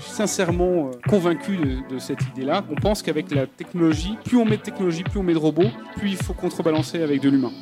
Sincèrement 0.00 0.88
euh, 0.88 0.90
convaincu 1.08 1.58
de, 1.88 1.98
cette 1.98 2.22
idée-là. 2.22 2.64
On 2.70 2.74
pense 2.74 3.02
qu'avec 3.02 3.30
la 3.30 3.46
technologie, 3.46 4.16
plus 4.24 4.36
on 4.36 4.44
met 4.44 4.56
de 4.56 4.62
technologie, 4.62 5.02
plus 5.04 5.18
on 5.18 5.22
met 5.22 5.34
de 5.34 5.38
robots, 5.38 5.70
plus 5.96 6.10
il 6.10 6.16
faut 6.16 6.34
contrebalancer 6.34 7.02
avec 7.02 7.20
de 7.20 7.28
l'humain. 7.28 7.52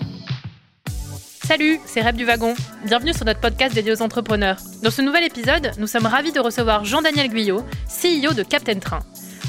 Salut, 1.44 1.80
c'est 1.84 2.00
Reb 2.00 2.16
du 2.16 2.24
Wagon. 2.24 2.54
Bienvenue 2.84 3.12
sur 3.12 3.24
notre 3.24 3.40
podcast 3.40 3.74
dédié 3.74 3.92
aux 3.92 4.02
entrepreneurs. 4.02 4.58
Dans 4.84 4.90
ce 4.90 5.02
nouvel 5.02 5.24
épisode, 5.24 5.72
nous 5.78 5.88
sommes 5.88 6.06
ravis 6.06 6.32
de 6.32 6.38
recevoir 6.38 6.84
Jean-Daniel 6.84 7.28
Guyot, 7.28 7.64
CEO 7.88 8.34
de 8.34 8.44
Captain 8.44 8.78
Train. 8.78 9.00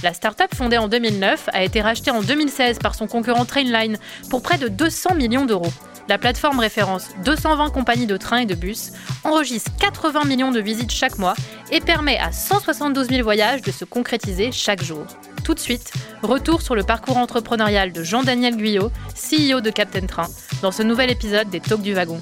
La 0.01 0.13
start-up 0.13 0.49
fondée 0.55 0.79
en 0.79 0.87
2009 0.87 1.49
a 1.53 1.63
été 1.63 1.79
rachetée 1.79 2.09
en 2.09 2.23
2016 2.23 2.79
par 2.79 2.95
son 2.95 3.05
concurrent 3.05 3.45
Trainline 3.45 3.97
pour 4.31 4.41
près 4.41 4.57
de 4.57 4.67
200 4.67 5.13
millions 5.13 5.45
d'euros. 5.45 5.71
La 6.07 6.17
plateforme 6.17 6.59
référence 6.59 7.09
220 7.23 7.69
compagnies 7.69 8.07
de 8.07 8.17
trains 8.17 8.39
et 8.39 8.45
de 8.45 8.55
bus, 8.55 8.91
enregistre 9.23 9.71
80 9.77 10.25
millions 10.25 10.51
de 10.51 10.59
visites 10.59 10.91
chaque 10.91 11.17
mois 11.19 11.35
et 11.71 11.79
permet 11.79 12.17
à 12.17 12.31
172 12.31 13.07
000 13.07 13.23
voyages 13.23 13.61
de 13.61 13.71
se 13.71 13.85
concrétiser 13.85 14.51
chaque 14.51 14.83
jour. 14.83 15.05
Tout 15.43 15.53
de 15.53 15.59
suite, 15.59 15.93
retour 16.21 16.61
sur 16.61 16.75
le 16.75 16.83
parcours 16.83 17.17
entrepreneurial 17.17 17.91
de 17.91 18.03
Jean-Daniel 18.03 18.57
Guyot, 18.57 18.91
CEO 19.15 19.61
de 19.61 19.69
Captain 19.69 20.05
Train, 20.05 20.27
dans 20.61 20.71
ce 20.71 20.83
nouvel 20.83 21.11
épisode 21.11 21.49
des 21.49 21.59
Talks 21.59 21.81
du 21.81 21.93
Wagon. 21.93 22.19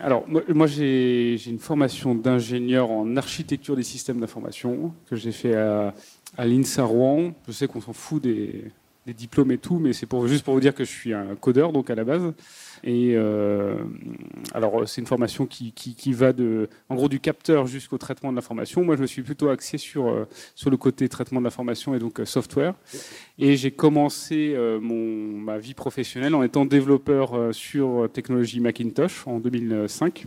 Alors, 0.00 0.24
moi, 0.28 0.66
j'ai 0.66 1.36
une 1.46 1.58
formation 1.58 2.14
d'ingénieur 2.14 2.90
en 2.90 3.16
architecture 3.16 3.76
des 3.76 3.82
systèmes 3.82 4.20
d'information 4.20 4.92
que 5.08 5.16
j'ai 5.16 5.32
fait 5.32 5.56
à, 5.56 5.94
à 6.36 6.44
l'INSA 6.44 6.84
Rouen. 6.84 7.32
Je 7.46 7.52
sais 7.52 7.66
qu'on 7.66 7.80
s'en 7.80 7.94
fout 7.94 8.22
des, 8.22 8.70
des 9.06 9.14
diplômes 9.14 9.52
et 9.52 9.58
tout, 9.58 9.78
mais 9.78 9.92
c'est 9.92 10.08
juste 10.26 10.44
pour 10.44 10.54
vous 10.54 10.60
dire 10.60 10.74
que 10.74 10.84
je 10.84 10.90
suis 10.90 11.14
un 11.14 11.36
codeur, 11.36 11.72
donc 11.72 11.90
à 11.90 11.94
la 11.94 12.02
base. 12.02 12.34
Et 12.82 13.12
euh, 13.14 13.76
alors, 14.52 14.86
c'est 14.88 15.00
une 15.00 15.06
formation 15.06 15.46
qui, 15.46 15.72
qui, 15.72 16.12
va 16.12 16.32
de, 16.32 16.68
en 16.88 16.96
gros, 16.96 17.08
du 17.08 17.20
capteur 17.20 17.66
jusqu'au 17.66 17.98
traitement 17.98 18.32
de 18.32 18.36
l'information. 18.36 18.84
Moi, 18.84 18.96
je 18.96 19.02
me 19.02 19.06
suis 19.06 19.22
plutôt 19.22 19.48
axé 19.48 19.78
sur, 19.78 20.08
euh, 20.08 20.26
sur 20.56 20.70
le 20.70 20.76
côté 20.76 21.08
traitement 21.08 21.40
de 21.40 21.44
l'information 21.44 21.94
et 21.94 22.00
donc 22.00 22.18
euh, 22.18 22.24
software. 22.24 22.74
Et 23.38 23.56
j'ai 23.56 23.70
commencé 23.70 24.56
mon, 24.80 25.38
ma 25.38 25.58
vie 25.58 25.74
professionnelle 25.74 26.34
en 26.34 26.42
étant 26.42 26.64
développeur 26.64 27.54
sur 27.54 28.08
technologie 28.12 28.60
Macintosh 28.60 29.26
en 29.26 29.38
2005. 29.38 30.26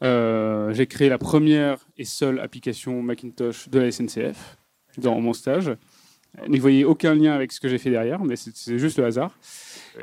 j'ai 0.00 0.86
créé 0.86 1.08
la 1.08 1.18
première 1.18 1.78
et 1.98 2.04
seule 2.04 2.40
application 2.40 3.02
Macintosh 3.02 3.68
de 3.68 3.80
la 3.80 3.90
SNCF 3.90 4.56
dans 4.98 5.20
mon 5.20 5.32
stage. 5.32 5.76
N'y 6.48 6.58
voyez 6.58 6.84
aucun 6.84 7.14
lien 7.14 7.32
avec 7.32 7.52
ce 7.52 7.60
que 7.60 7.68
j'ai 7.68 7.78
fait 7.78 7.90
derrière, 7.90 8.24
mais 8.24 8.34
c'est 8.36 8.78
juste 8.78 8.98
le 8.98 9.04
hasard. 9.04 9.38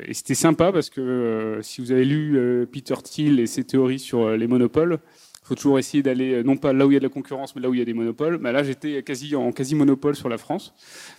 Et 0.06 0.14
c'était 0.14 0.34
sympa 0.34 0.72
parce 0.72 0.88
que 0.88 1.00
euh, 1.00 1.62
si 1.62 1.80
vous 1.80 1.92
avez 1.92 2.04
lu 2.04 2.38
euh, 2.38 2.64
Peter 2.64 2.94
Thiel 3.02 3.38
et 3.38 3.46
ses 3.46 3.64
théories 3.64 3.98
sur 3.98 4.22
euh, 4.22 4.36
les 4.36 4.46
monopoles, 4.46 4.98
il 5.42 5.46
faut 5.46 5.54
toujours 5.54 5.78
essayer 5.78 6.02
d'aller 6.02 6.42
non 6.44 6.56
pas 6.56 6.72
là 6.72 6.86
où 6.86 6.90
il 6.90 6.94
y 6.94 6.96
a 6.96 7.00
de 7.00 7.04
la 7.04 7.10
concurrence, 7.10 7.54
mais 7.54 7.60
là 7.60 7.68
où 7.68 7.74
il 7.74 7.78
y 7.78 7.82
a 7.82 7.84
des 7.84 7.92
monopoles. 7.92 8.38
Mais 8.38 8.52
là, 8.52 8.62
j'étais 8.62 9.02
quasi 9.02 9.34
en 9.36 9.50
quasi 9.52 9.74
monopole 9.74 10.14
sur 10.14 10.28
la 10.28 10.38
France, 10.38 10.72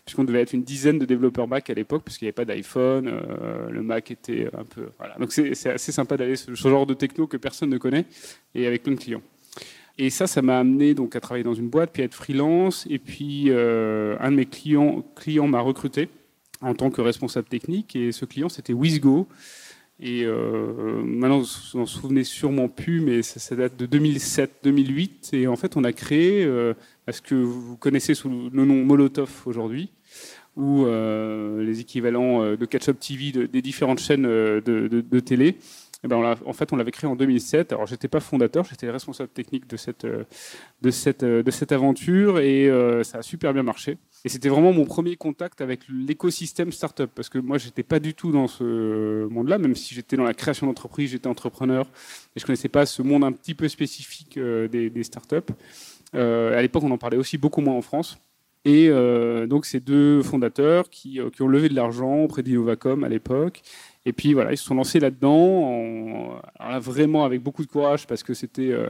puisqu'on 0.06 0.24
devait 0.24 0.42
être 0.42 0.54
une 0.54 0.64
dizaine 0.64 0.98
de 0.98 1.06
développeurs 1.06 1.48
Mac 1.48 1.70
à 1.70 1.74
l'époque, 1.74 2.04
puisqu'il 2.06 2.26
n'y 2.26 2.30
avait 2.30 2.34
pas 2.34 2.46
d'iPhone, 2.46 3.12
le 3.70 3.84
Mac 3.84 4.12
était 4.12 4.48
un 4.58 4.64
peu. 4.64 4.88
Donc 5.20 5.34
c'est 5.34 5.70
assez 5.70 5.92
sympa 5.92 6.16
d'aller 6.16 6.38
ce, 6.38 6.56
ce 6.56 6.68
genre 6.70 6.86
de 6.86 6.94
techno 6.94 7.28
que 7.28 7.36
personne 7.36 7.70
ne 7.70 7.78
connaît 7.78 8.06
et 8.56 8.66
avec 8.66 8.84
plein 8.84 8.94
de 8.94 9.00
clients. 9.00 9.22
Et 9.98 10.10
ça, 10.10 10.28
ça 10.28 10.42
m'a 10.42 10.60
amené 10.60 10.94
donc 10.94 11.16
à 11.16 11.20
travailler 11.20 11.44
dans 11.44 11.54
une 11.54 11.70
boîte, 11.70 11.92
puis 11.92 12.02
à 12.02 12.06
être 12.06 12.16
freelance. 12.16 12.88
Et 12.90 13.00
puis 13.00 13.46
euh, 13.50 14.16
un 14.20 14.32
de 14.32 14.38
mes 14.38 14.46
clients, 14.46 15.04
clients 15.16 15.48
m'a 15.48 15.62
recruté 15.62 16.10
en 16.62 16.74
tant 16.74 16.90
que 16.90 17.02
responsable 17.02 17.48
technique. 17.48 17.96
Et 17.96 18.12
ce 18.12 18.26
client, 18.26 18.50
c'était 18.50 18.74
Wizgo. 18.74 19.28
Et 20.00 20.24
euh, 20.26 21.02
maintenant, 21.04 21.40
vous 21.40 21.80
en 21.80 21.86
souvenez 21.86 22.24
sûrement 22.24 22.68
plus, 22.68 23.00
mais 23.00 23.22
ça, 23.22 23.56
date 23.56 23.78
de 23.78 23.86
2007-2008. 23.86 25.36
Et 25.36 25.48
en 25.48 25.56
fait, 25.56 25.78
on 25.78 25.84
a 25.84 25.94
créé, 25.94 26.44
euh, 26.44 26.74
ce 27.10 27.22
que 27.22 27.36
vous 27.36 27.78
connaissez 27.78 28.16
sous 28.16 28.30
le 28.30 28.66
nom 28.66 28.84
Molotov 28.84 29.30
aujourd'hui, 29.46 29.92
ou 30.56 30.86
euh, 30.86 31.64
les 31.64 31.80
équivalents 31.80 32.56
de 32.56 32.66
Catch 32.66 32.90
Up 32.90 33.00
TV 33.00 33.32
de, 33.32 33.46
des 33.46 33.62
différentes 33.62 34.00
chaînes 34.00 34.24
de 34.24 35.20
télé. 35.20 35.58
Eh 36.06 36.10
ben 36.10 36.36
en 36.46 36.54
fait, 36.54 36.74
on 36.74 36.76
l'avait 36.76 36.92
créé 36.92 37.10
en 37.10 37.16
2007. 37.16 37.72
Alors, 37.72 37.86
j'étais 37.86 38.10
pas 38.10 38.20
fondateur, 38.20 38.66
j'étais 38.66 38.90
responsable 38.90 39.30
technique 39.30 39.68
de 39.68 39.78
cette, 39.78 40.04
euh, 40.04 40.26
euh, 41.24 41.66
aventure 41.70 42.40
et 42.40 42.70
euh, 42.70 43.04
ça 43.04 43.20
a 43.20 43.22
super 43.22 43.54
bien 43.54 43.64
marché. 43.64 43.98
Et 44.26 44.30
c'était 44.30 44.50
vraiment 44.50 44.74
mon 44.74 44.84
premier 44.84 45.16
contact 45.16 45.62
avec 45.62 45.80
l'écosystème 45.88 46.74
startup 46.74 47.10
parce 47.16 47.30
que 47.30 47.38
moi, 47.38 47.58
j'étais 47.58 47.84
pas 47.84 48.00
du 48.00 48.14
tout 48.14 48.34
dans 48.34 48.48
ce 48.48 49.26
monde-là, 49.28 49.58
même 49.58 49.76
si 49.76 49.96
j'étais 49.96 50.18
dans 50.18 50.26
la 50.26 50.34
création 50.34 50.68
d'entreprise, 50.68 51.12
j'étais 51.12 51.28
entrepreneur 51.28 51.88
et 52.36 52.40
je 52.40 52.46
connaissais 52.46 52.70
pas 52.70 52.86
ce 52.86 53.02
monde 53.02 53.24
un 53.24 53.32
petit 53.32 53.54
peu 53.54 53.70
spécifique 53.70 54.38
des, 54.38 54.90
des 54.90 55.04
startups. 55.04 55.54
à 56.14 56.62
l'époque, 56.62 56.84
on 56.84 56.92
en 56.92 56.98
parlait 56.98 57.18
aussi 57.18 57.38
beaucoup 57.38 57.62
moins 57.62 57.76
en 57.76 57.82
France. 57.82 58.18
Et 58.66 58.90
donc, 59.48 59.66
ces 59.66 59.82
deux 59.82 60.22
fondateurs 60.22 60.90
qui, 60.90 61.20
qui 61.34 61.42
ont 61.42 61.48
levé 61.50 61.68
de 61.68 61.76
l'argent 61.76 62.16
auprès 62.20 62.44
d'Innovacom 62.44 63.04
à 63.04 63.10
l'époque 63.10 63.62
et 64.06 64.12
puis 64.12 64.34
voilà, 64.34 64.52
ils 64.52 64.58
se 64.58 64.66
sont 64.66 64.76
lancés 64.76 65.00
là-dedans, 65.00 66.42
vraiment 66.80 67.24
avec 67.24 67.42
beaucoup 67.42 67.64
de 67.64 67.70
courage 67.70 68.06
parce 68.06 68.22
que 68.22 68.34
c'était 68.34 68.72
euh, 68.72 68.90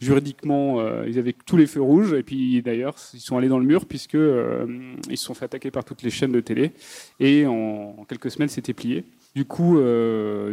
juridiquement, 0.00 0.80
euh, 0.80 1.04
ils 1.08 1.18
avaient 1.18 1.34
tous 1.46 1.56
les 1.56 1.66
feux 1.66 1.82
rouges. 1.82 2.12
Et 2.12 2.22
puis 2.22 2.62
d'ailleurs, 2.62 2.94
ils 3.14 3.20
sont 3.20 3.36
allés 3.36 3.48
dans 3.48 3.58
le 3.58 3.64
mur 3.64 3.86
puisque 3.86 4.14
euh, 4.14 4.94
ils 5.10 5.18
se 5.18 5.24
sont 5.24 5.34
fait 5.34 5.46
attaquer 5.46 5.70
par 5.70 5.84
toutes 5.84 6.02
les 6.02 6.10
chaînes 6.10 6.32
de 6.32 6.40
télé. 6.40 6.72
Et 7.18 7.46
en, 7.46 8.04
quelques 8.08 8.30
semaines, 8.30 8.48
c'était 8.48 8.74
plié. 8.74 9.04
Du 9.34 9.44
coup, 9.44 9.80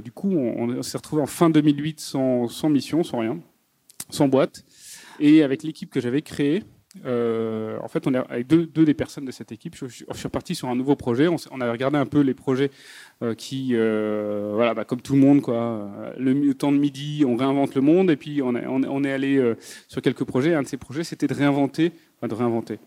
du 0.04 0.12
coup, 0.12 0.32
on, 0.32 0.82
s'est 0.82 0.98
retrouvé 0.98 1.22
en 1.22 1.28
fin 1.28 1.52
2008 1.52 2.00
sans, 2.00 2.48
sans 2.48 2.68
mission, 2.70 3.04
sans 3.04 3.20
rien, 3.20 3.40
sans 4.10 4.28
boîte. 4.28 4.66
Et 5.20 5.44
avec 5.44 5.62
l'équipe 5.62 5.92
que 5.92 6.02
j'avais 6.02 6.24
créée, 6.24 6.64
euh, 7.06 7.78
en 7.82 7.88
fait, 7.88 8.06
on 8.08 8.14
est 8.14 8.18
avec 8.18 8.48
deux, 8.48 8.68
des 8.68 8.94
personnes 8.94 9.26
de 9.26 9.32
cette 9.32 9.52
équipe. 9.52 9.76
Je, 9.76 9.88
suis 9.88 10.06
reparti 10.06 10.56
sur 10.56 10.70
un 10.70 10.76
nouveau 10.76 10.96
projet. 10.96 11.28
On, 11.28 11.38
on, 11.52 11.62
a 11.62 11.72
regardé 11.72 11.98
un 11.98 12.06
peu 12.06 12.22
les 12.22 12.34
projets 12.34 12.72
euh, 13.24 13.34
qui, 13.34 13.70
euh, 13.74 14.52
voilà, 14.54 14.74
bah, 14.74 14.86
comme 14.86 15.02
tout 15.02 15.14
le 15.14 15.20
monde, 15.20 15.42
quoi. 15.42 15.90
Le, 16.18 16.54
temps 16.54 16.72
de 16.72 16.78
midi, 16.78 17.24
on 17.26 17.36
réinvente 17.36 17.76
le 17.76 17.82
monde. 17.82 18.12
Et 18.12 18.18
puis, 18.18 18.42
on, 18.42 18.56
est 19.04 19.12
allé 19.12 19.54
sur 19.88 20.02
quelques 20.02 20.26
projets. 20.26 20.54
Un 20.54 20.64
de 20.64 20.68
ces 20.68 20.78
projets, 20.78 21.04
c'était 21.04 21.28
de 21.28 21.34
réinventer, 21.34 21.94
de 22.22 22.34
réinventer. 22.34 22.80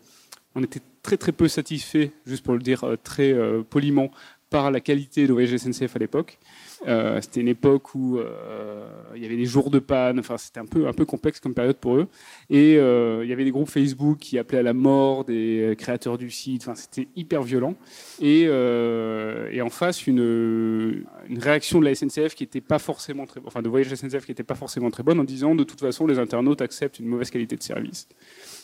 On 0.57 0.63
était 0.63 0.81
très 1.01 1.17
très 1.17 1.33
peu 1.33 1.49
satisfait, 1.49 2.13
juste 2.25 2.45
pour 2.45 2.53
le 2.53 2.61
dire 2.61 2.85
très 3.03 3.35
poliment, 3.69 4.09
par 4.55 4.71
la 4.71 4.79
qualité 4.79 5.27
de 5.27 5.33
l'OSG 5.33 5.57
SNCF 5.57 5.97
à 5.97 5.99
l'époque. 5.99 6.39
Euh, 6.87 7.19
c'était 7.19 7.41
une 7.41 7.49
époque 7.49 7.93
où 7.93 8.19
euh, 8.19 8.87
il 9.13 9.21
y 9.21 9.25
avait 9.25 9.35
des 9.35 9.45
jours 9.45 9.69
de 9.69 9.79
panne. 9.79 10.17
Enfin, 10.17 10.37
c'était 10.37 10.61
un 10.61 10.65
peu 10.65 10.87
un 10.87 10.93
peu 10.93 11.03
complexe 11.03 11.41
comme 11.41 11.53
période 11.53 11.75
pour 11.75 11.97
eux. 11.97 12.07
Et 12.49 12.77
euh, 12.77 13.25
il 13.25 13.29
y 13.29 13.33
avait 13.33 13.43
des 13.43 13.51
groupes 13.51 13.69
Facebook 13.69 14.17
qui 14.17 14.39
appelaient 14.39 14.59
à 14.59 14.63
la 14.63 14.73
mort 14.73 15.25
des 15.25 15.75
créateurs 15.77 16.17
du 16.17 16.31
site. 16.31 16.61
Enfin, 16.61 16.75
c'était 16.75 17.09
hyper 17.17 17.43
violent. 17.43 17.75
Et, 18.21 18.47
en 18.49 19.69
face, 19.69 20.07
une, 20.07 21.03
une 21.27 21.39
réaction 21.39 21.81
de 21.81 21.85
la 21.85 21.93
SNCF 21.93 22.33
qui 22.33 22.45
était 22.45 22.61
pas 22.61 22.79
forcément 22.79 23.25
très, 23.25 23.41
enfin, 23.45 23.61
de 23.61 23.67
voyage 23.67 23.93
SNCF 23.93 24.25
qui 24.25 24.31
était 24.31 24.43
pas 24.43 24.55
forcément 24.55 24.89
très 24.89 25.03
bonne, 25.03 25.19
en 25.19 25.25
disant 25.25 25.53
de 25.53 25.65
toute 25.65 25.81
façon, 25.81 26.07
les 26.07 26.17
internautes 26.17 26.61
acceptent 26.61 26.99
une 26.99 27.07
mauvaise 27.07 27.29
qualité 27.29 27.57
de 27.57 27.63
service. 27.63 28.07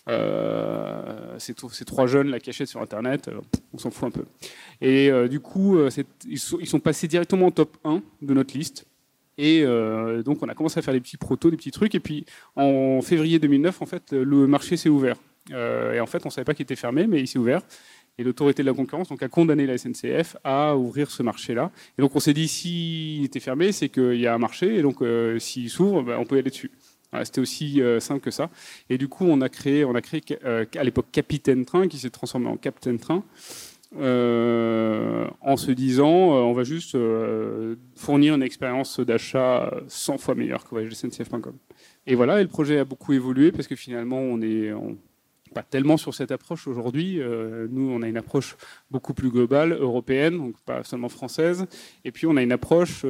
Euh, 0.10 1.38
ces, 1.38 1.54
trois 1.86 2.08
jeunes 2.08 2.40
qui 2.40 2.50
achètent 2.50 2.68
sur 2.68 2.82
Internet, 2.82 3.28
euh, 3.28 3.40
on 3.74 3.78
s'en 3.78 3.92
fout 3.92 4.08
un 4.08 4.12
peu. 4.12 4.26
Et 4.82 5.12
euh, 5.12 5.28
du 5.28 5.40
coup, 5.40 5.78
ils 6.28 6.40
sont, 6.40 6.80
passés 6.80 7.08
directement 7.08 7.48
au 7.48 7.52
top 7.52 7.78
1 7.84 8.02
de 8.22 8.34
notre 8.34 8.58
liste. 8.58 8.86
Et 9.38 9.64
donc, 10.24 10.44
on 10.44 10.50
a 10.50 10.54
commencé 10.54 10.78
à 10.78 10.82
faire 10.84 10.94
des 10.94 11.00
petits 11.00 11.18
protos, 11.18 11.50
des 11.50 11.58
petits 11.58 11.72
trucs. 11.72 11.96
Et 11.96 12.00
puis, 12.00 12.26
en 12.56 13.02
février 13.02 13.40
2009, 13.40 13.82
en 13.82 13.86
fait, 13.88 14.12
le 14.12 14.46
marché 14.46 14.78
s'est 14.78 14.90
ouvert. 14.90 15.16
Et 15.50 16.00
en 16.00 16.06
fait, 16.06 16.24
on 16.26 16.30
ne 16.30 16.32
savait 16.32 16.46
pas 16.46 16.54
qu'il 16.54 16.64
était 16.64 16.76
fermé, 16.76 17.08
mais 17.08 17.22
il 17.22 17.28
s'est 17.28 17.40
ouvert. 17.40 17.62
Et 18.20 18.24
l'autorité 18.24 18.62
de 18.62 18.68
la 18.68 18.76
concurrence 18.76 19.12
a 19.12 19.28
condamné 19.30 19.66
la 19.66 19.80
SNCF 19.80 20.38
à 20.44 20.76
ouvrir 20.78 21.10
ce 21.10 21.24
marché-là. 21.24 21.72
Et 21.98 22.04
donc, 22.04 22.16
on 22.16 22.20
s'est 22.20 22.34
dit, 22.34 22.48
s'il 22.48 23.26
était 23.26 23.40
fermé, 23.40 23.72
c'est 23.72 23.90
qu'il 23.90 24.20
y 24.20 24.28
a 24.28 24.36
un 24.36 24.38
marché. 24.38 24.76
Et 24.76 24.84
donc, 24.84 25.00
s'il 25.40 25.72
s'ouvre, 25.72 26.04
ben, 26.04 26.18
on 26.20 26.26
peut 26.26 26.36
y 26.36 26.40
aller 26.40 26.52
dessus. 26.52 26.70
C'était 27.24 27.42
aussi 27.42 27.82
euh, 27.82 28.00
simple 28.00 28.22
que 28.22 28.32
ça. 28.32 28.50
Et 28.90 28.98
du 28.98 29.08
coup, 29.08 29.26
on 29.26 29.42
a 29.42 29.50
créé, 29.50 29.84
on 29.84 29.96
a 29.96 30.02
créé 30.02 30.22
euh, 30.46 30.66
à 30.76 30.84
l'époque 30.84 31.08
Capitaine 31.12 31.66
Train, 31.66 31.88
qui 31.88 31.98
s'est 31.98 32.10
transformé 32.10 32.48
en 32.48 32.56
Captain 32.56 32.96
Train, 32.96 33.24
euh, 34.00 35.28
en 35.42 35.58
se 35.58 35.72
disant, 35.72 36.10
on 36.10 36.54
va 36.54 36.64
juste 36.64 36.98
fournir 37.96 38.36
une 38.36 38.44
expérience 38.44 39.00
d'achat 39.02 39.74
100 39.88 40.18
fois 40.20 40.36
meilleure 40.36 40.64
que 40.64 40.70
voyagesncf.com. 40.70 41.54
Et 42.08 42.16
voilà, 42.16 42.40
et 42.40 42.44
le 42.44 42.50
projet 42.50 42.80
a 42.80 42.86
beaucoup 42.86 43.12
évolué 43.12 43.52
parce 43.52 43.68
que 43.68 43.76
finalement, 43.76 44.20
on 44.20 44.42
est 44.42 44.72
pas 45.54 45.64
tellement 45.64 45.98
sur 45.98 46.14
cette 46.14 46.32
approche 46.32 46.66
aujourd'hui. 46.68 47.20
nous, 47.70 47.92
on 47.92 48.02
a 48.02 48.08
une 48.08 48.16
approche 48.16 48.56
beaucoup 48.90 49.14
plus 49.14 49.30
globale, 49.30 49.74
européenne, 49.74 50.38
donc 50.38 50.56
pas 50.66 50.86
seulement 50.86 51.10
française. 51.10 51.66
Et 52.06 52.14
puis, 52.14 52.26
on 52.26 52.38
a 52.38 52.42
une 52.42 52.54
approche 52.54 53.02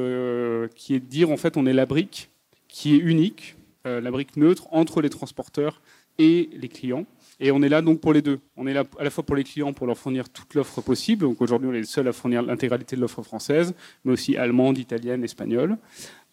qui 0.74 0.96
est 0.96 1.00
de 1.00 1.06
dire, 1.06 1.30
en 1.30 1.36
fait, 1.36 1.56
on 1.56 1.66
est 1.66 1.72
la 1.72 1.86
brique 1.86 2.30
qui 2.66 2.96
est 2.96 2.98
unique 2.98 3.56
la 3.84 4.10
brique 4.10 4.36
neutre 4.36 4.68
entre 4.70 5.00
les 5.00 5.10
transporteurs 5.10 5.80
et 6.18 6.50
les 6.52 6.68
clients. 6.68 7.06
Et 7.40 7.50
on 7.50 7.60
est 7.62 7.68
là 7.68 7.82
donc 7.82 8.00
pour 8.00 8.12
les 8.12 8.22
deux. 8.22 8.38
On 8.56 8.66
est 8.66 8.72
là 8.72 8.84
à 8.98 9.04
la 9.04 9.10
fois 9.10 9.24
pour 9.24 9.34
les 9.34 9.42
clients 9.42 9.72
pour 9.72 9.86
leur 9.86 9.98
fournir 9.98 10.28
toute 10.28 10.54
l'offre 10.54 10.80
possible. 10.80 11.22
Donc 11.22 11.40
aujourd'hui, 11.40 11.68
on 11.68 11.72
est 11.72 11.80
les 11.80 11.84
seuls 11.84 12.06
à 12.06 12.12
fournir 12.12 12.42
l'intégralité 12.42 12.94
de 12.94 13.00
l'offre 13.00 13.22
française, 13.22 13.74
mais 14.04 14.12
aussi 14.12 14.36
allemande, 14.36 14.78
italienne, 14.78 15.24
espagnole, 15.24 15.76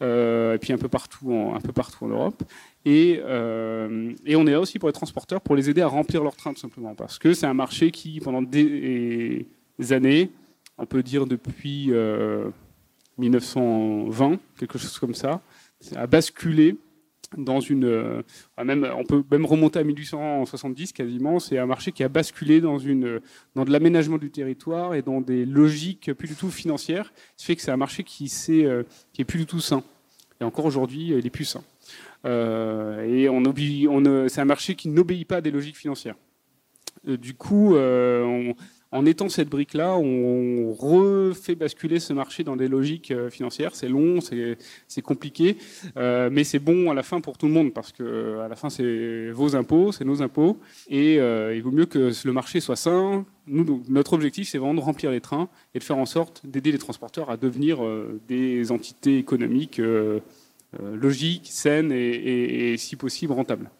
euh, 0.03 0.53
et 0.53 0.57
puis 0.59 0.71
un 0.73 0.77
peu 0.77 0.87
partout, 0.87 1.33
en, 1.33 2.07
Europe. 2.07 2.43
Et, 2.85 3.19
euh, 3.23 4.13
et, 4.25 4.35
on 4.35 4.45
est 4.45 4.51
là 4.51 4.59
aussi 4.59 4.77
pour 4.77 4.87
les 4.87 4.93
transporteurs, 4.93 5.41
pour 5.41 5.55
les 5.55 5.69
aider 5.69 5.81
à 5.81 5.87
remplir 5.87 6.23
leur 6.23 6.35
train, 6.35 6.53
tout 6.53 6.59
simplement. 6.59 6.93
Parce 6.93 7.17
que 7.17 7.33
c'est 7.33 7.47
un 7.47 7.53
marché 7.53 7.91
qui, 7.91 8.19
pendant 8.19 8.41
des 8.41 9.45
années, 9.89 10.29
on 10.77 10.85
peut 10.85 11.01
dire 11.01 11.25
depuis 11.25 11.91
1920, 13.17 14.31
euh, 14.31 14.37
quelque 14.59 14.77
chose 14.77 14.99
comme 14.99 15.15
ça, 15.15 15.41
a 15.95 16.07
basculé 16.07 16.77
dans 17.37 17.59
une. 17.59 17.85
Euh, 17.85 18.21
même, 18.63 18.87
on 18.95 19.03
peut 19.03 19.23
même 19.31 19.45
remonter 19.45 19.79
à 19.79 19.83
1870 19.83 20.93
quasiment. 20.93 21.39
C'est 21.39 21.57
un 21.57 21.65
marché 21.65 21.91
qui 21.91 22.03
a 22.03 22.09
basculé 22.09 22.61
dans, 22.61 22.77
une, 22.77 23.19
dans 23.55 23.65
de 23.65 23.71
l'aménagement 23.71 24.17
du 24.17 24.31
territoire 24.31 24.95
et 24.95 25.01
dans 25.01 25.21
des 25.21 25.45
logiques 25.45 26.13
plus 26.13 26.27
du 26.27 26.35
tout 26.35 26.49
financières. 26.49 27.13
Ce 27.35 27.43
qui 27.43 27.45
fait 27.47 27.55
que 27.55 27.61
c'est 27.61 27.71
un 27.71 27.77
marché 27.77 28.03
qui, 28.03 28.25
est, 28.25 28.65
euh, 28.65 28.83
qui 29.13 29.21
est 29.21 29.25
plus 29.25 29.39
du 29.39 29.45
tout 29.45 29.59
sain. 29.61 29.83
Et 30.41 30.43
encore 30.43 30.65
aujourd'hui, 30.65 31.09
il 31.09 31.25
est 31.25 31.29
plus 31.29 31.45
sain. 31.45 31.63
et 32.25 33.27
on, 33.29 33.43
on 33.43 34.27
c'est 34.29 34.41
un 34.41 34.45
marché 34.45 34.75
qui 34.75 34.87
n'obéit 34.87 35.27
pas 35.27 35.37
à 35.37 35.41
des 35.41 35.51
logiques 35.51 35.77
financières. 35.77 36.15
du 37.05 37.33
coup, 37.33 37.75
en 38.91 39.05
étant 39.05 39.29
cette 39.29 39.49
brique-là, 39.49 39.95
on 39.97 40.73
refait 40.73 41.55
basculer 41.55 41.99
ce 41.99 42.11
marché 42.13 42.43
dans 42.43 42.55
des 42.55 42.67
logiques 42.67 43.11
euh, 43.11 43.29
financières. 43.29 43.75
C'est 43.75 43.87
long, 43.87 44.19
c'est 44.19 45.01
compliqué, 45.03 45.57
euh, 45.97 46.29
mais 46.31 46.43
c'est 46.43 46.59
bon 46.59 46.89
à 46.89 46.95
la 46.95 47.03
fin 47.03 47.21
pour 47.21 47.37
tout 47.37 47.45
le 47.45 47.53
monde 47.53 47.73
parce 47.73 47.91
que 47.91 48.39
à 48.39 48.47
la 48.47 48.55
fin, 48.55 48.69
c'est 48.69 49.29
vos 49.31 49.55
impôts, 49.55 49.91
c'est 49.91 50.05
nos 50.05 50.21
impôts, 50.23 50.57
et 50.89 51.19
euh, 51.19 51.55
il 51.55 51.61
vaut 51.61 51.71
mieux 51.71 51.85
que 51.85 52.11
le 52.23 52.33
marché 52.33 52.59
soit 52.59 52.75
sain. 52.75 53.25
Notre 53.47 54.13
objectif, 54.13 54.49
c'est 54.49 54.57
vraiment 54.57 54.75
de 54.75 54.79
remplir 54.79 55.11
les 55.11 55.21
trains 55.21 55.49
et 55.73 55.79
de 55.79 55.83
faire 55.83 55.97
en 55.97 56.05
sorte 56.05 56.41
d'aider 56.45 56.71
les 56.71 56.77
transporteurs 56.77 57.31
à 57.31 57.37
devenir 57.37 57.79
des 58.27 58.71
entités 58.71 59.17
économiques 59.17 59.81
logiques, 60.79 61.47
saines 61.49 61.91
et 61.91 62.75
si 62.77 62.95
possible 62.95 63.33
rentables. 63.33 63.71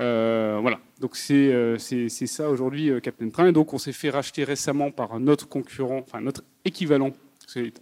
Euh, 0.00 0.58
voilà, 0.62 0.80
donc 0.98 1.14
c'est 1.16 1.52
euh, 1.52 1.76
ça 1.78 2.48
aujourd'hui 2.48 2.90
euh, 2.90 3.00
Captain 3.00 3.28
Train. 3.28 3.48
Et 3.48 3.52
donc 3.52 3.74
on 3.74 3.78
s'est 3.78 3.92
fait 3.92 4.10
racheter 4.10 4.44
récemment 4.44 4.90
par 4.90 5.20
notre 5.20 5.48
concurrent, 5.48 5.98
enfin 5.98 6.20
notre 6.20 6.42
équivalent, 6.64 7.10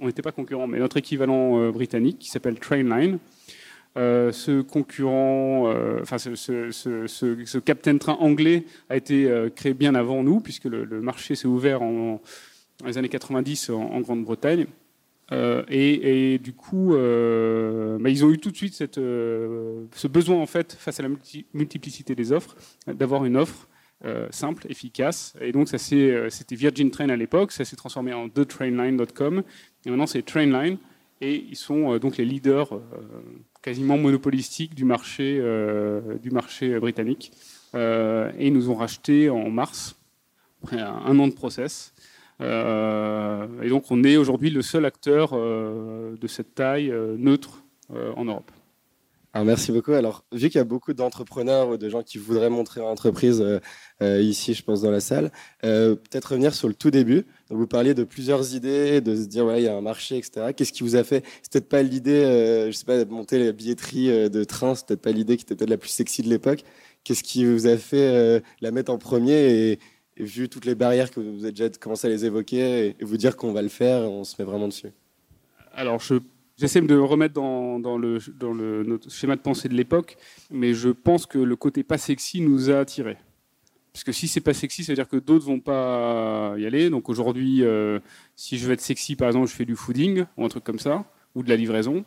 on 0.00 0.06
n'était 0.06 0.23
pas 0.23 0.32
concurrent, 0.32 0.67
mais 0.67 0.79
notre 0.79 0.97
équivalent 0.97 1.70
britannique 1.70 2.19
qui 2.19 2.31
s'appelle 2.31 2.59
Trainline. 2.59 3.19
ce 3.97 4.62
concurrent, 4.62 5.70
enfin 6.00 6.17
ce, 6.17 7.59
Captain 7.59 7.99
Train 7.99 8.15
anglais 8.15 8.64
a 8.88 8.97
été 8.97 9.31
créé 9.55 9.75
bien 9.75 9.94
avant 9.94 10.23
nous, 10.23 10.41
puisque 10.41 10.64
le, 10.64 10.87
marché 11.03 11.35
s'est 11.35 11.49
ouvert 11.49 11.82
en, 11.82 12.23
les 12.87 12.97
années 12.97 13.11
90 13.11 13.69
en 13.71 14.00
Grande-Bretagne. 14.00 14.67
Euh, 15.32 15.62
et, 15.69 16.38
du 16.38 16.52
coup, 16.52 16.94
euh, 16.94 17.98
ils 18.06 18.25
ont 18.25 18.30
eu 18.30 18.38
tout 18.38 18.50
de 18.50 18.56
suite 18.56 18.98
euh, 18.98 19.84
ce 19.94 20.08
besoin, 20.08 20.36
en 20.36 20.46
fait, 20.46 20.72
face 20.72 21.00
à 21.00 21.02
la 21.02 21.10
multiplicité 21.52 22.14
des 22.14 22.32
offres, 22.32 22.56
d'avoir 22.86 23.25
une 23.25 23.36
offre 23.36 23.69
simple, 24.30 24.66
efficace. 24.70 25.34
Et 25.40 25.50
donc, 25.50 25.69
c'était 25.69 26.30
Virgin 26.52 26.90
Train 26.90 27.08
à 27.08 27.16
l'époque, 27.16 27.50
ça 27.50 27.64
s'est 27.64 27.76
transformé 27.76 28.12
en 28.12 28.28
TheTrainline.com. 28.28 29.42
Et 29.84 29.90
maintenant, 29.90 30.06
c'est 30.06 30.22
Trainline. 30.22 30.78
Et 31.20 31.44
ils 31.50 31.56
sont 31.56 31.98
donc 31.98 32.16
les 32.16 32.25
leaders 32.25 32.80
quasiment 33.60 33.98
monopolistiques 33.98 34.76
du 34.76 34.84
marché, 34.84 35.42
du 36.22 36.30
marché 36.30 36.78
britannique. 36.78 37.32
et 37.75 38.46
ils 38.46 38.52
nous 38.52 38.70
ont 38.70 38.76
racheté 38.76 39.30
en 39.30 39.50
mars, 39.50 39.96
après 40.62 40.80
un 40.80 41.19
an 41.19 41.26
de 41.26 41.34
process. 41.34 41.92
Euh, 42.40 43.46
et 43.62 43.69
donc 43.69 43.90
on 43.90 44.05
est 44.05 44.17
aujourd'hui 44.17 44.50
le 44.50 44.62
seul 44.62 44.85
acteur 44.85 45.31
euh, 45.32 46.17
de 46.17 46.26
cette 46.29 46.55
taille 46.55 46.90
euh, 46.90 47.17
neutre 47.19 47.64
en 48.17 48.26
Europe. 48.26 48.50
Alors 49.32 49.46
merci 49.46 49.73
beaucoup. 49.73 49.93
Alors, 49.93 50.25
vu 50.31 50.50
qu'il 50.50 50.58
y 50.58 50.61
a 50.61 50.64
beaucoup 50.64 50.93
d'entrepreneurs 50.93 51.70
ou 51.70 51.76
de 51.79 51.88
gens 51.88 52.02
qui 52.02 52.19
voudraient 52.19 52.50
montrer 52.50 52.81
leur 52.81 52.90
entreprise 52.90 53.43
ici, 54.02 54.52
je 54.52 54.62
pense, 54.62 54.82
dans 54.82 54.90
la 54.90 55.00
salle, 55.00 55.31
peut-être 55.62 56.32
revenir 56.32 56.55
sur 56.55 56.69
le 56.69 56.75
tout 56.75 56.90
début. 56.90 57.25
Vous 57.49 57.67
parliez 57.67 57.94
de 57.94 58.05
plusieurs 58.05 58.55
idées, 58.55 59.00
de 59.00 59.17
se 59.17 59.25
dire, 59.25 59.46
ouais, 59.46 59.62
il 59.62 59.64
y 59.64 59.69
a 59.69 59.75
un 59.75 59.81
marché, 59.81 60.19
etc. 60.19 60.52
Qu'est-ce 60.55 60.73
qui 60.73 60.82
vous 60.82 60.96
a 60.96 61.05
fait 61.05 61.25
C'est 61.40 61.52
peut-être 61.52 61.69
pas 61.70 61.82
l'idée, 61.82 62.67
je 62.70 62.76
sais 62.76 62.85
pas, 62.85 63.02
de 63.02 63.11
monter 63.11 63.43
la 63.43 63.52
billetterie 63.52 64.29
de 64.29 64.44
train, 64.44 64.75
c'est 64.75 64.87
peut-être 64.87 65.02
pas 65.02 65.12
l'idée 65.12 65.38
qui 65.38 65.44
était 65.44 65.55
peut-être 65.55 65.70
la 65.70 65.79
plus 65.79 65.90
sexy 65.90 66.20
de 66.20 66.29
l'époque. 66.29 66.62
Qu'est-ce 67.05 67.23
qui 67.23 67.46
vous 67.46 67.67
a 67.67 67.79
fait 67.79 68.43
la 68.61 68.70
mettre 68.70 68.93
en 68.93 68.99
premier 68.99 69.79
et 70.19 70.25
vu 70.25 70.49
toutes 70.49 70.65
les 70.65 70.75
barrières 70.75 71.11
que 71.11 71.20
vous 71.20 71.44
avez 71.44 71.53
déjà 71.53 71.70
commencé 71.70 72.06
à 72.06 72.11
les 72.11 72.25
évoquer, 72.25 72.97
et, 73.00 73.05
vous 73.05 73.17
dire 73.17 73.37
qu'on 73.37 73.53
va 73.53 73.62
le 73.62 73.69
faire, 73.69 74.03
on 74.03 74.25
se 74.25 74.35
met 74.38 74.44
vraiment 74.44 74.69
dessus 74.69 74.91
Alors, 75.73 76.03
J'essaie 76.59 76.81
de 76.81 76.93
me 76.93 77.00
remettre 77.00 77.35
dans, 77.35 77.79
le, 77.99 78.82
notre 78.82 79.11
schéma 79.12 79.37
de 79.37 79.41
pensée 79.41 79.69
de 79.69 79.75
l'époque, 79.75 80.17
mais 80.50 80.75
je 80.75 80.88
pense 80.88 81.25
que 81.25 81.38
le 81.38 81.55
côté 81.55 81.85
pas 81.85 81.99
sexy 81.99 82.41
nous 82.41 82.69
a 82.69 82.81
attirés. 82.81 83.17
Parce 83.93 84.03
que 84.03 84.11
si 84.11 84.26
c'est 84.26 84.41
pas 84.41 84.55
sexy, 84.55 84.82
ça 84.82 84.91
veut 84.91 84.97
dire 84.97 85.06
que 85.06 85.19
d'autres 85.19 85.47
vont 85.47 85.61
pas 85.61 86.55
y 86.59 86.67
aller. 86.67 86.91
Donc 86.91 87.09
aujourd'hui, 87.09 87.62
euh, 87.62 88.00
si 88.35 88.59
je 88.59 88.67
veux 88.67 88.73
être 88.73 88.81
sexy, 88.81 89.14
par 89.14 89.29
exemple, 89.29 89.47
je 89.47 89.55
fais 89.55 89.64
du 89.64 89.76
fooding 89.76 90.25
ou 90.37 90.44
un 90.44 90.49
truc 90.49 90.64
comme 90.64 90.81
ça, 90.81 91.05
ou 91.37 91.44
de 91.44 91.49
la 91.49 91.55
livraison, 91.55 92.05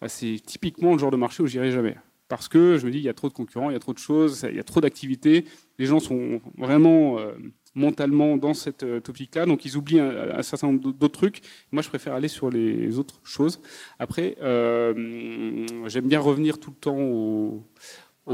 bah, 0.00 0.08
c'est 0.08 0.36
typiquement 0.46 0.92
le 0.92 0.98
genre 0.98 1.10
de 1.10 1.16
marché 1.16 1.42
où 1.42 1.48
j'irai 1.48 1.72
jamais 1.72 1.96
parce 2.32 2.48
que 2.48 2.78
je 2.78 2.86
me 2.86 2.90
dis 2.90 2.96
il 2.96 3.04
y 3.04 3.10
a 3.10 3.12
trop 3.12 3.28
de 3.28 3.34
concurrents, 3.34 3.68
il 3.68 3.74
y 3.74 3.76
a 3.76 3.78
trop 3.78 3.92
de 3.92 3.98
choses, 3.98 4.46
il 4.48 4.56
y 4.56 4.58
a 4.58 4.64
trop 4.64 4.80
d'activités. 4.80 5.44
Les 5.78 5.84
gens 5.84 6.00
sont 6.00 6.40
vraiment 6.56 7.18
euh, 7.18 7.32
mentalement 7.74 8.38
dans 8.38 8.54
cette 8.54 8.84
euh, 8.84 9.00
topic-là, 9.00 9.44
donc 9.44 9.66
ils 9.66 9.76
oublient 9.76 10.00
un, 10.00 10.42
certain 10.42 10.68
nombre 10.68 10.94
d'autres 10.94 11.18
trucs. 11.18 11.42
Moi, 11.72 11.82
je 11.82 11.90
préfère 11.90 12.14
aller 12.14 12.28
sur 12.28 12.48
les 12.48 12.98
autres 12.98 13.20
choses. 13.22 13.60
Après, 13.98 14.36
euh, 14.40 15.66
j'aime 15.88 16.08
bien 16.08 16.20
revenir 16.20 16.58
tout 16.58 16.70
le 16.70 16.76
temps 16.76 16.98
aux, 16.98 17.66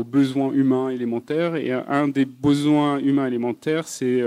besoins 0.04 0.52
humains 0.52 0.90
élémentaires. 0.90 1.56
Et 1.56 1.72
un 1.72 2.06
des 2.06 2.24
besoins 2.24 3.00
humains 3.00 3.26
élémentaires, 3.26 3.88
c'est 3.88 4.22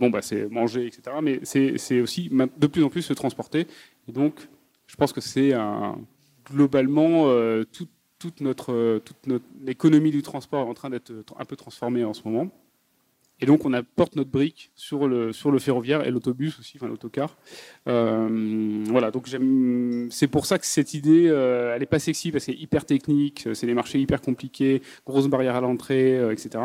bon, 0.00 0.10
bah, 0.10 0.22
c'est 0.22 0.50
manger, 0.50 0.86
etc. 0.86 1.18
Mais 1.22 1.38
c'est 1.44 2.00
aussi 2.00 2.30
de 2.30 2.66
plus 2.66 2.82
en 2.82 2.88
plus 2.88 3.02
se 3.02 3.12
transporter. 3.12 3.68
Et 4.08 4.12
donc, 4.12 4.48
je 4.88 4.96
pense 4.96 5.12
que 5.12 5.20
c'est 5.20 5.52
globalement 6.44 7.28
tout 7.70 7.86
toute 8.24 8.40
notre, 8.40 9.00
toute 9.04 9.26
notre 9.26 9.44
économie 9.66 10.10
du 10.10 10.22
transport 10.22 10.66
est 10.66 10.70
en 10.70 10.72
train 10.72 10.88
d'être 10.88 11.12
un 11.38 11.44
peu 11.44 11.56
transformée 11.56 12.04
en 12.04 12.14
ce 12.14 12.22
moment. 12.24 12.50
Et 13.40 13.44
donc, 13.44 13.66
on 13.66 13.74
apporte 13.74 14.16
notre 14.16 14.30
brique 14.30 14.70
sur 14.74 15.06
le, 15.06 15.34
sur 15.34 15.50
le 15.50 15.58
ferroviaire 15.58 16.06
et 16.06 16.10
l'autobus 16.10 16.58
aussi, 16.58 16.78
enfin 16.78 16.88
l'autocar. 16.88 17.36
Euh, 17.86 18.82
voilà, 18.86 19.10
donc 19.10 19.28
c'est 20.10 20.28
pour 20.28 20.46
ça 20.46 20.58
que 20.58 20.64
cette 20.64 20.94
idée, 20.94 21.26
euh, 21.28 21.74
elle 21.74 21.80
n'est 21.80 21.86
pas 21.86 21.98
sexy 21.98 22.32
parce 22.32 22.46
qu'elle 22.46 22.54
est 22.54 22.62
hyper 22.62 22.86
technique, 22.86 23.46
c'est 23.52 23.66
des 23.66 23.74
marchés 23.74 24.00
hyper 24.00 24.22
compliqués, 24.22 24.80
grosses 25.04 25.28
barrières 25.28 25.56
à 25.56 25.60
l'entrée, 25.60 26.16
euh, 26.16 26.32
etc. 26.32 26.64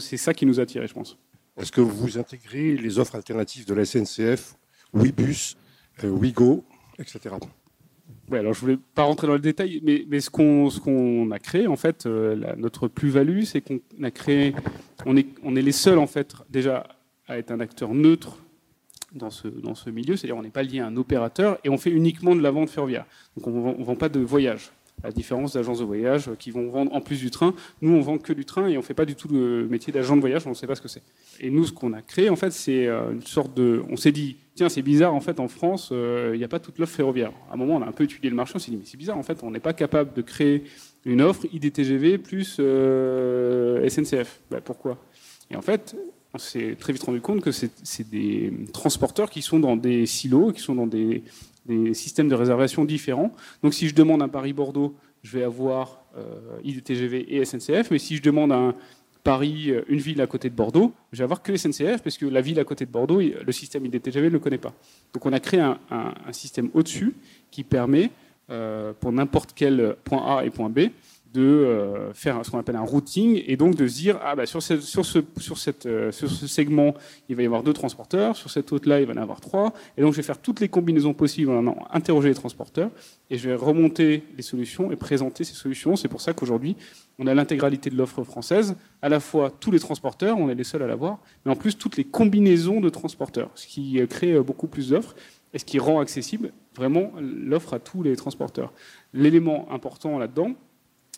C'est 0.00 0.16
ça 0.16 0.34
qui 0.34 0.44
nous 0.44 0.58
a 0.58 0.64
attirés, 0.64 0.88
je 0.88 0.94
pense. 0.94 1.18
Est-ce 1.56 1.70
que 1.70 1.82
vous 1.82 2.18
intégrez 2.18 2.74
les 2.74 2.98
offres 2.98 3.14
alternatives 3.14 3.64
de 3.64 3.74
la 3.74 3.84
SNCF, 3.84 4.56
Webus, 4.92 5.54
Wigo, 6.02 6.64
etc. 6.98 7.36
Ouais, 8.30 8.40
alors 8.40 8.54
je 8.54 8.60
voulais 8.60 8.78
pas 8.94 9.04
rentrer 9.04 9.28
dans 9.28 9.34
le 9.34 9.38
détail, 9.38 9.80
mais, 9.84 10.20
ce 10.20 10.30
qu'on 10.30 11.30
a 11.30 11.38
créé 11.38 11.66
en 11.68 11.76
fait, 11.76 12.06
euh, 12.06 12.54
notre 12.56 12.88
plus-value, 12.88 13.42
c'est 13.42 13.60
qu'on 13.60 13.80
a 14.02 14.10
créé, 14.10 14.54
on 15.04 15.16
est 15.16 15.26
on 15.44 15.54
est 15.54 15.62
les 15.62 15.72
seuls 15.72 15.98
en 15.98 16.08
fait 16.08 16.34
déjà 16.50 16.88
à 17.28 17.38
être 17.38 17.52
un 17.52 17.60
acteur 17.60 17.94
neutre 17.94 18.38
dans 19.12 19.30
ce 19.30 19.46
dans 19.46 19.76
ce 19.76 19.90
milieu, 19.90 20.16
c'est-à-dire 20.16 20.36
on 20.36 20.42
n'est 20.42 20.50
pas 20.50 20.64
lié 20.64 20.80
à 20.80 20.86
un 20.86 20.96
opérateur 20.96 21.58
et 21.62 21.68
on 21.68 21.78
fait 21.78 21.90
uniquement 21.90 22.34
de 22.34 22.40
la 22.40 22.50
vente 22.50 22.68
ferroviaire. 22.68 23.06
Donc 23.36 23.46
on 23.46 23.60
vend, 23.60 23.76
vend 23.78 23.96
pas 23.96 24.08
de 24.08 24.20
voyage. 24.20 24.72
À 25.02 25.08
la 25.08 25.12
différence 25.12 25.52
d'agences 25.52 25.80
de 25.80 25.84
voyage 25.84 26.30
qui 26.38 26.50
vont 26.50 26.68
vendre 26.70 26.92
en 26.94 27.00
plus 27.00 27.20
du 27.20 27.30
train, 27.30 27.54
nous 27.82 27.92
on 27.92 28.00
vend 28.00 28.18
que 28.18 28.32
du 28.32 28.44
train 28.44 28.66
et 28.68 28.78
on 28.78 28.82
fait 28.82 28.94
pas 28.94 29.04
du 29.04 29.14
tout 29.14 29.28
le 29.28 29.68
métier 29.68 29.92
d'agent 29.92 30.16
de 30.16 30.20
voyage, 30.20 30.46
on 30.46 30.50
ne 30.50 30.54
sait 30.54 30.66
pas 30.66 30.74
ce 30.74 30.80
que 30.80 30.88
c'est. 30.88 31.02
Et 31.40 31.50
nous 31.50 31.66
ce 31.66 31.72
qu'on 31.72 31.92
a 31.92 32.02
créé 32.02 32.30
en 32.30 32.36
fait, 32.36 32.50
c'est 32.50 32.86
euh, 32.86 33.12
une 33.12 33.22
sorte 33.22 33.54
de, 33.54 33.82
on 33.90 33.96
s'est 33.96 34.12
dit 34.12 34.36
tiens, 34.56 34.68
c'est 34.68 34.82
bizarre, 34.82 35.14
en 35.14 35.20
fait, 35.20 35.38
en 35.38 35.48
France, 35.48 35.90
euh, 35.92 36.32
il 36.34 36.38
n'y 36.38 36.44
a 36.44 36.48
pas 36.48 36.58
toute 36.58 36.78
l'offre 36.78 36.94
ferroviaire. 36.94 37.32
À 37.50 37.54
un 37.54 37.56
moment, 37.56 37.76
on 37.76 37.82
a 37.82 37.86
un 37.86 37.92
peu 37.92 38.04
étudié 38.04 38.30
le 38.30 38.36
marché, 38.36 38.54
on 38.56 38.58
s'est 38.58 38.70
dit, 38.70 38.76
mais 38.76 38.84
c'est 38.86 38.96
bizarre, 38.96 39.18
en 39.18 39.22
fait, 39.22 39.44
on 39.44 39.50
n'est 39.50 39.60
pas 39.60 39.74
capable 39.74 40.14
de 40.14 40.22
créer 40.22 40.64
une 41.04 41.22
offre 41.22 41.46
IDTGV 41.52 42.18
plus 42.18 42.56
euh, 42.58 43.88
SNCF. 43.88 44.40
Ben, 44.50 44.60
pourquoi? 44.60 44.98
Et 45.50 45.56
en 45.56 45.62
fait, 45.62 45.94
on 46.34 46.38
s'est 46.38 46.74
très 46.78 46.92
vite 46.92 47.04
rendu 47.04 47.20
compte 47.20 47.42
que 47.42 47.52
c'est 47.52 48.10
des 48.10 48.52
transporteurs 48.72 49.30
qui 49.30 49.42
sont 49.42 49.60
dans 49.60 49.76
des 49.76 50.06
silos, 50.06 50.52
qui 50.52 50.60
sont 50.60 50.74
dans 50.74 50.86
des, 50.86 51.22
systèmes 51.94 52.28
de 52.28 52.34
réservation 52.34 52.84
différents. 52.84 53.32
Donc, 53.62 53.74
si 53.74 53.88
je 53.88 53.94
demande 53.94 54.22
un 54.22 54.28
Paris-Bordeaux, 54.28 54.94
je 55.22 55.38
vais 55.38 55.44
avoir 55.44 56.00
euh, 56.16 56.60
IDTGV 56.64 57.34
et 57.34 57.44
SNCF, 57.44 57.90
mais 57.90 57.98
si 57.98 58.16
je 58.16 58.22
demande 58.22 58.52
un 58.52 58.74
Paris, 59.24 59.70
euh, 59.70 59.82
une 59.88 59.98
ville 59.98 60.20
à 60.20 60.26
côté 60.28 60.48
de 60.48 60.54
Bordeaux, 60.54 60.92
je 61.12 61.18
vais 61.18 61.24
avoir 61.24 61.42
que 61.42 61.56
SNCF 61.56 62.00
parce 62.02 62.16
que 62.16 62.26
la 62.26 62.40
ville 62.40 62.60
à 62.60 62.64
côté 62.64 62.86
de 62.86 62.90
Bordeaux, 62.92 63.20
le 63.20 63.52
système 63.52 63.84
IDTGV 63.84 64.26
ne 64.26 64.30
le 64.30 64.38
connaît 64.38 64.56
pas. 64.56 64.72
Donc 65.12 65.26
on 65.26 65.32
a 65.32 65.40
créé 65.40 65.60
un, 65.60 65.74
système 66.30 66.70
au-dessus 66.74 67.14
qui 67.50 67.64
permet, 67.64 68.10
euh, 68.50 68.92
pour 69.00 69.10
n'importe 69.10 69.50
quel 69.54 69.96
point 70.04 70.38
A 70.38 70.44
et 70.44 70.50
point 70.50 70.70
B, 70.70 70.90
de 71.32 71.42
euh, 71.42 72.12
faire 72.14 72.44
ce 72.44 72.50
qu'on 72.50 72.58
appelle 72.58 72.76
un 72.76 72.82
routing 72.82 73.42
et 73.46 73.56
donc 73.56 73.74
de 73.74 73.86
se 73.86 73.96
dire 73.96 74.18
ah 74.22 74.34
bah 74.34 74.46
sur, 74.46 74.62
ce, 74.62 74.80
sur, 74.80 75.04
ce, 75.04 75.18
sur, 75.38 75.58
cette, 75.58 75.86
euh, 75.86 76.12
sur 76.12 76.30
ce 76.30 76.46
segment 76.46 76.94
il 77.28 77.36
va 77.36 77.42
y 77.42 77.46
avoir 77.46 77.62
deux 77.62 77.72
transporteurs, 77.72 78.36
sur 78.36 78.50
cette 78.50 78.72
autre 78.72 78.88
là 78.88 79.00
il 79.00 79.06
va 79.06 79.12
y 79.12 79.18
en 79.18 79.22
avoir 79.22 79.40
trois 79.40 79.72
et 79.96 80.02
donc 80.02 80.12
je 80.12 80.16
vais 80.18 80.22
faire 80.22 80.38
toutes 80.38 80.60
les 80.60 80.68
combinaisons 80.68 81.14
possibles 81.14 81.50
en 81.50 81.76
interroger 81.92 82.28
les 82.28 82.34
transporteurs 82.34 82.90
et 83.30 83.38
je 83.38 83.48
vais 83.48 83.54
remonter 83.54 84.22
les 84.36 84.42
solutions 84.42 84.92
et 84.92 84.96
présenter 84.96 85.44
ces 85.44 85.54
solutions. 85.54 85.96
C'est 85.96 86.08
pour 86.08 86.20
ça 86.20 86.32
qu'aujourd'hui 86.32 86.76
on 87.18 87.26
a 87.26 87.34
l'intégralité 87.34 87.90
de 87.90 87.96
l'offre 87.96 88.22
française, 88.24 88.76
à 89.02 89.08
la 89.08 89.20
fois 89.20 89.50
tous 89.50 89.70
les 89.70 89.80
transporteurs, 89.80 90.38
on 90.38 90.48
est 90.48 90.54
les 90.54 90.64
seuls 90.64 90.82
à 90.82 90.86
l'avoir, 90.86 91.18
mais 91.44 91.52
en 91.52 91.56
plus 91.56 91.76
toutes 91.76 91.96
les 91.96 92.04
combinaisons 92.04 92.80
de 92.80 92.88
transporteurs, 92.88 93.50
ce 93.54 93.66
qui 93.66 94.00
crée 94.08 94.40
beaucoup 94.40 94.68
plus 94.68 94.90
d'offres 94.90 95.14
et 95.52 95.58
ce 95.58 95.64
qui 95.64 95.78
rend 95.78 96.00
accessible 96.00 96.52
vraiment 96.74 97.12
l'offre 97.20 97.74
à 97.74 97.78
tous 97.78 98.02
les 98.02 98.14
transporteurs. 98.16 98.72
L'élément 99.12 99.66
important 99.72 100.18
là-dedans, 100.18 100.52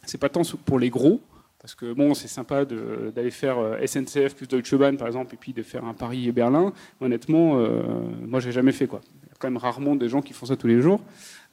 c'est 0.05 0.19
pas 0.19 0.29
tant 0.29 0.43
pour 0.65 0.79
les 0.79 0.91
gros, 0.91 1.21
parce 1.61 1.75
que 1.75 1.93
bon, 1.93 2.15
c'est 2.15 2.29
sympa 2.29 2.65
d'aller 2.65 3.31
faire 3.31 3.59
euh, 3.59 3.85
SNCF 3.85 4.35
plus 4.35 4.47
Deutsche 4.47 4.75
Bahn 4.75 4.97
par 4.97 5.09
exemple, 5.09 5.35
et 5.35 5.37
puis 5.37 5.53
de 5.53 5.63
faire 5.63 5.85
un 5.85 5.95
Paris 5.95 6.29
et 6.29 6.33
Berlin. 6.33 6.73
Honnêtement, 7.01 7.59
euh, 7.59 7.83
moi 8.27 8.41
j'ai 8.41 8.53
jamais 8.53 8.73
fait 8.73 8.87
quoi. 8.87 9.01
Il 9.23 9.29
y 9.29 9.33
a 9.33 9.35
quand 9.39 9.49
même 9.49 9.57
rarement 9.57 9.97
des 9.97 10.09
gens 10.09 10.23
qui 10.23 10.33
font 10.33 10.47
ça 10.47 10.57
tous 10.57 10.69
les 10.69 10.81
jours. 10.81 11.01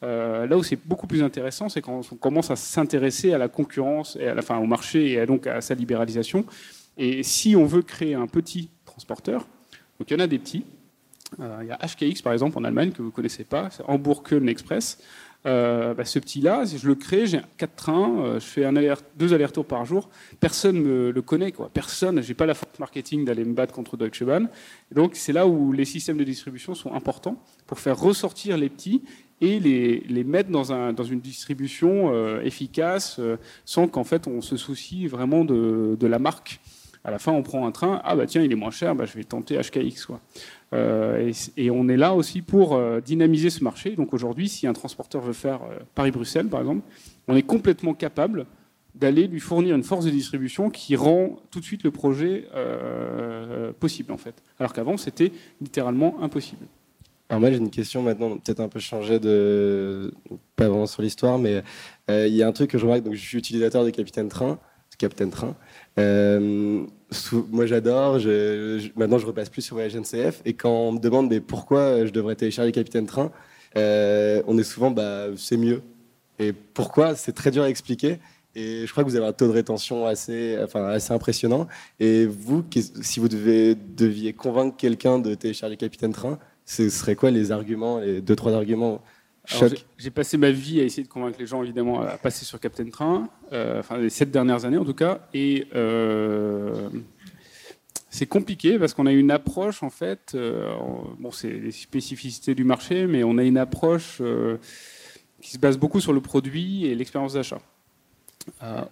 Euh, 0.03 0.45
là 0.45 0.57
où 0.57 0.63
c'est 0.63 0.79
beaucoup 0.85 1.07
plus 1.07 1.23
intéressant, 1.23 1.69
c'est 1.69 1.81
quand 1.81 2.01
on 2.11 2.15
commence 2.15 2.51
à 2.51 2.55
s'intéresser 2.55 3.33
à 3.33 3.37
la 3.37 3.47
concurrence 3.47 4.15
et 4.19 4.27
à 4.27 4.35
la, 4.35 4.41
fin, 4.41 4.57
au 4.59 4.65
marché 4.65 5.13
et 5.13 5.25
donc 5.25 5.47
à 5.47 5.61
sa 5.61 5.73
libéralisation. 5.73 6.45
Et 6.97 7.23
si 7.23 7.55
on 7.55 7.65
veut 7.65 7.81
créer 7.81 8.13
un 8.13 8.27
petit 8.27 8.69
transporteur, 8.85 9.47
donc 9.99 10.11
il 10.11 10.13
y 10.13 10.15
en 10.15 10.23
a 10.23 10.27
des 10.27 10.39
petits. 10.39 10.65
il 11.39 11.67
y 11.67 11.71
a 11.71 11.77
HKX 11.77 12.21
par 12.21 12.33
exemple 12.33 12.57
en 12.59 12.63
Allemagne 12.63 12.91
que 12.91 13.01
vous 13.01 13.11
connaissez 13.11 13.43
pas, 13.43 13.69
c'est 13.71 13.83
Hamburg-Köln 13.87 14.47
Express. 14.47 14.99
Euh, 15.45 15.93
bah, 15.93 16.05
ce 16.05 16.17
petit-là, 16.17 16.65
si 16.65 16.77
je 16.77 16.87
le 16.87 16.95
crée, 16.95 17.27
j'ai 17.27 17.39
quatre 17.57 17.75
trains, 17.75 18.19
euh, 18.19 18.39
je 18.39 18.45
fais 18.45 18.65
un 18.65 18.73
deux 19.15 19.33
allers-retours 19.33 19.65
par 19.65 19.85
jour. 19.85 20.09
Personne 20.39 20.81
ne 20.81 21.11
le 21.11 21.21
connaît, 21.21 21.51
quoi. 21.51 21.69
Personne. 21.71 22.21
J'ai 22.21 22.33
pas 22.33 22.45
la 22.45 22.55
force 22.55 22.79
marketing 22.79 23.25
d'aller 23.25 23.45
me 23.45 23.53
battre 23.53 23.73
contre 23.73 23.95
Deutsche 23.95 24.23
Bahn. 24.23 24.49
donc 24.91 25.11
c'est 25.15 25.33
là 25.33 25.45
où 25.47 25.71
les 25.71 25.85
systèmes 25.85 26.17
de 26.17 26.23
distribution 26.23 26.73
sont 26.73 26.93
importants 26.93 27.41
pour 27.67 27.79
faire 27.79 27.99
ressortir 27.99 28.57
les 28.57 28.69
petits 28.69 29.03
et 29.41 29.59
les, 29.59 30.23
mettre 30.23 30.49
dans, 30.49 30.71
un, 30.71 30.93
dans 30.93 31.03
une 31.03 31.19
distribution 31.19 32.13
euh, 32.13 32.41
efficace, 32.41 33.19
sans 33.65 33.87
qu'en 33.87 34.03
fait 34.03 34.27
on 34.27 34.41
se 34.41 34.57
soucie 34.57 35.07
vraiment 35.07 35.45
de 35.45 36.07
la 36.07 36.19
marque 36.19 36.59
à 37.05 37.11
la 37.11 37.19
fin, 37.19 37.31
on 37.31 37.43
prend 37.43 37.67
un 37.67 37.71
train, 37.71 38.01
ah 38.03 38.15
bah 38.15 38.25
tiens, 38.25 38.41
il 38.41 38.51
est 38.51 38.55
moins 38.55 38.71
cher, 38.71 38.95
bah, 38.95 39.05
je 39.05 39.13
vais 39.13 39.23
tenter 39.23 39.57
HKX. 39.57 40.07
Quoi. 40.07 40.19
Euh, 40.73 41.31
et, 41.55 41.69
on 41.69 41.87
est 41.87 41.97
là 41.97 42.15
aussi 42.15 42.41
pour 42.41 42.73
euh, 42.73 42.99
dynamiser 42.99 43.51
ce 43.51 43.63
marché. 43.63 43.91
Donc 43.95 44.11
aujourd'hui, 44.13 44.49
si 44.49 44.65
un 44.65 44.73
transporteur 44.73 45.21
veut 45.21 45.33
faire 45.33 45.61
euh, 45.63 45.77
Paris-Bruxelles, 45.93 46.47
par 46.47 46.61
exemple, 46.61 46.81
on 47.27 47.35
est 47.35 47.43
complètement 47.43 47.93
capable 47.93 48.47
d'aller 48.95 49.27
lui 49.27 49.39
fournir 49.39 49.75
une 49.75 49.83
force 49.83 50.05
de 50.05 50.09
distribution 50.09 50.71
qui 50.71 50.95
rend 50.95 51.37
tout 51.51 51.59
de 51.59 51.65
suite 51.65 51.83
le 51.83 51.91
projet 51.91 52.47
possible, 53.81 54.13
en 54.13 54.17
fait. 54.17 54.35
Alors 54.57 54.71
qu'avant, 54.71 54.95
c'était 54.95 55.33
littéralement 55.59 56.15
impossible. 56.21 56.65
Alors 57.27 57.41
moi 57.41 57.51
j'ai 57.51 57.57
une 57.57 57.71
question 57.71 58.03
maintenant, 58.03 58.37
peut-être 58.37 58.61
un 58.61 58.69
peu 58.69 58.79
changé 58.79 59.19
de, 59.19 60.13
pas 60.55 60.69
vraiment 60.69 60.85
sur 60.85 61.01
l'histoire, 61.01 61.37
mais 61.39 61.61
il 62.07 62.33
y 62.33 62.41
a 62.41 62.47
un 62.47 62.53
truc 62.53 62.69
que 62.69 62.77
je 62.77 62.85
remarque, 62.85 63.03
donc 63.03 63.15
je 63.15 63.19
suis 63.19 63.37
utilisateur 63.37 63.83
de 63.83 63.89
Capitaine 63.89 64.29
Train, 64.29 64.59
Capitaine 64.97 65.29
Train, 65.29 65.55
euh, 65.97 66.85
moi 67.51 67.65
j'adore, 67.65 68.19
maintenant 68.95 69.17
je 69.17 69.25
repasse 69.25 69.49
plus 69.49 69.61
sur 69.61 69.77
SNCF 69.77 70.41
et 70.45 70.53
quand 70.53 70.71
on 70.71 70.91
me 70.93 70.99
demande 70.99 71.29
mais 71.29 71.39
pourquoi 71.39 72.05
je 72.05 72.11
devrais 72.11 72.35
télécharger 72.35 72.71
Capitaine 72.71 73.05
Train, 73.05 73.31
euh, 73.77 74.41
on 74.47 74.57
est 74.57 74.63
souvent 74.63 74.91
bah, 74.91 75.27
c'est 75.37 75.57
mieux. 75.57 75.81
Et 76.39 76.53
pourquoi 76.53 77.15
C'est 77.15 77.31
très 77.31 77.51
dur 77.51 77.63
à 77.63 77.69
expliquer. 77.69 78.19
Et 78.55 78.85
je 78.85 78.91
crois 78.91 79.03
que 79.03 79.09
vous 79.09 79.15
avez 79.17 79.25
un 79.25 79.33
taux 79.33 79.47
de 79.47 79.51
rétention 79.51 80.05
assez, 80.05 80.57
enfin, 80.63 80.85
assez 80.85 81.13
impressionnant. 81.13 81.67
Et 81.99 82.25
vous, 82.25 82.63
si 83.01 83.19
vous 83.19 83.27
deviez 83.27 84.33
convaincre 84.33 84.77
quelqu'un 84.77 85.19
de 85.19 85.35
télécharger 85.35 85.75
Capitaine 85.75 86.13
Train, 86.13 86.39
ce 86.65 86.89
serait 86.89 87.15
quoi 87.15 87.31
les 87.31 87.51
arguments, 87.51 87.99
les 87.99 88.21
deux, 88.21 88.35
trois 88.35 88.53
arguments 88.53 89.01
j'ai 89.97 90.09
passé 90.11 90.37
ma 90.37 90.51
vie 90.51 90.79
à 90.79 90.83
essayer 90.83 91.03
de 91.03 91.07
convaincre 91.07 91.37
les 91.39 91.45
gens, 91.45 91.63
évidemment, 91.63 92.01
à 92.01 92.17
passer 92.17 92.45
sur 92.45 92.59
Captain 92.59 92.89
Train, 92.89 93.29
euh, 93.53 93.79
enfin 93.79 93.97
les 93.97 94.09
sept 94.09 94.31
dernières 94.31 94.65
années 94.65 94.77
en 94.77 94.85
tout 94.85 94.93
cas, 94.93 95.27
et 95.33 95.67
euh, 95.75 96.89
c'est 98.09 98.25
compliqué 98.25 98.79
parce 98.79 98.93
qu'on 98.93 99.05
a 99.05 99.11
une 99.11 99.31
approche 99.31 99.83
en 99.83 99.89
fait, 99.89 100.33
euh, 100.35 100.73
bon 101.19 101.31
c'est 101.31 101.51
les 101.51 101.71
spécificités 101.71 102.55
du 102.55 102.63
marché, 102.63 103.07
mais 103.07 103.23
on 103.23 103.37
a 103.37 103.43
une 103.43 103.57
approche 103.57 104.21
qui 105.41 105.51
se 105.51 105.59
base 105.59 105.77
beaucoup 105.77 105.99
sur 105.99 106.13
le 106.13 106.21
produit 106.21 106.85
et 106.85 106.95
l'expérience 106.95 107.33
d'achat. 107.33 107.59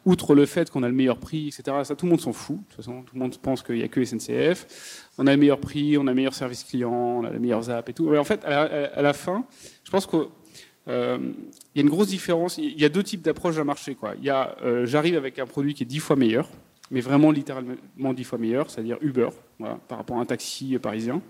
outre 0.06 0.36
le 0.36 0.46
fait 0.46 0.70
qu'on 0.70 0.84
a 0.84 0.88
le 0.88 0.94
meilleur 0.94 1.18
prix, 1.18 1.48
etc., 1.48 1.78
ça 1.84 1.96
tout 1.96 2.06
le 2.06 2.12
monde 2.12 2.22
s'en 2.22 2.34
fout. 2.34 2.58
De 2.58 2.64
toute 2.64 2.76
façon, 2.76 3.02
tout 3.04 3.16
le 3.16 3.20
monde 3.20 3.36
pense 3.38 3.64
qu'il 3.64 3.76
n'y 3.76 3.84
a 3.84 3.88
que 3.88 4.04
SNCF. 4.04 5.10
On 5.18 5.28
a 5.28 5.32
le 5.32 5.38
meilleur 5.38 5.60
prix, 5.60 5.98
on 5.98 6.02
a 6.02 6.12
le 6.12 6.16
meilleur 6.16 6.34
service 6.34 6.64
client, 6.64 6.92
on 6.92 7.24
a 7.24 7.32
les 7.32 7.40
meilleurs 7.40 7.70
apps 7.70 7.90
et 7.90 7.94
tout. 7.94 8.10
Mais 8.10 8.18
en 8.18 8.24
fait, 8.24 8.44
à 8.46 9.02
la 9.02 9.14
fin, 9.14 9.46
je 9.84 9.92
pense 9.92 10.06
que 10.06 10.28
euh, 10.88 11.18
y 11.76 11.80
a 11.80 11.82
une 11.82 11.90
grosse 11.90 12.08
différence. 12.08 12.58
Il 12.58 12.80
y 12.80 12.86
a 12.86 12.90
deux 12.90 13.04
types 13.04 13.22
d'approches 13.22 13.58
à 13.58 13.64
marché. 13.64 13.96
Quoi. 13.96 14.16
Y 14.22 14.30
a, 14.30 14.56
euh, 14.64 14.86
j'arrive 14.86 15.16
avec 15.16 15.40
un 15.40 15.46
produit 15.46 15.74
qui 15.74 15.84
est 15.84 15.88
dix 15.88 16.00
fois 16.00 16.16
meilleur, 16.16 16.50
mais 16.92 17.02
vraiment 17.02 17.32
littéralement 17.32 18.14
dix 18.14 18.24
fois 18.24 18.38
meilleur, 18.38 18.70
c'est-à-dire 18.70 18.98
Uber, 19.02 19.30
par 19.88 19.98
rapport 19.98 20.18
à 20.18 20.22
un 20.22 20.26
taxi 20.26 20.78
parisien. 20.80 21.22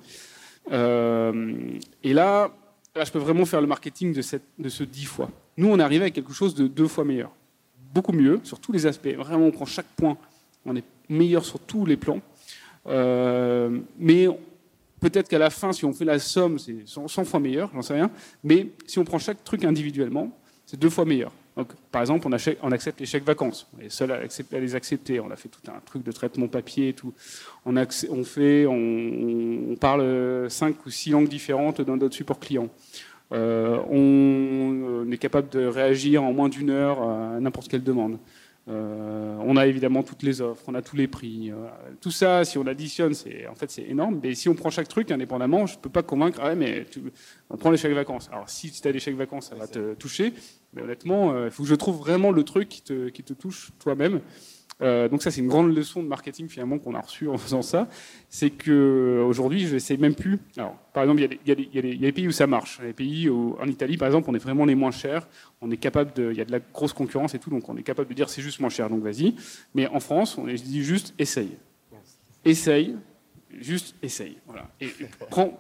Euh, 0.72 1.78
et 2.04 2.14
là, 2.14 2.52
je 2.96 3.12
peux 3.12 3.20
vraiment 3.20 3.46
faire 3.46 3.62
le 3.62 3.68
marketing 3.68 4.14
de, 4.14 4.22
ce 4.70 4.84
dix 4.84 5.06
fois. 5.06 5.30
Nous, 5.58 5.68
on 5.68 5.80
arrive 5.80 6.02
avec 6.02 6.14
quelque 6.14 6.34
chose 6.34 6.56
de 6.56 6.68
deux 6.68 6.88
fois 6.88 7.06
meilleur, 7.06 7.32
beaucoup 7.94 8.14
mieux 8.14 8.40
sur 8.44 8.60
tous 8.60 8.72
les 8.72 8.86
aspects. 8.86 9.14
Vraiment, 9.16 9.46
on 9.46 9.52
prend 9.52 9.66
chaque 9.66 9.88
point, 9.96 10.18
on 10.66 10.76
est 10.76 10.86
meilleur 11.10 11.46
sur 11.46 11.60
tous 11.60 11.86
les 11.86 11.98
plans. 11.98 12.22
mais 12.88 14.28
Peut-être 15.04 15.28
qu'à 15.28 15.38
la 15.38 15.50
fin, 15.50 15.74
si 15.74 15.84
on 15.84 15.92
fait 15.92 16.06
la 16.06 16.18
somme, 16.18 16.58
c'est 16.58 16.88
100 16.88 17.08
fois 17.26 17.42
meilleur, 17.42 17.70
j'en 17.74 17.82
sais 17.82 17.94
rien. 17.94 18.10
Mais 18.42 18.68
si 18.88 19.00
on 19.00 19.04
prend 19.04 19.20
chaque 19.20 19.44
truc 19.44 19.66
individuellement, 19.66 20.32
c'est 20.66 20.80
deux 20.80 20.90
fois 20.90 21.04
meilleur. 21.04 21.34
Donc, 21.58 21.68
par 21.92 22.02
exemple, 22.02 22.26
on, 22.26 22.72
accepte 22.72 23.02
les 23.02 23.06
chèques 23.06 23.26
vacances. 23.26 23.68
On 23.78 23.82
est 23.82 23.90
seul 23.90 24.12
à, 24.12 24.60
les 24.60 24.76
accepter. 24.76 25.20
On 25.20 25.30
a 25.30 25.36
fait 25.36 25.50
tout 25.50 25.60
un 25.70 25.80
truc 25.86 26.04
de 26.04 26.12
traitement 26.14 26.48
papier 26.48 26.90
et 26.90 26.94
tout. 26.94 27.14
On, 27.66 28.24
fait, 28.24 28.66
on, 28.66 29.76
parle 29.76 30.50
cinq 30.50 30.86
ou 30.86 30.90
six 30.90 31.10
langues 31.10 31.28
différentes 31.28 31.82
dans 31.82 31.98
notre 31.98 32.16
support 32.16 32.40
client. 32.40 32.70
Euh, 33.34 33.78
on, 33.90 35.12
est 35.12 35.18
capable 35.18 35.50
de 35.50 35.66
réagir 35.66 36.24
en 36.24 36.32
moins 36.32 36.50
d'une 36.50 36.70
heure 36.70 37.04
à 37.04 37.40
n'importe 37.42 37.68
quelle 37.68 37.84
demande. 37.84 38.18
Euh, 38.70 39.36
on 39.42 39.58
a 39.58 39.68
évidemment 39.68 40.04
toutes 40.04 40.24
les 40.24 40.40
offres, 40.40 40.64
on 40.68 40.76
a 40.76 40.82
tous 40.82 40.96
les 40.96 41.08
prix. 41.08 41.52
Euh, 41.52 41.68
tout 42.00 42.12
ça, 42.12 42.46
si 42.46 42.58
on 42.58 42.66
additionne, 42.66 43.14
c'est 43.14 43.46
en 43.48 43.56
fait 43.56 43.70
c'est 43.70 43.84
énorme. 43.84 44.22
Mais 44.24 44.36
si 44.36 44.48
on 44.48 44.54
prend 44.54 44.70
chaque 44.70 44.88
truc 44.88 45.12
indépendamment, 45.12 45.66
je 45.66 45.76
ne 45.76 45.82
peux 45.82 45.90
pas 45.90 46.04
convaincre. 46.04 46.40
Ah 46.42 46.56
mais 46.56 46.86
on 47.50 47.58
prend 47.58 47.72
les 47.72 47.78
chèques 47.78 47.94
vacances. 47.94 48.30
Alors 48.32 48.50
si 48.50 48.72
tu 48.72 48.88
as 48.88 48.92
des 48.92 49.00
chèques 49.00 49.18
vacances, 49.18 49.50
ça 49.50 49.56
va 49.56 49.68
te 49.68 49.96
toucher. 49.96 50.34
Mais 50.74 50.82
honnêtement, 50.82 51.34
euh, 51.34 51.46
il 51.46 51.52
faut 51.52 51.64
que 51.64 51.70
je 51.70 51.76
trouve 51.76 51.98
vraiment 51.98 52.32
le 52.32 52.44
truc 52.44 52.70
qui 52.70 52.82
te, 52.82 53.10
qui 53.10 53.24
te 53.24 53.34
touche 53.34 53.72
toi-même. 53.80 54.22
Euh, 54.84 55.08
donc 55.08 55.24
ça, 55.24 55.32
c'est 55.32 55.42
une 55.42 55.48
grande 55.48 55.76
leçon 55.76 56.04
de 56.04 56.08
marketing 56.08 56.50
finalement 56.50 56.78
qu'on 56.78 56.94
a 56.94 57.00
reçue 57.00 57.28
en 57.30 57.38
faisant 57.38 57.62
ça. 57.62 57.88
C'est 58.30 58.50
que 58.50 59.24
aujourd'hui, 59.26 59.66
je 59.66 59.74
n'essaie 59.74 59.98
même 59.98 60.16
plus. 60.16 60.40
Alors, 60.58 60.76
par 60.94 61.04
exemple, 61.04 61.22
il 61.22 61.50
y, 61.50 61.80
a 61.80 61.82
des 61.82 62.12
pays 62.12 62.28
où 62.28 62.32
ça 62.32 62.48
marche. 62.48 62.80
Les 62.84 62.94
pays 62.94 63.30
où, 63.30 63.56
en 63.62 63.68
Italie, 63.68 63.98
par 63.98 64.08
exemple, 64.08 64.30
on 64.30 64.36
est 64.36 64.44
vraiment 64.44 64.66
les 64.66 64.76
moins 64.76 64.92
chers. 64.92 65.28
On 65.62 65.72
est 65.72 65.78
capable 65.78 66.14
de. 66.14 66.32
Il 66.32 66.38
y 66.38 66.42
a 66.42 66.46
de 66.46 66.52
la 66.52 66.60
grosse 66.60 66.94
concurrence 66.94 67.34
et 67.34 67.40
tout, 67.40 67.50
donc 67.50 67.68
on 67.70 67.78
est 67.78 67.84
capable 67.84 68.10
de 68.10 68.14
dire 68.14 68.30
c'est 68.30 68.42
juste 68.42 68.60
moins 68.60 68.70
cher, 68.70 68.90
donc 68.90 69.02
vas-y. 69.02 69.36
Mais 69.74 69.88
en 69.88 70.00
France, 70.00 70.38
on 70.38 70.46
dit 70.46 70.84
juste 70.84 71.14
essaye. 71.18 71.58
Essaye. 72.46 72.96
Juste 73.60 73.96
essaye. 74.02 74.38
Voilà. 74.48 74.68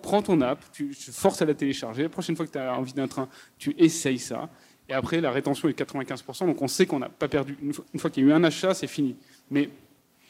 Prends, 0.01 0.21
ton 0.23 0.41
app, 0.41 0.59
tu, 0.71 0.89
tu 0.89 1.11
forces 1.11 1.41
à 1.43 1.45
la 1.45 1.53
télécharger. 1.53 2.01
La 2.01 2.09
prochaine 2.09 2.35
fois 2.35 2.47
que 2.47 2.51
tu 2.51 2.57
as 2.57 2.75
envie 2.75 2.93
d'un 2.93 3.07
train, 3.07 3.29
tu 3.59 3.75
essayes 3.77 4.17
ça. 4.17 4.49
Et 4.89 4.93
après, 4.93 5.21
la 5.21 5.31
rétention 5.31 5.69
est 5.69 5.79
95%, 5.79 6.45
donc 6.45 6.61
on 6.61 6.67
sait 6.67 6.85
qu'on 6.85 6.99
n'a 6.99 7.09
pas 7.09 7.27
perdu. 7.27 7.57
Une 7.61 7.99
fois, 7.99 8.09
qu'il 8.09 8.23
y 8.23 8.27
a 8.27 8.29
eu 8.29 8.33
un 8.33 8.43
achat, 8.43 8.73
c'est 8.73 8.87
fini. 8.87 9.15
Mais 9.49 9.69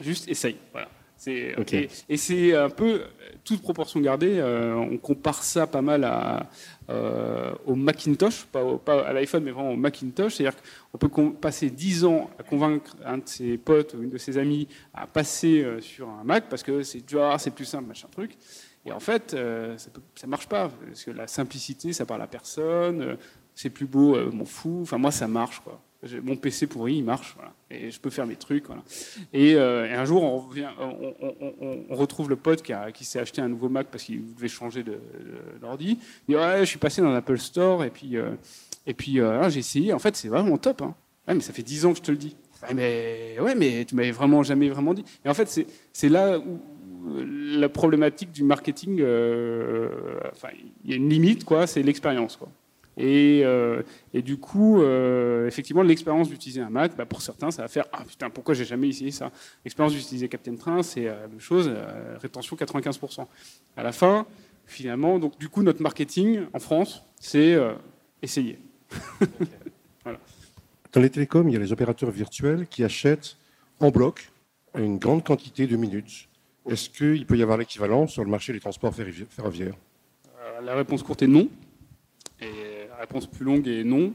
juste 0.00 0.28
essaye. 0.28 0.56
Voilà. 0.72 0.88
Et, 1.26 2.16
c'est 2.16 2.54
un 2.54 2.70
peu, 2.70 3.02
toute 3.44 3.62
proportion 3.62 4.00
gardée, 4.00 4.38
euh, 4.38 4.74
on 4.74 4.98
compare 4.98 5.42
ça 5.42 5.66
pas 5.66 5.80
mal 5.80 6.04
à, 6.04 6.48
euh, 6.90 7.54
au 7.66 7.74
Macintosh, 7.74 8.44
pas, 8.46 8.76
pas 8.78 9.06
à 9.06 9.12
l'iPhone, 9.12 9.42
mais 9.44 9.50
vraiment 9.50 9.70
au 9.70 9.76
Macintosh. 9.76 10.34
C'est-à-dire 10.34 10.58
qu'on 10.92 10.98
peut 10.98 11.32
passer 11.34 11.70
10 11.70 12.04
ans 12.04 12.30
à 12.38 12.42
convaincre 12.42 12.96
un 13.04 13.18
de 13.18 13.26
ses 13.26 13.56
potes 13.56 13.94
ou 13.94 14.02
une 14.02 14.10
de 14.10 14.18
ses 14.18 14.38
amis 14.38 14.68
à 14.92 15.06
passer 15.06 15.62
euh, 15.62 15.80
sur 15.80 16.08
un 16.08 16.24
Mac 16.24 16.48
parce 16.48 16.62
que 16.62 16.82
c'est 16.82 17.02
c'est 17.38 17.54
plus 17.54 17.64
simple, 17.64 17.88
machin 17.88 18.08
truc. 18.10 18.32
Et 18.86 18.92
en 18.92 19.00
fait, 19.00 19.30
ça 19.30 20.26
ne 20.26 20.30
marche 20.30 20.46
pas, 20.46 20.68
parce 20.68 21.04
que 21.04 21.10
la 21.10 21.26
simplicité, 21.26 21.94
ça 21.94 22.04
parle 22.04 22.20
à 22.20 22.26
personne, 22.26 23.16
c'est 23.54 23.70
plus 23.70 23.86
beau, 23.86 24.16
euh, 24.16 24.30
m'en 24.30 24.44
fous. 24.44 24.80
Enfin, 24.82 24.98
moi, 24.98 25.10
ça 25.10 25.28
marche. 25.28 25.62
Mon 26.22 26.36
PC 26.36 26.66
pourri, 26.66 26.96
il 26.96 27.04
marche. 27.04 27.36
Et 27.70 27.90
je 27.90 27.98
peux 27.98 28.10
faire 28.10 28.26
mes 28.26 28.36
trucs, 28.36 28.66
voilà. 28.66 28.82
Et, 29.32 29.54
euh, 29.54 29.98
un 29.98 30.04
jour, 30.04 30.22
on, 30.22 31.94
retrouve 31.94 32.28
le 32.28 32.36
pote 32.36 32.62
qui, 32.62 33.04
s'est 33.04 33.20
acheté 33.20 33.40
un 33.40 33.48
nouveau 33.48 33.68
Mac 33.68 33.88
parce 33.90 34.04
qu'il 34.04 34.34
devait 34.34 34.48
changer 34.48 34.84
d'ordi. 35.60 35.98
Il 36.28 36.34
dit, 36.34 36.36
ouais, 36.36 36.60
je 36.60 36.64
suis 36.64 36.78
passé 36.78 37.00
dans 37.00 37.10
l'Apple 37.10 37.38
Store 37.38 37.84
et 37.84 37.90
puis, 37.90 38.16
euh, 38.16 38.32
et 38.86 38.94
puis 38.94 39.18
j'ai 39.48 39.58
essayé. 39.58 39.92
En 39.92 39.98
fait, 39.98 40.14
c'est 40.16 40.28
vraiment 40.28 40.58
top, 40.58 40.82
hein. 40.82 40.94
Ouais, 41.26 41.34
mais 41.34 41.40
ça 41.40 41.54
fait 41.54 41.62
10 41.62 41.86
ans 41.86 41.92
que 41.92 41.98
je 41.98 42.02
te 42.02 42.10
le 42.10 42.18
dis. 42.18 42.36
Ouais, 42.62 42.74
mais, 42.74 43.36
ouais, 43.40 43.54
mais 43.54 43.86
tu 43.86 43.94
m'avais 43.94 44.10
vraiment 44.10 44.42
jamais 44.42 44.68
vraiment 44.68 44.92
dit. 44.92 45.04
Et 45.24 45.28
en 45.30 45.34
fait, 45.34 45.66
c'est 45.92 46.08
là 46.10 46.38
où 46.38 46.60
la 47.06 47.68
problématique 47.68 48.32
du 48.32 48.44
marketing, 48.44 49.00
euh, 49.00 49.88
enfin, 50.32 50.48
il 50.84 50.90
y 50.90 50.92
a 50.92 50.96
une 50.96 51.08
limite, 51.08 51.44
quoi, 51.44 51.66
c'est 51.66 51.82
l'expérience, 51.82 52.36
quoi. 52.36 52.48
Et, 52.96 53.42
euh, 53.44 53.82
et, 54.12 54.22
du 54.22 54.36
coup, 54.36 54.80
euh, 54.80 55.46
effectivement, 55.46 55.82
l'expérience 55.82 56.28
d'utiliser 56.28 56.60
un 56.60 56.70
Mac, 56.70 56.96
bah, 56.96 57.06
pour 57.06 57.22
certains, 57.22 57.50
ça 57.50 57.62
va 57.62 57.68
faire 57.68 57.86
Ah 57.92 58.04
putain, 58.06 58.30
pourquoi 58.30 58.54
j'ai 58.54 58.64
jamais 58.64 58.88
essayé 58.88 59.10
ça? 59.10 59.32
L'expérience 59.64 59.94
d'utiliser 59.94 60.28
Captain 60.28 60.54
Train, 60.54 60.82
c'est 60.82 61.04
la 61.04 61.26
même 61.26 61.40
chose, 61.40 61.70
rétention 62.20 62.56
95%. 62.56 63.26
À 63.76 63.82
la 63.82 63.92
fin, 63.92 64.26
finalement, 64.66 65.18
donc 65.18 65.38
du 65.38 65.48
coup, 65.48 65.62
notre 65.62 65.82
marketing 65.82 66.42
en 66.52 66.58
France, 66.58 67.02
c'est 67.18 67.56
essayer. 68.22 68.58
Dans 70.92 71.00
les 71.00 71.10
télécoms, 71.10 71.48
il 71.48 71.54
y 71.54 71.56
a 71.56 71.58
les 71.58 71.72
opérateurs 71.72 72.12
virtuels 72.12 72.68
qui 72.68 72.84
achètent 72.84 73.36
en 73.80 73.90
bloc 73.90 74.30
une 74.78 74.98
grande 74.98 75.24
quantité 75.24 75.66
de 75.66 75.76
minutes. 75.76 76.28
Est-ce 76.68 76.88
qu'il 76.88 77.26
peut 77.26 77.36
y 77.36 77.42
avoir 77.42 77.58
l'équivalent 77.58 78.06
sur 78.06 78.24
le 78.24 78.30
marché 78.30 78.52
des 78.52 78.60
transports 78.60 78.94
ferroviaires? 78.94 79.74
Euh, 80.38 80.60
La 80.62 80.74
réponse 80.74 81.02
courte 81.02 81.22
est 81.22 81.26
non. 81.26 81.48
Et 82.40 82.46
réponse 83.04 83.26
plus 83.26 83.44
longue 83.44 83.68
est 83.68 83.84
non. 83.84 84.14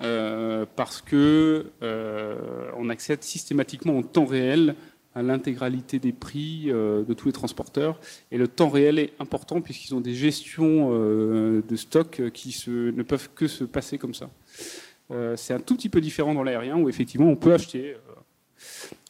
Euh, 0.00 0.64
parce 0.76 1.02
que 1.02 1.72
euh, 1.82 2.70
on 2.76 2.88
accède 2.88 3.24
systématiquement 3.24 3.98
en 3.98 4.02
temps 4.02 4.26
réel 4.26 4.76
à 5.16 5.22
l'intégralité 5.22 5.98
des 5.98 6.12
prix 6.12 6.66
de 6.66 7.14
tous 7.14 7.26
les 7.26 7.32
transporteurs. 7.32 7.98
Et 8.30 8.38
le 8.38 8.46
temps 8.46 8.68
réel 8.68 9.00
est 9.00 9.12
important 9.18 9.60
puisqu'ils 9.60 9.92
ont 9.96 10.00
des 10.00 10.14
gestions 10.14 10.90
de 10.92 11.76
stock 11.76 12.22
qui 12.32 12.54
ne 12.68 13.02
peuvent 13.02 13.28
que 13.34 13.48
se 13.48 13.64
passer 13.64 13.98
comme 13.98 14.14
ça. 14.14 14.30
c'est 15.34 15.54
un 15.54 15.58
tout 15.58 15.74
petit 15.74 15.88
peu 15.88 16.00
différent 16.00 16.34
dans 16.34 16.44
l'aérien 16.44 16.76
où 16.76 16.88
effectivement 16.88 17.26
on 17.26 17.34
peut 17.34 17.52
acheter 17.52 17.96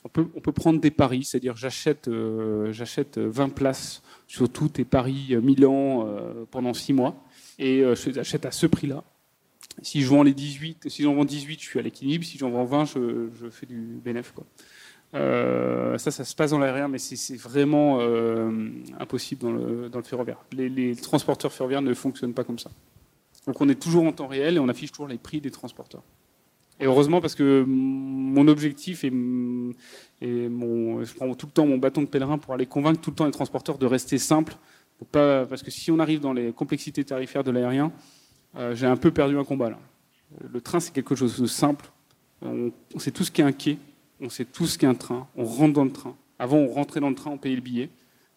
on 0.05 0.41
peut, 0.41 0.53
prendre 0.53 0.81
des 0.81 0.91
paris, 0.91 1.25
c'est-à-dire 1.25 1.57
j'achète 1.57 2.09
euh, 2.09 2.73
j'achète 2.73 3.19
20 3.19 3.51
places 3.51 4.03
sur 4.27 4.49
tous 4.49 4.69
tes 4.69 4.85
paris 4.85 5.29
euh, 5.33 5.41
Milan 5.41 6.07
euh, 6.07 6.45
pendant 6.51 6.73
6 6.73 6.93
mois 6.93 7.15
et 7.59 7.81
je 7.81 8.11
les 8.11 8.19
achète 8.19 8.47
à 8.47 8.50
ce 8.50 8.67
prix-là. 8.67 9.03
Si 9.83 10.03
je 10.03 10.09
vends 10.09 10.23
les 10.23 10.35
18, 10.35 10.88
si 10.88 11.03
j'en 11.03 11.15
vends 11.15 11.25
18, 11.25 11.61
je 11.61 11.65
suis 11.65 11.79
à 11.79 11.83
l'équilibre. 11.83 12.25
Si 12.25 12.38
j'en 12.38 12.50
vends 12.50 12.65
20, 12.65 12.85
je, 12.87 13.50
fais 13.50 13.67
du 13.67 14.00
bénéfice. 14.05 14.33
Quoi. 14.33 14.47
ça, 15.12 16.11
ça 16.11 16.25
se 16.25 16.35
passe 16.35 16.50
dans 16.50 16.59
l'aérien, 16.59 16.88
mais 16.88 16.99
c'est 16.99 17.37
vraiment 17.37 18.00
impossible 18.99 19.43
dans 19.43 19.53
le, 19.99 20.03
ferroviaire. 20.05 20.45
Les, 20.53 20.97
transporteurs 20.97 21.53
ferroviaires 21.53 21.83
ne 21.83 21.95
fonctionnent 21.95 22.35
pas 22.35 22.45
comme 22.45 22.59
ça. 22.59 22.71
Donc 23.47 23.61
on 23.61 23.69
est 23.69 23.81
toujours 23.81 24.05
en 24.05 24.12
temps 24.12 24.27
réel 24.27 24.57
et 24.57 24.59
on 24.59 24.69
affiche 24.69 24.93
toujours 24.93 25.09
les 25.09 25.17
prix 25.17 25.41
des 25.41 25.50
transporteurs. 25.50 26.03
Et 26.81 26.85
heureusement 26.85 27.21
parce 27.21 27.35
que 27.35 27.65
mon 27.67 28.47
objectif 28.47 29.05
et, 29.05 29.11
mon, 29.11 29.73
je 31.03 31.15
prends 31.15 31.35
tout 31.35 31.47
le 31.47 31.53
temps 31.53 31.67
mon 31.67 31.79
bâton 31.79 32.03
de 32.03 32.07
pèlerin 32.07 32.38
pour 32.38 32.55
aller 32.55 32.67
convaincre 32.67 33.00
tout 33.00 33.11
le 33.11 33.17
temps 33.17 33.27
les 33.27 33.33
transporteurs 33.33 33.79
de 33.79 33.87
rester 33.87 34.19
simples. 34.19 34.57
Parce 35.12 35.62
que 35.62 35.71
si 35.71 35.90
on 35.90 35.99
arrive 35.99 36.21
dans 36.21 36.33
les 36.33 36.52
complexités 36.52 37.05
tarifaires 37.05 37.45
de 37.45 37.50
l'aérien, 37.50 37.93
euh, 38.57 38.75
j'ai 38.75 38.87
un 38.87 38.97
peu 38.97 39.11
perdu 39.11 39.38
un 39.38 39.45
combat 39.45 39.71
là. 39.71 39.78
Le 40.52 40.61
train 40.61 40.81
c'est 40.81 40.93
quelque 40.93 41.14
chose 41.14 41.40
de 41.40 41.47
simple. 41.47 41.90
On, 42.43 42.73
sait 42.99 43.11
tout 43.11 43.25
ce 43.25 43.31
qu'est 43.31 43.43
un 43.43 43.52
quai, 43.52 43.78
on 44.21 44.28
sait 44.28 44.45
tout 44.45 44.67
ce 44.67 44.78
qu'est 44.78 44.87
un 44.87 44.95
train. 44.95 45.26
On 45.37 45.45
rentre 45.45 45.75
dans 45.75 45.85
le 45.85 45.93
train. 45.93 46.14
Avant 46.38 46.59
on 46.59 46.69
rentrait 46.69 47.00
dans 47.00 47.09
le 47.09 47.14
train, 47.14 47.31
on 47.31 47.38
payait 47.38 47.57
le 47.57 47.62
billet. 47.62 47.90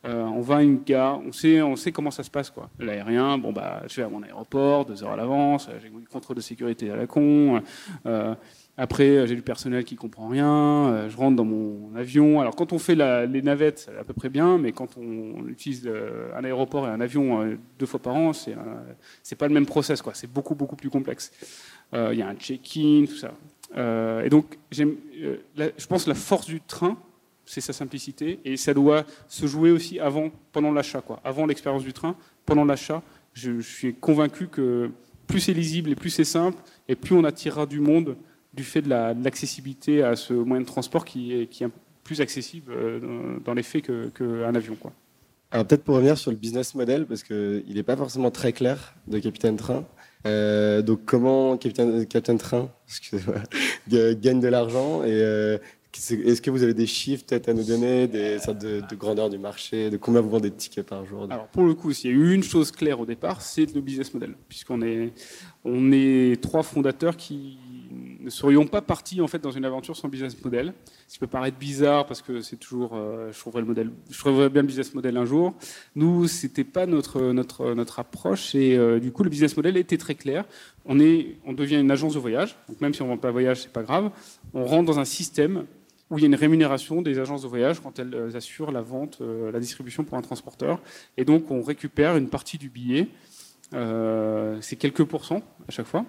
Euh, 0.03 0.23
on 0.23 0.41
va 0.41 0.57
à 0.57 0.61
une 0.63 0.81
gare, 0.83 1.19
on 1.23 1.31
sait, 1.31 1.61
on 1.61 1.75
sait 1.75 1.91
comment 1.91 2.09
ça 2.09 2.23
se 2.23 2.31
passe. 2.31 2.49
quoi. 2.49 2.69
L'aérien, 2.79 3.37
bon 3.37 3.51
bah, 3.51 3.83
je 3.87 3.97
vais 3.97 4.03
à 4.03 4.09
mon 4.09 4.23
aéroport, 4.23 4.85
deux 4.85 5.03
heures 5.03 5.11
à 5.11 5.15
l'avance, 5.15 5.69
j'ai 5.81 5.89
du 5.89 6.07
contrôle 6.07 6.35
de 6.35 6.41
sécurité 6.41 6.89
à 6.89 6.95
la 6.95 7.05
con. 7.05 7.61
Euh, 8.07 8.33
après, 8.77 9.27
j'ai 9.27 9.35
du 9.35 9.43
personnel 9.43 9.83
qui 9.83 9.95
comprend 9.95 10.27
rien. 10.27 10.47
Euh, 10.47 11.09
je 11.09 11.15
rentre 11.15 11.35
dans 11.35 11.45
mon 11.45 11.95
avion. 11.95 12.41
Alors, 12.41 12.55
quand 12.55 12.73
on 12.73 12.79
fait 12.79 12.95
les 12.95 13.41
navettes, 13.43 13.79
c'est 13.79 13.97
à 13.97 14.03
peu 14.03 14.13
près 14.13 14.29
bien, 14.29 14.57
mais 14.57 14.71
quand 14.71 14.97
on, 14.97 15.47
utilise 15.47 15.89
un 16.35 16.43
aéroport 16.43 16.87
et 16.87 16.89
un 16.89 17.01
avion 17.01 17.57
deux 17.77 17.85
fois 17.85 17.99
par 17.99 18.15
an, 18.15 18.33
c'est 18.33 18.55
c'est 19.21 19.35
pas 19.35 19.47
le 19.47 19.53
même 19.53 19.65
process. 19.65 20.01
quoi. 20.01 20.13
C'est 20.15 20.31
beaucoup 20.31 20.55
beaucoup 20.55 20.75
plus 20.75 20.89
complexe. 20.89 21.31
Il 21.93 22.13
y 22.13 22.21
a 22.21 22.27
un 22.27 22.35
check-in, 22.35 23.05
tout 23.05 23.17
ça. 23.17 23.33
et 24.23 24.29
donc, 24.29 24.57
je 24.71 25.87
pense 25.87 26.07
la 26.07 26.15
force 26.15 26.47
du 26.47 26.61
train, 26.61 26.97
c'est 27.51 27.59
sa 27.59 27.73
simplicité, 27.73 28.39
et 28.45 28.55
ça 28.55 28.73
doit 28.73 29.03
se 29.27 29.45
jouer 29.45 29.71
aussi 29.71 29.99
avant, 29.99 30.31
pendant 30.53 30.71
l'achat, 30.71 31.01
quoi. 31.01 31.19
Avant 31.25 31.45
l'expérience 31.45 31.83
du 31.83 31.91
train, 31.91 32.15
pendant 32.45 32.63
l'achat, 32.63 33.03
je, 33.33 33.59
suis 33.59 33.93
convaincu 33.93 34.47
que 34.47 34.89
plus 35.27 35.41
c'est 35.41 35.53
lisible 35.53 35.89
et 35.89 35.95
plus 35.95 36.11
c'est 36.11 36.23
simple, 36.23 36.57
et 36.87 36.95
plus 36.95 37.13
on 37.13 37.25
attirera 37.25 37.65
du 37.65 37.81
monde 37.81 38.15
du 38.53 38.63
fait 38.63 38.81
de 38.81 38.89
l'accessibilité 38.89 40.01
à 40.01 40.15
ce 40.15 40.33
moyen 40.33 40.61
de 40.61 40.65
transport 40.65 41.03
qui 41.03 41.33
est, 41.33 41.65
plus 42.05 42.21
accessible 42.21 42.71
euh, 42.71 43.37
dans 43.45 43.53
les 43.53 43.63
faits 43.63 43.85
qu'un 43.85 44.55
avion, 44.55 44.75
quoi. 44.75 44.91
Alors 45.51 45.67
peut-être 45.67 45.83
pour 45.83 45.95
revenir 45.95 46.17
sur 46.17 46.31
le 46.31 46.37
business 46.37 46.73
model, 46.73 47.05
parce 47.05 47.23
qu'il 47.23 47.73
n'est 47.75 47.83
pas 47.83 47.97
forcément 47.97 48.31
très 48.31 48.53
clair 48.53 48.95
de 49.07 49.19
Capitaine 49.19 49.57
Train. 49.57 49.83
Euh, 50.25 50.81
donc 50.81 51.01
comment 51.05 51.57
Capitaine, 51.57 52.05
Capitaine 52.05 52.37
Train 52.37 52.69
gagne 53.89 54.39
de 54.39 54.47
l'argent 54.47 55.03
et 55.03 55.11
euh, 55.11 55.57
est-ce 55.93 56.41
que 56.41 56.49
vous 56.49 56.63
avez 56.63 56.73
des 56.73 56.85
chiffres 56.85 57.25
peut-être 57.25 57.49
à 57.49 57.53
nous 57.53 57.63
donner, 57.63 58.07
des 58.07 58.39
sortes 58.39 58.59
de, 58.59 58.81
grandeur 58.95 59.29
du 59.29 59.37
marché, 59.37 59.89
de 59.89 59.97
combien 59.97 60.21
vous 60.21 60.29
vendez 60.29 60.49
de 60.49 60.55
tickets 60.55 60.85
par 60.85 61.05
jour 61.05 61.27
Alors 61.29 61.47
pour 61.47 61.63
le 61.65 61.73
coup, 61.73 61.91
s'il 61.91 62.11
y 62.11 62.13
a 62.13 62.17
eu 62.17 62.33
une 62.33 62.43
chose 62.43 62.71
claire 62.71 62.99
au 62.99 63.05
départ, 63.05 63.41
c'est 63.41 63.73
le 63.73 63.81
business 63.81 64.13
model, 64.13 64.35
puisqu'on 64.47 64.81
est, 64.81 66.41
trois 66.41 66.63
fondateurs 66.63 67.17
qui 67.17 67.57
ne 68.21 68.29
serions 68.29 68.67
pas 68.67 68.81
partis 68.81 69.19
en 69.19 69.27
fait 69.27 69.39
dans 69.39 69.51
une 69.51 69.65
aventure 69.65 69.97
sans 69.97 70.07
business 70.07 70.41
model. 70.43 70.73
Ce 71.07 71.19
peut 71.19 71.27
paraître 71.27 71.57
bizarre 71.57 72.05
parce 72.05 72.21
que 72.21 72.39
c'est 72.41 72.55
toujours, 72.55 72.91
euh, 72.93 73.31
je 73.33 73.39
trouverais 73.39 73.61
le 73.61 73.67
modèle, 73.67 73.91
je 74.09 74.47
bien 74.47 74.61
le 74.61 74.67
business 74.67 74.93
model 74.93 75.17
un 75.17 75.25
jour. 75.25 75.53
Nous, 75.95 76.27
c'était 76.27 76.63
pas 76.63 76.85
notre 76.85 77.33
notre 77.33 77.73
notre 77.73 77.99
approche 77.99 78.55
et 78.55 78.77
euh, 78.77 78.99
du 78.99 79.11
coup 79.11 79.23
le 79.23 79.29
business 79.29 79.57
model 79.57 79.75
était 79.75 79.97
très 79.97 80.15
clair. 80.15 80.45
On 80.85 80.99
est, 80.99 81.35
on 81.45 81.53
devient 81.53 81.79
une 81.79 81.91
agence 81.91 82.13
de 82.13 82.19
voyage, 82.19 82.57
donc 82.69 82.79
même 82.79 82.93
si 82.93 83.01
on 83.01 83.07
vend 83.07 83.17
pas 83.17 83.27
de 83.27 83.33
voyage, 83.33 83.61
c'est 83.63 83.73
pas 83.73 83.83
grave. 83.83 84.11
On 84.53 84.63
rentre 84.65 84.85
dans 84.85 84.99
un 84.99 85.05
système 85.05 85.65
où 86.11 86.17
il 86.17 86.21
y 86.21 86.25
a 86.25 86.27
une 86.27 86.35
rémunération 86.35 87.01
des 87.01 87.17
agences 87.17 87.41
de 87.41 87.47
voyage 87.47 87.79
quand 87.79 87.97
elles 87.97 88.13
euh, 88.13 88.35
assurent 88.35 88.71
la 88.71 88.81
vente, 88.81 89.19
euh, 89.21 89.51
la 89.51 89.59
distribution 89.59 90.03
pour 90.03 90.17
un 90.17 90.21
transporteur. 90.21 90.79
Et 91.17 91.23
donc, 91.23 91.49
on 91.49 91.61
récupère 91.61 92.17
une 92.17 92.27
partie 92.27 92.57
du 92.57 92.69
billet. 92.69 93.07
Euh, 93.73 94.57
c'est 94.59 94.75
quelques 94.75 95.05
pourcents 95.05 95.41
à 95.67 95.71
chaque 95.71 95.87
fois. 95.87 96.05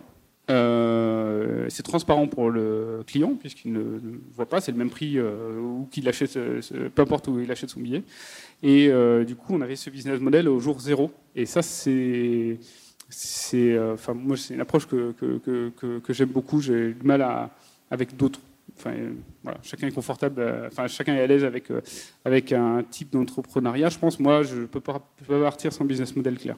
c'est 0.49 1.85
transparent 1.85 2.27
pour 2.27 2.51
le 2.51 3.03
client 3.07 3.35
puisqu'il 3.39 3.73
ne, 3.73 4.01
voit 4.35 4.49
pas, 4.49 4.61
c'est 4.61 4.73
le 4.73 4.79
même 4.79 4.91
prix 4.91 5.19
où 5.21 5.89
qu'il 5.91 6.09
achète, 6.09 6.37
peu 6.95 7.03
importe 7.03 7.29
où 7.29 7.41
il 7.41 7.51
achète 7.51 7.71
son 7.71 7.81
billet. 7.81 8.03
Et 8.63 8.91
du 9.25 9.37
coup, 9.37 9.55
on 9.55 9.61
avait 9.61 9.77
ce 9.77 9.89
business 9.89 10.21
model 10.21 10.49
au 10.49 10.59
jour 10.59 10.81
zéro. 10.81 11.13
Et 11.37 11.47
ça, 11.47 11.63
c'est, 11.63 12.59
c'est, 13.09 13.79
enfin, 13.79 14.13
moi, 14.13 14.37
c'est 14.37 14.55
une 14.55 14.61
approche 14.61 14.87
que, 14.87 15.13
que, 15.13 15.71
que, 16.01 16.13
j'aime 16.13 16.31
beaucoup. 16.31 16.61
J'ai 16.61 16.93
du 16.93 17.07
mal 17.07 17.51
avec 17.91 18.17
d'autres 18.17 18.41
Voilà, 19.43 19.59
chacun 19.63 19.87
est 19.87 19.93
confortable, 19.93 20.41
euh, 20.41 20.69
chacun 20.89 21.15
est 21.15 21.21
à 21.21 21.27
l'aise 21.27 21.45
avec, 21.45 21.71
euh, 21.71 21.81
avec 22.25 22.53
un 22.53 22.83
type 22.89 23.13
d'entrepreneuriat. 23.13 23.89
Je 23.89 23.99
pense, 23.99 24.19
moi, 24.19 24.43
je 24.43 24.57
ne 24.57 24.67
peux 24.67 24.81
pas, 24.81 25.03
partir 25.29 25.73
sans 25.73 25.85
business 25.85 26.15
model 26.17 26.39
clair. 26.39 26.57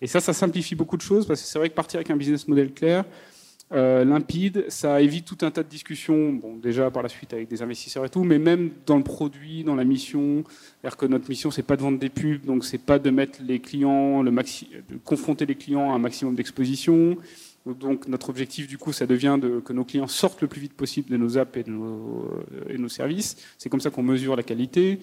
Et 0.00 0.06
ça, 0.06 0.20
ça 0.20 0.32
simplifie 0.32 0.74
beaucoup 0.74 0.96
de 0.96 1.02
choses 1.02 1.26
parce 1.26 1.42
que 1.42 1.46
c'est 1.46 1.58
vrai 1.58 1.68
que 1.68 1.74
partir 1.74 1.98
avec 1.98 2.10
un 2.10 2.16
business 2.16 2.48
model 2.48 2.72
clair, 2.72 3.04
euh, 3.72 4.04
limpide, 4.04 4.66
ça 4.68 5.00
évite 5.00 5.24
tout 5.24 5.38
un 5.40 5.50
tas 5.50 5.62
de 5.62 5.68
discussions, 5.68 6.32
bon, 6.32 6.56
déjà 6.56 6.90
par 6.90 7.02
la 7.02 7.08
suite 7.08 7.32
avec 7.32 7.48
des 7.48 7.62
investisseurs 7.62 8.04
et 8.04 8.10
tout, 8.10 8.22
mais 8.22 8.38
même 8.38 8.70
dans 8.86 8.96
le 8.96 9.02
produit, 9.02 9.64
dans 9.64 9.74
la 9.74 9.84
mission. 9.84 10.44
C'est-à-dire 10.46 10.96
que 10.96 11.06
notre 11.06 11.28
mission, 11.28 11.50
c'est 11.50 11.62
pas 11.62 11.76
de 11.76 11.82
vendre 11.82 11.98
des 11.98 12.10
pubs, 12.10 12.44
donc 12.44 12.64
c'est 12.64 12.78
pas 12.78 12.98
de 12.98 13.10
mettre 13.10 13.40
les 13.42 13.60
clients, 13.60 14.22
le 14.22 14.30
maxi 14.30 14.68
de 14.88 14.96
confronter 14.98 15.46
les 15.46 15.54
clients 15.54 15.92
à 15.92 15.94
un 15.94 15.98
maximum 15.98 16.34
d'exposition. 16.34 17.16
Donc 17.66 18.08
notre 18.08 18.28
objectif 18.28 18.66
du 18.68 18.76
coup, 18.76 18.92
ça 18.92 19.06
devient 19.06 19.38
de, 19.40 19.60
que 19.60 19.72
nos 19.72 19.84
clients 19.84 20.06
sortent 20.06 20.42
le 20.42 20.48
plus 20.48 20.60
vite 20.60 20.74
possible 20.74 21.10
de 21.10 21.16
nos 21.16 21.38
apps 21.38 21.56
et 21.56 21.62
de 21.62 21.70
nos, 21.70 22.28
et 22.68 22.76
nos 22.76 22.88
services. 22.88 23.36
C'est 23.58 23.70
comme 23.70 23.80
ça 23.80 23.90
qu'on 23.90 24.02
mesure 24.02 24.36
la 24.36 24.42
qualité. 24.42 25.00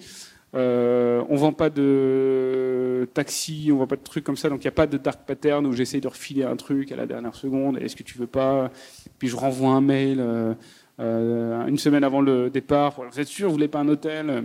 Euh, 0.54 1.24
on 1.30 1.36
vend 1.36 1.52
pas 1.52 1.70
de 1.70 3.08
taxi, 3.14 3.70
on 3.72 3.78
vend 3.78 3.86
pas 3.86 3.96
de 3.96 4.02
trucs 4.02 4.22
comme 4.22 4.36
ça, 4.36 4.50
donc 4.50 4.62
il 4.62 4.66
n'y 4.66 4.68
a 4.68 4.72
pas 4.72 4.86
de 4.86 4.98
dark 4.98 5.20
pattern 5.26 5.66
où 5.66 5.72
j'essaye 5.72 6.02
de 6.02 6.08
refiler 6.08 6.44
un 6.44 6.56
truc 6.56 6.92
à 6.92 6.96
la 6.96 7.06
dernière 7.06 7.34
seconde. 7.34 7.78
Est-ce 7.78 7.96
que 7.96 8.02
tu 8.02 8.18
veux 8.18 8.26
pas? 8.26 8.70
Puis 9.18 9.28
je 9.28 9.36
renvoie 9.36 9.70
un 9.70 9.80
mail 9.80 10.18
euh, 10.20 10.52
euh, 11.00 11.66
une 11.66 11.78
semaine 11.78 12.04
avant 12.04 12.20
le 12.20 12.50
départ. 12.50 13.00
Vous 13.10 13.18
êtes 13.18 13.28
sûr, 13.28 13.48
vous 13.48 13.54
voulez 13.54 13.68
pas 13.68 13.80
un 13.80 13.88
hôtel? 13.88 14.44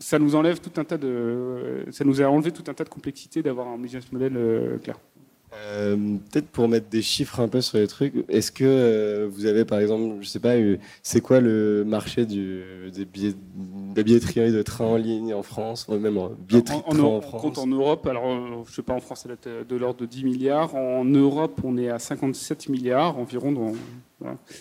Ça 0.00 0.18
nous 0.18 0.34
enlève 0.34 0.60
tout 0.60 0.80
un 0.80 0.84
tas 0.84 0.98
de, 0.98 1.84
ça 1.90 2.04
nous 2.04 2.20
a 2.20 2.26
enlevé 2.26 2.50
tout 2.50 2.64
un 2.68 2.74
tas 2.74 2.84
de 2.84 2.88
complexité 2.88 3.40
d'avoir 3.42 3.68
un 3.68 3.78
business 3.78 4.10
model 4.10 4.36
euh, 4.36 4.78
clair. 4.78 4.98
Euh, 5.64 5.96
peut-être 6.30 6.48
pour 6.48 6.68
mettre 6.68 6.88
des 6.88 7.02
chiffres 7.02 7.40
un 7.40 7.48
peu 7.48 7.60
sur 7.60 7.78
les 7.78 7.86
trucs, 7.86 8.14
est-ce 8.28 8.52
que 8.52 8.64
euh, 8.64 9.28
vous 9.30 9.46
avez 9.46 9.64
par 9.64 9.78
exemple, 9.78 10.16
je 10.20 10.28
sais 10.28 10.38
pas, 10.40 10.54
c'est 11.02 11.20
quoi 11.20 11.40
le 11.40 11.84
marché 11.84 12.26
du, 12.26 12.62
des 12.92 13.04
billets, 13.04 13.32
de 13.32 13.96
la 13.96 14.02
billetterie 14.02 14.52
de 14.52 14.62
train 14.62 14.84
en 14.84 14.96
ligne 14.96 15.32
en 15.34 15.42
France, 15.42 15.86
ou 15.88 15.96
même 15.96 16.18
en 16.18 16.30
billetterie 16.30 16.82
en, 16.86 16.92
de 16.92 16.98
train 16.98 17.06
en, 17.06 17.20
France 17.20 17.42
compte 17.42 17.58
en 17.58 17.66
Europe, 17.66 18.06
alors 18.06 18.26
euh, 18.26 18.64
je 18.66 18.74
sais 18.74 18.82
pas, 18.82 18.94
en 18.94 19.00
France, 19.00 19.26
c'est 19.26 19.68
de 19.68 19.76
l'ordre 19.76 20.00
de 20.00 20.06
10 20.06 20.24
milliards. 20.24 20.74
En 20.74 21.04
Europe, 21.04 21.60
on 21.64 21.78
est 21.78 21.88
à 21.88 21.98
57 21.98 22.68
milliards 22.68 23.18
environ 23.18 23.52
dans, 23.52 23.72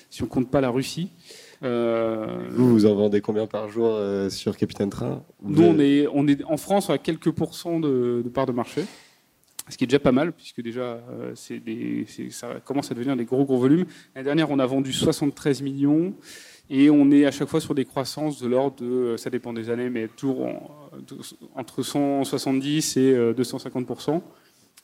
si 0.09 0.23
on 0.23 0.27
compte 0.27 0.49
pas 0.49 0.61
la 0.61 0.69
Russie. 0.69 1.11
vous, 1.61 2.69
vous 2.69 2.85
en 2.85 2.95
vendez 2.95 3.21
combien 3.21 3.47
par 3.47 3.69
jour 3.69 3.99
sur 4.29 4.55
Capitaine 4.55 4.89
Train? 4.89 5.23
Nous, 5.43 5.63
on 5.63 5.79
est, 5.79 6.07
on 6.13 6.27
est 6.27 6.43
en 6.45 6.57
France 6.57 6.89
à 6.89 6.97
quelques 6.97 7.31
pourcents 7.31 7.79
de, 7.79 8.21
de 8.23 8.29
part 8.29 8.45
de 8.45 8.53
marché 8.53 8.85
ce 9.69 9.77
qui 9.77 9.83
est 9.83 9.87
déjà 9.87 9.99
pas 9.99 10.11
mal, 10.11 10.31
puisque 10.31 10.61
déjà 10.61 10.99
c'est 11.33 11.61
ça 12.29 12.59
commence 12.63 12.91
à 12.91 12.93
devenir 12.93 13.15
des 13.15 13.25
gros 13.25 13.45
gros 13.45 13.57
volumes. 13.57 13.85
L'année 14.13 14.25
dernière, 14.25 14.51
on 14.51 14.59
a 14.59 14.65
vendu 14.65 14.93
73 14.93 15.61
millions. 15.61 16.13
Et 16.69 16.89
on 16.89 17.11
est 17.11 17.25
à 17.25 17.31
chaque 17.31 17.47
fois 17.47 17.61
sur 17.61 17.75
des 17.75 17.85
croissances 17.85 18.41
de 18.41 18.47
l'ordre 18.47 18.77
de, 18.77 18.85
euh, 18.85 19.17
ça 19.17 19.29
dépend 19.29 19.53
des 19.53 19.69
années, 19.69 19.89
mais 19.89 20.07
toujours 20.07 20.47
entre 21.55 21.83
170 21.83 22.97
et 22.97 23.13
250% 23.33 24.09
euh, 24.09 24.19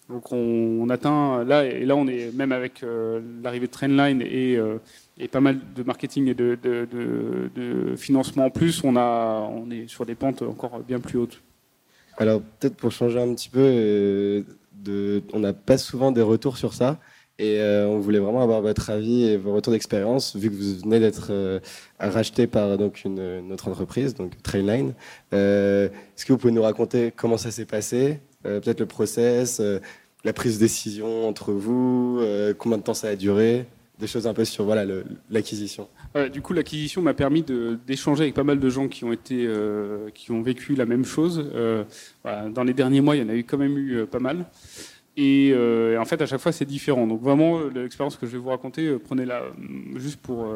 Donc 0.10 0.32
on, 0.32 0.88
atteint 0.90 1.44
là 1.44 1.66
et 1.66 1.86
là 1.86 1.96
on 1.96 2.08
est 2.08 2.36
même 2.36 2.52
avec 2.52 2.84
euh, 2.84 3.22
l'arrivée 3.44 3.68
de 3.68 3.72
Trendline 3.72 4.22
et, 4.22 4.60
et, 5.18 5.28
pas 5.28 5.42
mal 5.42 5.60
de 5.76 5.84
marketing 5.84 6.28
et 6.28 6.34
de, 6.36 6.56
de, 6.62 7.96
financement 7.96 8.46
en 8.46 8.50
plus, 8.52 8.84
on 8.84 8.96
a 8.96 9.50
on 9.52 9.72
est 9.72 9.88
sur 9.88 10.06
des 10.06 10.16
pentes 10.16 10.44
encore 10.44 10.80
bien 10.82 11.00
plus 11.00 11.18
hautes. 11.18 11.42
Alors 12.18 12.42
peut-être 12.60 12.76
pour 12.76 12.92
changer 12.92 13.20
un 13.20 13.34
petit 13.34 13.50
peu, 13.50 14.46
on 15.34 15.40
n'a 15.40 15.54
pas 15.54 15.78
souvent 15.78 16.12
des 16.12 16.22
retours 16.22 16.58
sur 16.58 16.74
ça. 16.74 17.00
Et 17.42 17.60
euh, 17.60 17.88
on 17.88 17.98
voulait 17.98 18.20
vraiment 18.20 18.44
avoir 18.44 18.62
votre 18.62 18.92
avis 18.92 19.24
et 19.24 19.36
vos 19.36 19.54
retours 19.54 19.74
d'expérience, 19.74 20.36
vu 20.36 20.52
que 20.52 20.56
vous 20.56 20.80
venez 20.84 21.00
d'être 21.00 21.30
euh, 21.32 21.60
racheté 22.00 22.46
par 22.46 22.78
donc 22.78 23.04
une, 23.04 23.52
autre 23.52 23.68
entreprise, 23.68 24.14
donc 24.14 24.40
Trainline. 24.44 24.94
Euh, 25.34 25.88
est-ce 25.88 26.24
que 26.26 26.34
vous 26.34 26.38
pouvez 26.38 26.54
nous 26.54 26.62
raconter 26.62 27.12
comment 27.16 27.38
ça 27.38 27.50
s'est 27.50 27.66
passé, 27.66 28.20
peut-être 28.44 28.80
le 28.80 28.86
process, 28.86 29.60
la 30.24 30.34
prise 30.34 30.56
de 30.56 30.60
décision 30.60 31.28
entre 31.28 31.52
vous, 31.52 32.22
combien 32.60 32.78
de 32.78 32.84
temps 32.84 32.94
ça 32.94 33.08
a 33.08 33.16
duré, 33.16 33.66
des 34.02 34.08
choses 34.08 34.28
un 34.28 34.34
peu 34.34 34.44
sur 34.44 34.68
l'acquisition. 35.30 35.88
du 36.34 36.42
coup, 36.42 36.54
l'acquisition 36.54 37.02
m'a 37.02 37.14
permis 37.14 37.46
d'échanger 37.88 38.24
avec 38.24 38.34
pas 38.34 38.44
mal 38.44 38.60
de 38.60 38.70
gens 38.70 38.88
qui 38.88 39.06
ont 39.06 39.14
été, 39.14 39.48
qui 40.14 40.32
ont 40.32 40.42
vécu 40.42 40.76
la 40.76 40.86
même 40.86 41.06
chose. 41.06 41.50
dans 42.24 42.64
les 42.64 42.74
derniers 42.74 43.02
mois, 43.02 43.16
il 43.16 43.22
y 43.22 43.26
en 43.26 43.30
a 43.30 43.36
eu 43.36 43.44
quand 43.44 43.58
même 43.58 43.78
eu 43.78 44.06
pas 44.06 44.20
mal. 44.20 44.46
Euh, 45.20 45.94
et, 45.94 45.98
en 45.98 46.06
fait, 46.06 46.22
à 46.22 46.26
chaque 46.26 46.40
fois, 46.40 46.52
c'est 46.52 46.66
différent. 46.66 47.08
Donc 47.08 47.22
vraiment, 47.22 47.62
l'expérience 47.68 48.16
que 48.18 48.26
je 48.26 48.34
vais 48.34 48.38
vous 48.38 48.50
raconter, 48.50 48.88
euh, 48.88 49.00
prenez-la 49.00 49.42
euh, 49.42 49.52
juste 49.96 50.22
pour 50.22 50.54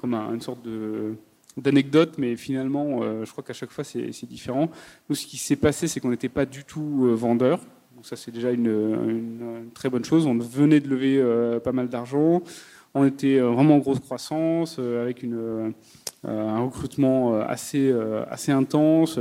comme 0.00 0.14
une 0.14 0.40
sorte 0.40 0.62
de 0.62 1.14
d'anecdote, 1.56 2.16
mais 2.18 2.36
finalement, 2.36 3.00
je 3.24 3.30
crois 3.30 3.42
qu'à 3.42 3.54
chaque 3.54 3.70
fois, 3.70 3.82
c'est 3.82 4.26
différent. 4.26 4.70
Nous, 5.08 5.16
ce 5.16 5.26
qui 5.26 5.38
s'est 5.38 5.56
passé, 5.56 5.88
c'est 5.88 6.00
qu'on 6.00 6.10
n'était 6.10 6.28
pas 6.28 6.44
du 6.44 6.64
tout 6.64 7.16
vendeur. 7.16 7.60
Donc 7.94 8.04
ça, 8.04 8.14
c'est 8.14 8.30
déjà 8.30 8.50
une, 8.50 9.70
très 9.72 9.88
bonne 9.88 10.04
chose. 10.04 10.26
On 10.26 10.36
venait 10.36 10.80
de 10.80 10.88
lever 10.88 11.60
pas 11.64 11.72
mal 11.72 11.88
d'argent. 11.88 12.42
On 12.96 13.04
était 13.04 13.38
vraiment 13.38 13.76
en 13.76 13.78
grosse 13.78 14.00
croissance, 14.00 14.78
avec 14.78 15.22
une 15.22 15.74
euh, 16.26 16.48
un 16.48 16.64
recrutement 16.64 17.34
euh, 17.34 17.44
assez, 17.46 17.88
euh, 17.90 18.24
intense. 18.48 19.18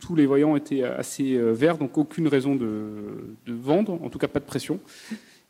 tous 0.00 0.14
les 0.14 0.24
voyants 0.24 0.56
étaient 0.56 0.82
assez 0.82 1.36
verts, 1.52 1.76
donc 1.76 1.98
aucune 1.98 2.26
raison 2.26 2.54
de, 2.56 3.36
vendre, 3.46 3.98
en 4.02 4.08
tout 4.08 4.18
cas 4.18 4.28
pas 4.28 4.40
de 4.40 4.44
pression. 4.44 4.80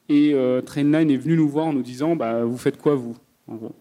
Et 0.08 0.34
Trainline 0.64 1.10
est 1.10 1.16
venu 1.16 1.36
nous 1.36 1.48
voir 1.48 1.66
en 1.66 1.72
nous 1.72 1.82
disant 1.82 2.16
bah, 2.16 2.44
Vous 2.44 2.56
faites 2.56 2.78
quoi, 2.78 2.94
vous 2.94 3.14
en 3.46 3.56
gros? 3.56 3.74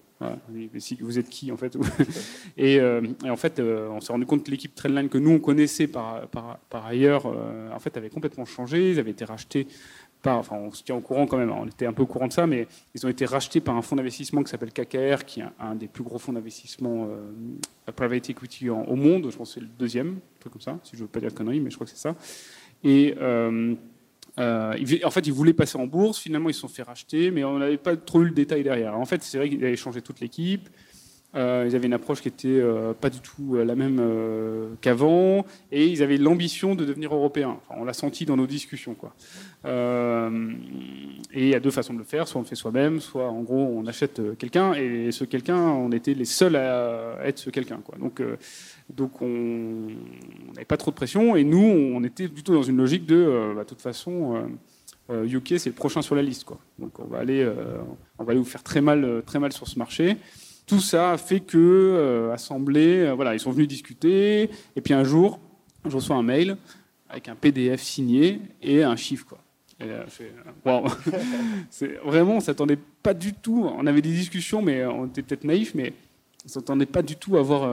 Vous 1.02 1.20
êtes 1.20 1.30
qui 1.30 1.52
en 1.52 1.58
fait 1.58 1.78
et, 2.58 2.82
en 2.82 3.36
fait, 3.36 3.60
on 3.60 4.02
s'est 4.02 4.12
rendu 4.12 4.26
compte 4.26 4.44
que 4.44 4.52
l'équipe 4.52 4.74
Trainline 4.74 5.10
que 5.10 5.18
nous 5.18 5.32
on 5.32 5.40
connaissait 5.40 5.88
par, 5.88 6.28
par, 6.28 6.58
par 6.70 6.86
ailleurs, 6.86 7.26
en 7.26 7.80
fait, 7.80 7.96
avait 7.98 8.10
complètement 8.10 8.46
changé. 8.46 8.92
Ils 8.92 9.00
avaient 9.00 9.12
été 9.12 9.26
rachetés 9.26 9.68
enfin 10.36 10.56
on 10.58 10.72
se 10.72 10.84
tient 10.84 10.96
au 10.96 11.02
courant 11.02 11.26
quand 11.26 11.38
même, 11.38 11.52
on 11.52 11.66
était 11.66 11.86
un 11.86 11.94
peu 11.94 12.04
au 12.04 12.06
courant 12.06 12.28
de 12.28 12.34
ça, 12.34 12.48
mais 12.48 12.68
ils 12.94 13.06
ont 13.06 13.10
été 13.10 13.26
rachetés 13.26 13.62
par 13.62 13.76
un 13.76 13.82
fonds 13.82 13.96
d'investissement 13.96 14.44
qui 14.44 14.50
s'appelle 14.50 14.72
KKR, 14.72 15.26
qui 15.26 15.42
est 15.42 15.46
un, 15.60 15.76
des 15.76 15.88
plus 15.88 16.04
gros 16.04 16.18
fonds 16.18 16.34
d'investissement 16.34 17.08
euh, 17.10 17.92
private 17.92 18.30
equity 18.30 18.70
au 18.70 18.96
monde, 18.96 19.30
je 19.30 19.38
pense 19.38 19.50
que 19.50 19.54
c'est 19.56 19.66
le 19.66 19.72
deuxième, 19.80 20.08
un 20.08 20.40
truc 20.40 20.54
comme 20.54 20.62
ça, 20.62 20.78
si 20.84 20.96
je 20.96 21.02
veux 21.02 21.08
pas 21.08 21.20
dire 21.20 21.30
de 21.30 21.36
conneries, 21.36 21.60
mais 21.60 21.70
je 21.70 21.76
crois 21.76 21.86
que 21.86 21.92
c'est 21.92 21.98
ça. 21.98 22.16
Et 22.84 23.16
euh, 24.40 24.76
en 25.04 25.12
fait, 25.12 25.26
ils 25.26 25.34
voulaient 25.34 25.54
passer 25.54 25.78
en 25.78 25.88
bourse, 25.88 26.20
finalement 26.20 26.50
ils 26.50 26.54
se 26.54 26.62
sont 26.62 26.68
fait 26.68 26.84
racheter, 26.84 27.32
mais 27.32 27.44
on 27.44 27.58
n'avait 27.58 27.78
pas 27.78 27.96
trop 27.96 28.22
eu 28.22 28.26
le 28.26 28.32
détail 28.32 28.64
derrière. 28.64 28.98
En 28.98 29.06
fait, 29.06 29.24
c'est 29.24 29.38
vrai 29.38 29.50
qu'ils 29.50 29.64
avaient 29.64 29.76
changé 29.76 30.02
toute 30.02 30.20
l'équipe, 30.20 30.70
euh, 31.38 31.66
ils 31.68 31.76
avaient 31.76 31.86
une 31.86 31.94
approche 31.94 32.22
qui 32.22 32.30
était 32.30 32.48
euh, 32.48 32.94
pas 32.94 33.12
du 33.12 33.20
tout 33.20 33.56
euh, 33.56 33.64
la 33.64 33.76
même 33.76 34.02
qu'avant, 34.82 35.46
et 35.72 35.86
ils 35.86 36.02
avaient 36.02 36.18
l'ambition 36.18 36.74
de 36.74 36.84
devenir 36.84 37.14
européens. 37.14 37.60
on 37.70 37.84
l'a 37.84 37.94
senti 37.94 38.26
dans 38.26 38.36
nos 38.36 38.48
discussions, 38.48 38.96
quoi. 38.96 39.14
et 39.66 41.42
il 41.42 41.48
y 41.48 41.56
a 41.56 41.60
deux 41.60 41.72
façons 41.72 41.94
de 41.94 42.00
le 42.00 42.04
faire 42.04 42.28
soit 42.28 42.40
on 42.40 42.44
le 42.44 42.48
fait 42.48 42.56
soi-même, 42.56 43.00
soit 43.00 43.30
en 43.30 43.42
gros 43.42 43.64
on 43.78 43.86
achète 43.86 44.22
quelqu'un, 44.38 44.74
et 44.74 45.12
ce 45.12 45.26
quelqu'un, 45.26 45.60
on 45.60 45.92
était 45.92 46.14
les 46.14 46.26
seuls 46.26 46.56
à 46.56 47.20
être 47.24 47.38
ce 47.38 47.50
quelqu'un, 47.50 47.82
quoi. 47.84 47.98
Donc, 48.00 48.22
donc 48.90 49.22
on 49.22 49.88
n'avait 50.54 50.66
pas 50.66 50.78
trop 50.78 50.92
de 50.92 50.96
pression, 50.96 51.36
et 51.36 51.44
nous, 51.44 51.92
on 51.94 52.04
était 52.04 52.28
plutôt 52.28 52.54
dans 52.54 52.64
une 52.64 52.78
logique 52.78 53.06
de, 53.06 53.54
bah, 53.56 53.64
de 53.64 53.70
toute 53.70 53.82
façon. 53.82 54.50
UK, 55.10 55.54
c'est 55.58 55.70
le 55.70 55.76
prochain 55.76 56.02
sur 56.02 56.16
la 56.16 56.22
liste, 56.22 56.44
quoi. 56.44 56.60
Donc 56.80 57.00
on 57.00 57.06
va 57.06 57.20
aller, 57.20 57.48
on 58.20 58.24
va 58.24 58.32
aller 58.32 58.40
vous 58.40 58.46
faire 58.46 58.64
très 58.64 58.82
mal, 58.82 59.24
très 59.26 59.40
mal 59.40 59.54
sur 59.54 59.68
ce 59.68 59.80
marché 59.80 60.18
tout 60.68 60.82
ça 60.82 61.14
a 61.14 61.18
fait 61.18 61.40
que, 61.40 61.58
euh, 61.58 62.34
assemblée, 62.34 63.00
euh, 63.00 63.14
voilà, 63.14 63.34
ils 63.34 63.40
sont 63.40 63.52
venus 63.52 63.70
discuter. 63.70 64.50
Et 64.76 64.82
puis 64.82 64.94
un 64.94 65.06
jour, 65.06 65.40
je 65.86 65.96
reçois 65.96 66.18
un 66.18 66.24
mail 66.24 66.58
avec 67.10 67.30
un 67.30 67.36
PDF 67.36 67.82
signé 67.82 68.42
et 68.62 68.84
un 68.84 68.98
chiffre. 68.98 69.26
Quoi. 69.26 69.40
Euh, 69.82 70.04
vraiment, 72.06 72.34
on 72.34 72.40
s'attendait 72.42 72.78
pas 73.02 73.14
du 73.14 73.34
tout. 73.34 73.66
On 73.78 73.88
avait 73.88 74.02
des 74.02 74.12
discussions, 74.12 74.62
mais 74.62 74.86
on 74.86 75.06
était 75.06 75.22
peut-être 75.22 75.46
naïfs, 75.46 75.74
mais 75.74 75.94
on 76.44 76.50
s'attendait 76.50 76.86
pas 76.86 77.02
du 77.02 77.16
tout 77.16 77.38
à 77.38 77.40
avoir 77.40 77.64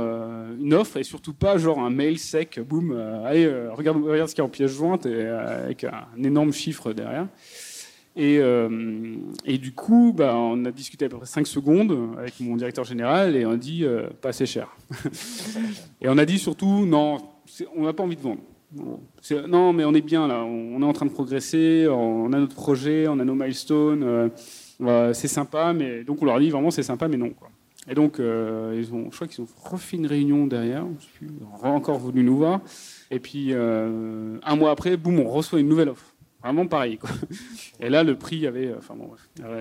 une 0.61 0.73
offre 0.73 0.97
et 0.97 1.03
surtout 1.03 1.33
pas 1.33 1.59
genre 1.59 1.81
un 1.81 1.91
mail 1.91 2.19
sec, 2.19 2.61
boum, 2.61 2.93
allez, 3.25 3.47
regarde, 3.71 4.03
regarde 4.03 4.29
ce 4.29 4.35
qu'il 4.35 4.43
y 4.43 4.45
a 4.45 4.47
en 4.47 4.51
pièce 4.51 4.73
jointe 4.73 5.07
et 5.07 5.27
avec 5.27 5.85
un 5.85 6.23
énorme 6.23 6.53
chiffre 6.53 6.93
derrière. 6.93 7.29
Et, 8.17 8.39
euh, 8.39 9.17
et, 9.45 9.59
du 9.59 9.73
coup, 9.73 10.13
bah, 10.17 10.37
on 10.37 10.65
a 10.65 10.71
discuté 10.71 11.07
à 11.07 11.09
peu 11.09 11.17
près 11.17 11.27
5 11.27 11.47
secondes 11.47 12.15
avec 12.17 12.39
mon 12.41 12.57
directeur 12.57 12.85
général 12.85 13.35
et 13.35 13.45
on 13.45 13.51
a 13.51 13.57
dit 13.57 13.85
euh, 13.85 14.09
pas 14.21 14.29
assez 14.29 14.47
cher. 14.47 14.77
et 16.01 16.09
on 16.09 16.17
a 16.17 16.25
dit 16.25 16.39
surtout 16.39 16.87
non, 16.87 17.19
on 17.75 17.85
n'a 17.85 17.93
pas 17.93 18.05
envie 18.05 18.17
de 18.17 18.23
vendre. 18.23 18.43
Non, 19.49 19.73
mais 19.73 19.85
on 19.85 19.95
est 19.95 20.01
bien 20.01 20.27
là, 20.27 20.45
on 20.45 20.83
est 20.83 20.85
en 20.85 20.93
train 20.93 21.07
de 21.07 21.13
progresser, 21.13 21.87
on 21.89 22.33
a 22.33 22.39
notre 22.39 22.57
projet, 22.57 23.07
on 23.07 23.21
a 23.21 23.25
nos 23.25 23.35
milestones, 23.35 24.03
euh, 24.83 25.13
c'est 25.13 25.29
sympa, 25.29 25.73
mais 25.73 26.03
donc 26.03 26.21
on 26.23 26.25
leur 26.25 26.41
dit 26.41 26.51
vraiment 26.51 26.73
c'est 26.73 26.83
sympa, 26.83 27.07
mais 27.07 27.17
non. 27.17 27.31
Quoi. 27.31 27.51
Et 27.89 27.95
donc, 27.95 28.17
ils 28.19 28.95
ont, 28.95 29.11
je 29.11 29.15
crois 29.15 29.29
qu'ils 29.29 29.45
ont 29.45 29.49
refait 29.63 29.97
une 29.97 30.07
réunion 30.07 30.49
derrière, 30.49 30.85
ils 31.23 31.29
ont 31.63 31.69
encore 31.69 31.99
voulu 31.99 32.25
nous 32.25 32.37
voir. 32.37 32.63
Et 33.13 33.21
puis, 33.21 33.53
un 33.55 34.57
mois 34.57 34.73
après, 34.73 34.97
boum, 34.97 35.21
on 35.21 35.29
reçoit 35.29 35.61
une 35.61 35.69
nouvelle 35.69 35.91
offre. 35.91 36.14
Vraiment 36.45 36.67
pareil. 36.67 36.99
Quoi. 36.99 37.09
Et 37.81 37.89
là, 37.89 38.05
le 38.05 38.17
prix 38.17 38.47
avait, 38.47 38.67
euh, 38.67 38.77
enfin, 38.79 38.95
bon, 38.95 39.11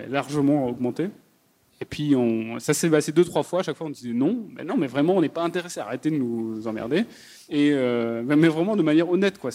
largement 0.10 0.68
augmenté. 0.68 1.08
Et 1.82 1.86
puis, 1.86 2.14
ça 2.60 2.74
s'est 2.74 2.90
passé 2.90 3.12
deux, 3.12 3.26
trois 3.26 3.44
fois. 3.44 3.60
À 3.60 3.64
chaque 3.64 3.76
fois, 3.76 3.88
on 3.88 3.90
disait 3.90 4.14
non, 4.14 4.46
mais 4.56 4.64
non, 4.64 4.78
mais 4.78 4.88
vraiment, 4.88 5.16
on 5.18 5.22
n'est 5.22 5.28
pas 5.28 5.44
intéressé. 5.44 5.82
Arrêtez 5.82 6.12
de 6.12 6.16
nous 6.16 6.66
emmerder. 6.68 7.04
Et, 7.50 7.72
euh, 7.74 8.22
mais 8.26 8.48
vraiment 8.48 8.78
de 8.78 8.84
manière 8.84 9.10
honnête, 9.10 9.38
quoi. 9.38 9.50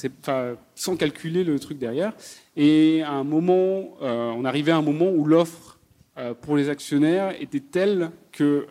Sans 0.74 0.96
calculer 0.96 1.44
le 1.44 1.58
truc 1.58 1.78
derrière. 1.78 2.12
Et 2.56 3.02
à 3.02 3.12
un 3.12 3.24
moment, 3.24 3.96
euh, 4.02 4.30
on 4.36 4.44
arrivait 4.44 4.72
à 4.72 4.76
un 4.76 4.82
moment 4.82 5.10
où 5.10 5.24
l'offre 5.24 5.78
pour 6.40 6.56
les 6.56 6.68
actionnaires 6.68 7.32
était 7.40 7.60
telle 7.60 8.10
que 8.32 8.66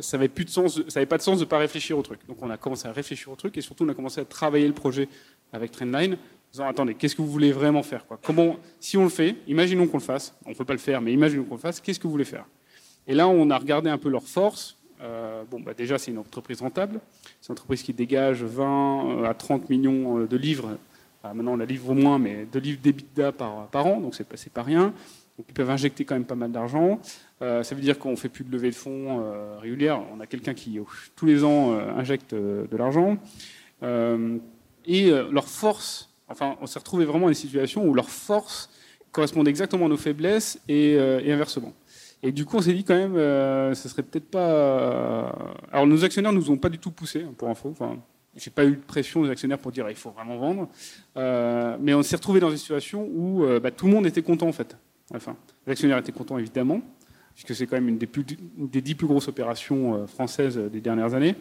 ça 0.00 0.16
n'avait 0.16 0.28
plus 0.28 0.44
de 0.44 0.50
sens, 0.50 0.80
ça 0.88 1.00
avait 1.00 1.06
pas 1.06 1.18
de 1.18 1.22
sens 1.22 1.38
de 1.38 1.44
ne 1.44 1.48
pas 1.48 1.58
réfléchir 1.58 1.98
au 1.98 2.02
truc. 2.02 2.20
Donc, 2.28 2.40
on 2.42 2.48
a 2.48 2.56
commencé 2.56 2.86
à 2.86 2.92
réfléchir 2.92 3.32
au 3.32 3.36
truc 3.36 3.58
et 3.58 3.60
surtout, 3.60 3.84
on 3.84 3.88
a 3.88 3.94
commencé 3.94 4.20
à 4.20 4.24
travailler 4.24 4.68
le 4.68 4.72
projet 4.72 5.08
avec 5.52 5.72
Trendline 5.72 6.16
attendez, 6.62 6.94
qu'est-ce 6.94 7.16
que 7.16 7.22
vous 7.22 7.30
voulez 7.30 7.52
vraiment 7.52 7.82
faire 7.82 8.06
quoi? 8.06 8.18
Comment, 8.22 8.56
Si 8.78 8.96
on 8.96 9.04
le 9.04 9.08
fait, 9.08 9.36
imaginons 9.48 9.86
qu'on 9.86 9.98
le 9.98 10.02
fasse, 10.02 10.34
on 10.46 10.50
ne 10.50 10.54
peut 10.54 10.64
pas 10.64 10.72
le 10.72 10.78
faire, 10.78 11.00
mais 11.00 11.12
imaginons 11.12 11.44
qu'on 11.44 11.56
le 11.56 11.60
fasse, 11.60 11.80
qu'est-ce 11.80 11.98
que 11.98 12.04
vous 12.04 12.12
voulez 12.12 12.24
faire? 12.24 12.44
Et 13.06 13.14
là, 13.14 13.28
on 13.28 13.50
a 13.50 13.58
regardé 13.58 13.90
un 13.90 13.98
peu 13.98 14.08
leurs 14.08 14.26
forces. 14.26 14.76
Euh, 15.00 15.42
bon, 15.50 15.60
bah 15.60 15.74
déjà, 15.74 15.98
c'est 15.98 16.10
une 16.10 16.18
entreprise 16.18 16.60
rentable. 16.60 17.00
C'est 17.40 17.48
une 17.48 17.52
entreprise 17.52 17.82
qui 17.82 17.92
dégage 17.92 18.42
20 18.42 19.22
euh, 19.22 19.24
à 19.24 19.34
30 19.34 19.68
millions 19.68 20.20
euh, 20.20 20.26
de 20.26 20.36
livres. 20.36 20.78
maintenant, 21.22 21.54
on 21.54 21.56
la 21.56 21.66
livre 21.66 21.92
moins, 21.94 22.18
mais 22.18 22.46
de 22.50 22.58
livres 22.58 22.80
d'EBITDA 22.82 23.32
par, 23.32 23.66
par 23.68 23.86
an, 23.86 24.00
donc 24.00 24.14
c'est 24.14 24.24
pas, 24.24 24.36
pas 24.52 24.62
rien. 24.62 24.94
Donc, 25.36 25.46
ils 25.48 25.54
peuvent 25.54 25.70
injecter 25.70 26.04
quand 26.04 26.14
même 26.14 26.24
pas 26.24 26.36
mal 26.36 26.52
d'argent. 26.52 27.00
ça 27.40 27.74
veut 27.74 27.80
dire 27.80 27.98
qu'on 27.98 28.12
ne 28.12 28.16
fait 28.16 28.28
plus 28.28 28.44
de 28.44 28.52
levée 28.52 28.70
de 28.70 28.74
fonds 28.76 29.20
régulière. 29.58 30.00
On 30.14 30.20
a 30.20 30.26
quelqu'un 30.26 30.54
qui, 30.54 30.78
tous 31.16 31.26
les 31.26 31.42
ans, 31.42 31.72
injecte 31.72 32.32
de 32.36 32.76
l'argent. 32.76 33.16
et 33.82 35.10
leur 35.10 35.48
force 35.48 36.13
enfin, 36.28 36.56
on 36.60 36.66
s'est 36.66 36.78
retrouvé 36.78 37.04
vraiment 37.04 37.26
dans 37.26 37.28
une 37.28 37.34
situation 37.34 37.84
où 37.84 37.94
leurs 37.94 38.10
forces 38.10 38.70
correspondent 39.14 39.48
exactement 39.48 39.86
à 39.86 39.88
nos 39.88 39.96
faiblesses 39.96 40.60
et, 40.68 40.96
euh, 40.98 41.20
inversement. 41.32 41.72
Et 42.22 42.32
du 42.32 42.44
coup, 42.44 42.56
on 42.56 42.62
s'est 42.62 42.72
dit 42.72 42.84
quand 42.84 42.96
même, 42.96 43.16
euh, 43.16 43.74
serait 43.74 44.02
peut-être 44.02 44.30
pas. 44.30 44.50
Euh, 44.50 45.30
alors, 45.72 45.86
nos 45.86 46.04
actionnaires 46.04 46.32
nous 46.32 46.50
ont 46.50 46.56
pas 46.56 46.68
du 46.68 46.78
tout 46.78 46.90
poussé, 46.90 47.22
hein, 47.22 47.32
pour 47.36 47.48
info. 47.48 47.70
Enfin, 47.70 47.98
j'ai 48.34 48.50
pas 48.50 48.64
eu 48.64 48.72
de 48.72 48.82
pression 48.82 49.22
des 49.22 49.30
actionnaires 49.30 49.58
pour 49.58 49.72
dire 49.72 49.88
il 49.88 49.96
faut 49.96 50.10
vraiment 50.10 50.36
vendre. 50.36 50.68
mais 51.80 51.94
on 51.94 52.02
s'est 52.02 52.16
retrouvé 52.16 52.40
dans 52.40 52.50
une 52.50 52.56
situation 52.56 53.08
où 53.14 53.46
bah, 53.62 53.70
tout 53.70 53.86
le 53.86 53.92
monde 53.92 54.06
était 54.06 54.22
content 54.22 54.48
en 54.48 54.52
fait. 54.52 54.76
Enfin, 55.14 55.36
les 55.66 55.72
actionnaires 55.72 55.98
étaient 55.98 56.12
contents 56.12 56.38
évidemment. 56.38 56.80
puisque 57.34 57.54
c'est 57.54 57.68
quand 57.68 57.76
même 57.76 57.88
une 57.88 57.98
des, 57.98 58.08
des 58.56 58.80
dix 58.80 58.96
plus 58.96 59.06
grosses 59.06 59.28
opérations 59.28 60.04
françaises 60.08 60.58
des 60.58 60.80
dernières 60.80 61.14
années. 61.14 61.36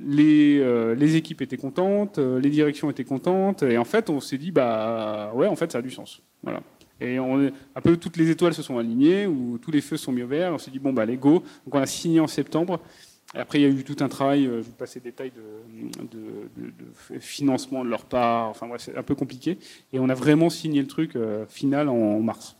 Les, 0.00 0.94
les, 0.94 1.16
équipes 1.16 1.42
étaient 1.42 1.56
contentes, 1.56 2.18
les 2.18 2.50
directions 2.50 2.90
étaient 2.90 3.04
contentes, 3.04 3.62
et 3.62 3.78
en 3.78 3.84
fait, 3.84 4.10
on 4.10 4.20
s'est 4.20 4.38
dit, 4.38 4.52
bah 4.52 5.32
ouais, 5.34 5.48
en 5.48 5.56
fait, 5.56 5.72
ça 5.72 5.78
a 5.78 5.82
du 5.82 5.90
sens. 5.90 6.22
Voilà. 6.42 6.62
Et 7.00 7.18
on, 7.18 7.50
un 7.74 7.80
peu 7.80 7.96
toutes 7.96 8.16
les 8.16 8.30
étoiles 8.30 8.54
se 8.54 8.62
sont 8.62 8.78
alignées, 8.78 9.26
ou 9.26 9.58
tous 9.58 9.70
les 9.70 9.80
feux 9.80 9.96
sont 9.96 10.12
mis 10.12 10.22
au 10.22 10.26
vert. 10.26 10.52
On 10.54 10.58
s'est 10.58 10.70
dit, 10.70 10.78
bon, 10.78 10.92
bah, 10.92 11.02
allez, 11.02 11.16
go. 11.16 11.42
Donc 11.64 11.74
on 11.74 11.80
a 11.80 11.86
signé 11.86 12.20
en 12.20 12.26
septembre. 12.26 12.80
Et 13.34 13.38
après, 13.38 13.60
il 13.60 13.62
y 13.62 13.66
a 13.66 13.68
eu 13.68 13.84
tout 13.84 14.02
un 14.02 14.08
travail, 14.08 14.46
euh, 14.46 14.62
je 14.62 14.68
vous 14.68 14.72
passe 14.72 14.94
les 14.94 15.02
détails 15.02 15.32
de, 15.32 17.18
financement 17.20 17.84
de 17.84 17.90
leur 17.90 18.06
part. 18.06 18.48
Enfin, 18.48 18.66
bref, 18.66 18.80
c'est 18.82 18.96
un 18.96 19.02
peu 19.02 19.14
compliqué. 19.14 19.58
Et 19.92 19.98
on 19.98 20.08
a 20.08 20.14
vraiment 20.14 20.48
signé 20.48 20.80
le 20.80 20.86
truc 20.86 21.14
euh, 21.14 21.44
final 21.46 21.88
en, 21.88 22.20
mars. 22.20 22.56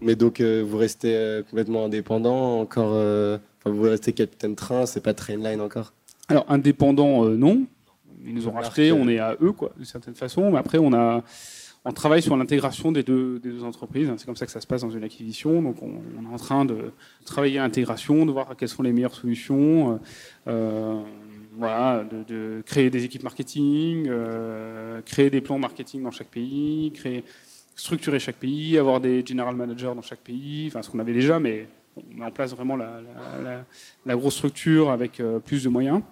Mais 0.00 0.16
donc, 0.16 0.40
euh, 0.40 0.62
vous 0.66 0.76
restez 0.76 1.42
complètement 1.48 1.84
indépendant 1.86 2.60
encore 2.60 2.92
Vous 3.64 3.82
restez 3.82 4.12
Capitaine 4.12 4.56
Train, 4.56 4.84
c'est 4.84 5.02
pas 5.02 5.14
Trainline 5.14 5.60
encore? 5.60 5.92
Alors, 6.30 6.46
indépendant, 6.48 7.24
non. 7.26 7.66
Ils 8.24 8.34
nous 8.34 8.48
ont 8.48 8.52
racheté, 8.52 8.92
on 8.92 9.08
est 9.08 9.18
à 9.18 9.36
eux, 9.40 9.52
quoi, 9.52 9.72
d'une 9.76 9.84
certaine 9.84 10.14
façon. 10.14 10.50
Mais 10.50 10.58
après, 10.58 10.78
on 10.78 10.92
a 10.92 11.22
on 11.84 11.92
travaille 11.92 12.20
sur 12.20 12.36
l'intégration 12.36 12.92
des 12.92 13.02
deux, 13.02 13.38
des 13.38 13.50
deux, 13.50 13.64
entreprises. 13.64 14.12
C'est 14.18 14.26
comme 14.26 14.36
ça 14.36 14.44
que 14.44 14.52
ça 14.52 14.60
se 14.60 14.66
passe 14.66 14.82
dans 14.82 14.90
une 14.90 15.02
acquisition. 15.02 15.62
Donc, 15.62 15.76
on, 15.82 15.88
est 15.88 16.32
en 16.32 16.36
train 16.36 16.64
de 16.64 16.92
travailler 17.24 17.58
à 17.58 17.62
l'intégration, 17.62 18.26
de 18.26 18.32
voir 18.32 18.54
quelles 18.56 18.68
sont 18.68 18.82
les 18.82 18.92
meilleures 18.92 19.14
solutions. 19.14 19.98
Euh, 20.46 21.00
voilà, 21.56 22.04
de, 22.28 22.62
créer 22.66 22.90
des 22.90 23.04
équipes 23.04 23.22
marketing, 23.22 24.06
euh, 24.08 25.00
créer 25.02 25.30
des 25.30 25.40
plans 25.40 25.58
marketing 25.58 26.02
dans 26.02 26.10
chaque 26.10 26.28
pays, 26.28 26.92
créer, 26.94 27.24
structurer 27.74 28.18
chaque 28.18 28.36
pays, 28.36 28.78
avoir 28.78 29.00
des 29.00 29.24
general 29.26 29.56
managers 29.56 29.92
dans 29.94 30.02
chaque 30.02 30.20
pays, 30.20 30.66
enfin 30.68 30.82
ce 30.82 30.90
qu'on 30.90 31.00
avait 31.00 31.12
déjà, 31.12 31.40
mais 31.40 31.66
on 31.96 32.18
met 32.18 32.24
en 32.24 32.30
place 32.30 32.54
vraiment 32.54 32.76
la, 32.76 33.00
la, 34.06 34.16
grosse 34.16 34.34
structure 34.34 34.90
avec 34.90 35.18
euh, 35.18 35.38
plus 35.38 35.64
de 35.64 35.68
moyens. 35.68 36.02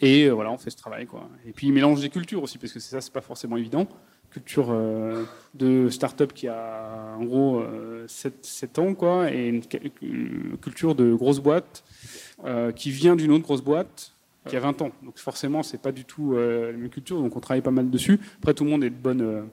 Et 0.00 0.28
voilà, 0.30 0.50
on 0.52 0.58
fait 0.58 0.70
ce 0.70 0.76
travail. 0.76 1.06
Quoi. 1.06 1.28
Et 1.46 1.52
puis, 1.52 1.70
mélange 1.72 2.00
des 2.00 2.08
cultures 2.08 2.42
aussi, 2.42 2.58
parce 2.58 2.72
que 2.72 2.80
ça, 2.80 3.00
c'est 3.00 3.12
pas 3.12 3.20
forcément 3.20 3.56
évident 3.56 3.88
culture 4.30 4.68
euh, 4.70 5.24
de 5.54 5.88
start-up 5.88 6.32
qui 6.32 6.48
a 6.48 7.16
en 7.18 7.24
gros 7.24 7.62
7, 8.06 8.78
euh, 8.78 8.82
ans, 8.82 8.94
quoi, 8.94 9.32
et 9.32 9.48
une, 9.48 9.62
culture 10.60 10.94
de 10.94 11.14
grosse 11.14 11.40
boîte 11.40 11.84
euh, 12.44 12.72
qui 12.72 12.90
vient 12.90 13.16
d'une 13.16 13.32
autre 13.32 13.44
grosse 13.44 13.62
boîte 13.62 14.12
qui 14.46 14.56
a 14.56 14.60
20 14.60 14.82
ans. 14.82 14.90
Donc 15.02 15.18
forcément, 15.18 15.62
c'est 15.62 15.80
pas 15.80 15.92
du 15.92 16.06
tout 16.06 16.34
la 16.34 16.72
même 16.72 16.88
culture, 16.88 17.20
donc 17.20 17.36
on 17.36 17.40
travaille 17.40 17.60
pas 17.60 17.70
mal 17.70 17.90
dessus. 17.90 18.18
Après, 18.38 18.54
tout 18.54 18.64
le 18.64 18.70
monde 18.70 18.82
est 18.82 18.88
de 18.88 18.94
bonne, 18.94 19.50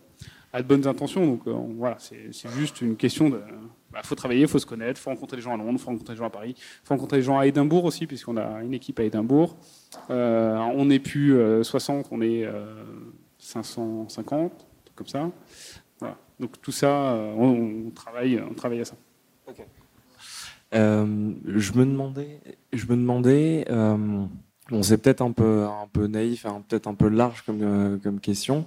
a 0.53 0.61
de 0.61 0.67
bonnes 0.67 0.87
intentions, 0.87 1.25
donc 1.25 1.41
voilà, 1.77 1.97
c'est 1.99 2.49
juste 2.55 2.81
une 2.81 2.95
question 2.95 3.29
de. 3.29 3.37
Il 3.37 3.99
bah, 3.99 4.01
faut 4.03 4.15
travailler, 4.15 4.41
il 4.41 4.47
faut 4.47 4.59
se 4.59 4.65
connaître, 4.65 4.99
il 4.99 5.03
faut 5.03 5.09
rencontrer 5.09 5.37
les 5.37 5.43
gens 5.43 5.53
à 5.53 5.57
Londres, 5.57 5.71
il 5.73 5.79
faut 5.79 5.89
rencontrer 5.89 6.13
les 6.13 6.17
gens 6.17 6.25
à 6.25 6.29
Paris, 6.29 6.53
il 6.57 6.85
faut 6.85 6.93
rencontrer 6.93 7.17
les 7.17 7.23
gens 7.23 7.37
à 7.37 7.45
Édimbourg 7.45 7.83
aussi, 7.85 8.07
puisqu'on 8.07 8.37
a 8.37 8.61
une 8.63 8.73
équipe 8.73 8.99
à 8.99 9.03
Édimbourg. 9.03 9.57
On 10.09 10.85
n'est 10.85 10.99
plus 10.99 11.35
60, 11.63 12.07
on 12.11 12.21
est 12.21 12.45
550, 13.39 14.67
comme 14.95 15.07
ça. 15.07 15.29
Donc 16.39 16.61
tout 16.61 16.71
ça, 16.71 17.13
euh, 17.13 17.33
on, 17.37 17.91
travaille, 17.91 18.41
on 18.49 18.53
travaille 18.53 18.81
à 18.81 18.85
ça. 18.85 18.95
Euh, 20.73 21.33
je 21.45 21.73
me 21.73 21.85
demandais, 21.85 22.41
je 22.73 22.85
me 22.87 22.97
demandais, 22.97 23.65
euh, 23.69 24.25
bon, 24.69 24.83
c'est 24.83 24.97
peut-être 24.97 25.21
un 25.21 25.31
peu, 25.31 25.67
naïf, 26.07 26.45
hein, 26.45 26.63
peut-être 26.67 26.87
un 26.87 26.95
peu 26.95 27.07
large 27.07 27.43
comme, 27.43 28.19
question, 28.19 28.65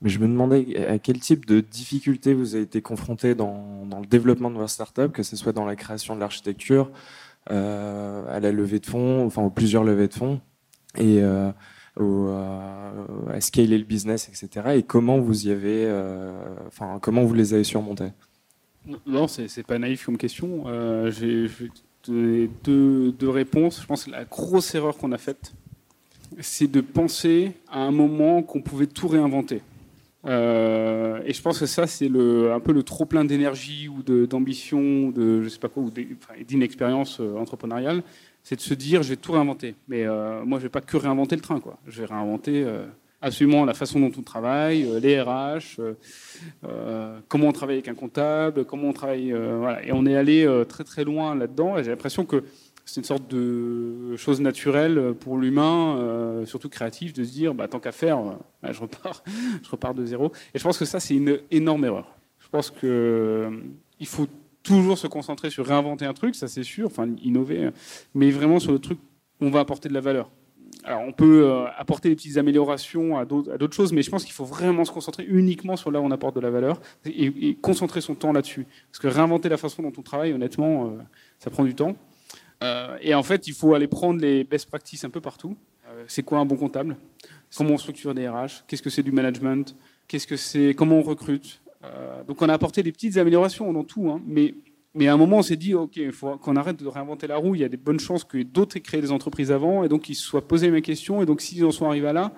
mais 0.00 0.08
je 0.08 0.18
me 0.18 0.26
demandais 0.26 0.86
à 0.86 0.98
quel 0.98 1.20
type 1.20 1.44
de 1.44 1.60
difficultés 1.60 2.32
vous 2.32 2.54
avez 2.54 2.64
été 2.64 2.80
confronté 2.80 3.34
dans, 3.34 3.84
dans 3.84 4.00
le 4.00 4.06
développement 4.06 4.50
de 4.50 4.56
votre 4.56 4.70
startup, 4.70 5.12
que 5.12 5.22
ce 5.22 5.36
soit 5.36 5.52
dans 5.52 5.66
la 5.66 5.76
création 5.76 6.14
de 6.14 6.20
l'architecture, 6.20 6.90
à 7.46 8.40
la 8.40 8.52
levée 8.52 8.78
de 8.78 8.86
fonds, 8.86 9.26
enfin 9.26 9.42
aux 9.42 9.50
plusieurs 9.50 9.84
levées 9.84 10.08
de 10.08 10.14
fonds, 10.14 10.40
et 10.98 11.22
au, 11.96 12.28
à 12.28 13.40
scaler 13.40 13.78
le 13.78 13.84
business, 13.84 14.28
etc. 14.28 14.48
Et 14.54 14.78
euh, 14.78 14.82
comment 14.86 15.18
vous 17.24 17.34
les 17.34 17.54
avez 17.54 17.64
surmontés? 17.64 18.12
Non, 19.06 19.28
c'est 19.28 19.66
pas 19.66 19.78
naïf 19.78 20.04
comme 20.06 20.18
question. 20.18 20.64
Euh, 20.66 21.10
J'ai 21.10 21.48
deux, 22.06 23.12
deux, 23.12 23.28
réponses. 23.28 23.80
Je 23.80 23.86
pense 23.86 24.04
que 24.04 24.10
la 24.10 24.24
grosse 24.24 24.74
erreur 24.74 24.96
qu'on 24.96 25.12
a 25.12 25.18
faite, 25.18 25.52
c'est 26.40 26.70
de 26.70 26.80
penser 26.80 27.52
à 27.70 27.80
un 27.80 27.92
moment 27.92 28.42
qu'on 28.42 28.60
pouvait 28.60 28.86
tout 28.86 29.08
réinventer. 29.08 29.62
Euh, 30.24 31.20
et 31.24 31.32
je 31.32 31.42
pense 31.42 31.58
que 31.58 31.66
ça, 31.66 31.86
c'est 31.86 32.06
un 32.06 32.60
peu 32.60 32.72
le 32.72 32.82
trop 32.82 33.04
plein 33.04 33.24
d'énergie 33.24 33.88
ou 33.88 34.02
d'ambition, 34.02 35.10
de, 35.10 35.42
je 35.42 35.48
sais 35.48 35.58
pas 35.58 35.68
quoi, 35.68 35.82
ou 35.82 35.90
d'inexpérience 36.44 37.18
euh, 37.20 37.36
entrepreneuriale 37.36 38.02
c'est 38.42 38.56
de 38.56 38.60
se 38.60 38.74
dire 38.74 39.02
je 39.02 39.10
vais 39.10 39.16
tout 39.16 39.32
réinventer. 39.32 39.74
Mais 39.88 40.04
euh, 40.04 40.44
moi, 40.44 40.58
je 40.58 40.64
vais 40.64 40.70
pas 40.70 40.80
que 40.80 40.96
réinventer 40.96 41.36
le 41.36 41.42
train, 41.42 41.60
quoi. 41.60 41.78
Je 41.86 42.00
vais 42.00 42.06
réinventer 42.06 42.64
euh, 42.64 42.86
absolument 43.20 43.64
la 43.64 43.74
façon 43.74 44.00
dont 44.00 44.12
on 44.16 44.22
travaille, 44.22 44.84
euh, 44.84 45.00
les 45.00 45.20
RH, 45.20 45.80
comment 47.28 47.48
on 47.48 47.52
travaille 47.52 47.76
avec 47.76 47.88
un 47.88 47.94
comptable, 47.94 48.64
comment 48.64 48.88
on 48.88 48.92
travaille. 48.92 49.30
Et 49.84 49.92
on 49.92 50.06
est 50.06 50.16
allé 50.16 50.64
très 50.68 50.84
très 50.84 51.04
loin 51.04 51.34
là-dedans. 51.34 51.78
Et 51.78 51.84
j'ai 51.84 51.90
l'impression 51.90 52.24
que 52.24 52.44
c'est 52.84 53.00
une 53.00 53.06
sorte 53.06 53.28
de 53.28 54.16
chose 54.16 54.40
naturelle 54.40 55.14
pour 55.20 55.38
l'humain, 55.38 56.42
surtout 56.46 56.68
créatif, 56.68 57.12
de 57.12 57.22
se 57.22 57.30
dire 57.30 57.54
bah, 57.54 57.68
tant 57.68 57.78
qu'à 57.78 57.92
faire, 57.92 58.18
bah, 58.62 58.72
je 58.72 58.80
repars, 58.80 59.22
je 59.62 59.70
repars 59.70 59.94
de 59.94 60.04
zéro. 60.04 60.32
Et 60.52 60.58
je 60.58 60.64
pense 60.64 60.78
que 60.78 60.84
ça, 60.84 60.98
c'est 60.98 61.14
une 61.14 61.38
énorme 61.50 61.84
erreur. 61.84 62.16
Je 62.40 62.48
pense 62.48 62.70
que 62.70 63.50
il 64.00 64.06
faut 64.06 64.26
toujours 64.62 64.98
se 64.98 65.06
concentrer 65.06 65.50
sur 65.50 65.66
réinventer 65.66 66.04
un 66.04 66.14
truc, 66.14 66.34
ça 66.34 66.48
c'est 66.48 66.62
sûr, 66.62 66.86
enfin 66.86 67.08
innover, 67.22 67.70
mais 68.14 68.30
vraiment 68.30 68.60
sur 68.60 68.72
le 68.72 68.78
truc 68.78 68.98
où 69.40 69.46
on 69.46 69.50
va 69.50 69.60
apporter 69.60 69.88
de 69.88 69.94
la 69.94 70.00
valeur. 70.00 70.30
Alors 70.84 71.02
on 71.02 71.12
peut 71.12 71.44
euh, 71.44 71.66
apporter 71.76 72.08
des 72.08 72.16
petites 72.16 72.38
améliorations 72.38 73.16
à 73.16 73.24
d'autres 73.24 73.72
choses, 73.74 73.92
mais 73.92 74.02
je 74.02 74.10
pense 74.10 74.24
qu'il 74.24 74.32
faut 74.32 74.44
vraiment 74.44 74.84
se 74.84 74.90
concentrer 74.90 75.24
uniquement 75.28 75.76
sur 75.76 75.90
là 75.90 76.00
où 76.00 76.04
on 76.04 76.10
apporte 76.10 76.34
de 76.34 76.40
la 76.40 76.50
valeur 76.50 76.80
et, 77.04 77.56
concentrer 77.60 78.00
son 78.00 78.14
temps 78.14 78.32
là-dessus. 78.32 78.66
Parce 78.90 78.98
que 78.98 79.06
réinventer 79.06 79.48
la 79.48 79.56
façon 79.56 79.82
dont 79.82 79.92
on 79.96 80.02
travaille, 80.02 80.32
honnêtement, 80.32 80.86
euh, 80.86 81.02
ça 81.38 81.50
prend 81.50 81.64
du 81.64 81.74
temps. 81.74 81.96
Euh, 82.64 82.96
et 83.00 83.14
en 83.14 83.22
fait, 83.22 83.46
il 83.46 83.54
faut 83.54 83.74
aller 83.74 83.86
prendre 83.86 84.20
les 84.20 84.44
best 84.44 84.68
practices 84.68 85.04
un 85.04 85.10
peu 85.10 85.20
partout. 85.20 85.56
c'est 86.08 86.22
quoi 86.22 86.38
un 86.38 86.46
bon 86.46 86.56
comptable? 86.56 86.96
Comment 87.56 87.74
on 87.74 87.78
structure 87.78 88.14
des 88.14 88.28
RH 88.28 88.64
Qu'est-ce 88.66 88.82
que 88.82 88.90
c'est 88.90 89.02
du 89.02 89.12
management? 89.12 89.76
Qu'est-ce 90.08 90.26
que 90.26 90.36
c'est? 90.36 90.74
Comment 90.74 90.96
on 90.96 91.02
recrute? 91.02 91.61
Euh, 91.84 92.22
donc 92.24 92.40
on 92.42 92.48
a 92.48 92.54
apporté 92.54 92.82
des 92.82 92.92
petites 92.92 93.16
améliorations 93.16 93.72
dans 93.72 93.84
tout, 93.84 94.10
hein, 94.10 94.20
mais, 94.26 94.54
mais 94.94 95.08
à 95.08 95.14
un 95.14 95.16
moment 95.16 95.38
on 95.38 95.42
s'est 95.42 95.56
dit, 95.56 95.74
ok, 95.74 95.96
il 95.96 96.12
faut 96.12 96.36
qu'on 96.36 96.56
arrête 96.56 96.82
de 96.82 96.86
réinventer 96.86 97.26
la 97.26 97.36
roue, 97.36 97.54
il 97.54 97.60
y 97.60 97.64
a 97.64 97.68
des 97.68 97.76
bonnes 97.76 98.00
chances 98.00 98.24
que 98.24 98.42
d'autres 98.42 98.76
aient 98.76 98.80
créé 98.80 99.00
des 99.00 99.12
entreprises 99.12 99.50
avant, 99.50 99.84
et 99.84 99.88
donc 99.88 100.08
ils 100.08 100.14
se 100.14 100.22
soient 100.22 100.46
posés 100.46 100.70
mes 100.70 100.82
questions, 100.82 101.22
et 101.22 101.26
donc 101.26 101.40
s'ils 101.40 101.64
en 101.64 101.70
sont 101.70 101.86
arrivés 101.86 102.12
là, 102.12 102.32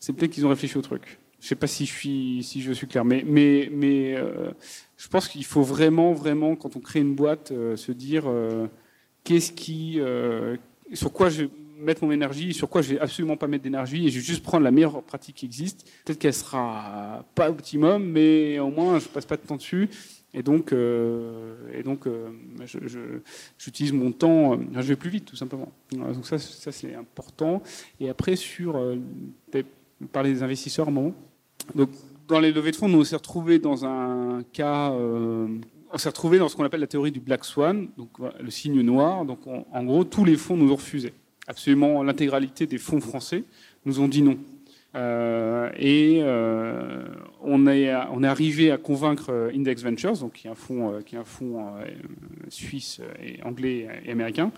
c'est 0.00 0.12
peut-être 0.12 0.32
qu'ils 0.32 0.46
ont 0.46 0.50
réfléchi 0.50 0.78
au 0.78 0.82
truc. 0.82 1.18
Je 1.40 1.48
sais 1.48 1.54
pas 1.54 1.66
si 1.66 1.84
je 1.84 1.92
suis, 1.92 2.42
si 2.42 2.62
je 2.62 2.72
suis 2.72 2.86
clair, 2.86 3.04
mais, 3.04 3.22
mais, 3.26 3.68
mais 3.70 4.14
euh, 4.16 4.50
je 4.96 5.08
pense 5.08 5.28
qu'il 5.28 5.44
faut 5.44 5.62
vraiment, 5.62 6.12
vraiment, 6.12 6.56
quand 6.56 6.76
on 6.76 6.80
crée 6.80 7.00
une 7.00 7.14
boîte, 7.14 7.52
euh, 7.52 7.76
se 7.76 7.92
dire 7.92 8.24
qu'est-ce 9.24 9.52
qui, 9.52 10.00
sur 10.94 11.12
quoi 11.12 11.28
je 11.28 11.44
mettre 11.78 12.04
mon 12.04 12.10
énergie, 12.10 12.54
sur 12.54 12.68
quoi 12.68 12.82
je 12.82 12.94
vais 12.94 13.00
absolument 13.00 13.36
pas 13.36 13.46
mettre 13.46 13.64
d'énergie, 13.64 14.06
et 14.06 14.10
je 14.10 14.18
vais 14.18 14.24
juste 14.24 14.42
prendre 14.42 14.64
la 14.64 14.70
meilleure 14.70 15.02
pratique 15.02 15.36
qui 15.36 15.46
existe. 15.46 15.86
Peut-être 16.04 16.18
qu'elle 16.18 16.34
sera 16.34 17.24
pas 17.34 17.50
optimum, 17.50 18.04
mais 18.04 18.58
au 18.58 18.70
moins 18.70 18.98
je 18.98 19.08
passe 19.08 19.26
pas 19.26 19.36
de 19.36 19.42
temps 19.42 19.56
dessus. 19.56 19.88
Et 20.34 20.42
donc, 20.42 20.72
euh, 20.72 21.54
et 21.72 21.82
donc, 21.82 22.06
euh, 22.06 22.28
j'utilise 23.58 23.92
mon 23.92 24.12
temps. 24.12 24.52
Euh, 24.52 24.56
je 24.74 24.82
vais 24.82 24.96
plus 24.96 25.08
vite, 25.08 25.24
tout 25.24 25.36
simplement. 25.36 25.72
Donc 25.92 26.26
ça, 26.26 26.38
ça 26.38 26.72
c'est 26.72 26.94
important. 26.94 27.62
Et 28.00 28.10
après 28.10 28.36
sur 28.36 28.78
parler 30.12 30.32
des 30.32 30.42
investisseurs, 30.42 30.90
moment. 30.90 31.14
Donc, 31.74 31.88
dans 32.28 32.40
les 32.40 32.52
levées 32.52 32.72
de 32.72 32.76
fonds, 32.76 32.88
nous 32.88 33.00
on 33.00 33.04
s'est 33.04 33.16
retrouvé 33.16 33.58
dans 33.58 33.86
un 33.86 34.42
cas. 34.52 34.90
on 34.90 35.98
s'est 35.98 36.08
retrouvé 36.10 36.38
dans 36.38 36.48
ce 36.48 36.56
qu'on 36.56 36.64
appelle 36.64 36.80
la 36.80 36.86
théorie 36.86 37.12
du 37.12 37.20
black 37.20 37.44
swan, 37.44 37.88
donc 37.96 38.10
le 38.18 38.50
signe 38.50 38.80
noir. 38.82 39.24
Donc, 39.24 39.40
en 39.46 39.84
gros, 39.84 40.04
tous 40.04 40.24
les 40.24 40.36
fonds 40.36 40.56
nous 40.56 40.70
ont 40.70 40.76
refusé 40.76 41.14
absolument 41.46 42.02
l'intégralité 42.02 42.66
des 42.66 42.78
fonds 42.78 43.00
français 43.00 43.44
nous 43.84 44.00
ont 44.00 44.08
dit 44.08 44.22
non. 44.22 44.38
Euh, 44.96 45.70
et 45.76 46.20
euh, 46.22 47.04
on, 47.42 47.66
est, 47.66 47.90
arrivé 47.90 48.70
à 48.70 48.78
convaincre 48.78 49.26
euh, 49.30 49.50
Index 49.54 49.82
Ventures, 49.82 50.16
donc 50.18 50.32
qui 50.32 50.46
est 50.46 50.50
un 50.50 50.54
fonds, 50.54 51.02
qui 51.04 51.16
est 51.16 51.18
un 51.18 51.24
fonds 51.24 51.66
suisse 52.48 53.00
et 53.22 53.42
anglais 53.42 53.88
et 54.04 54.12
américain. 54.12 54.50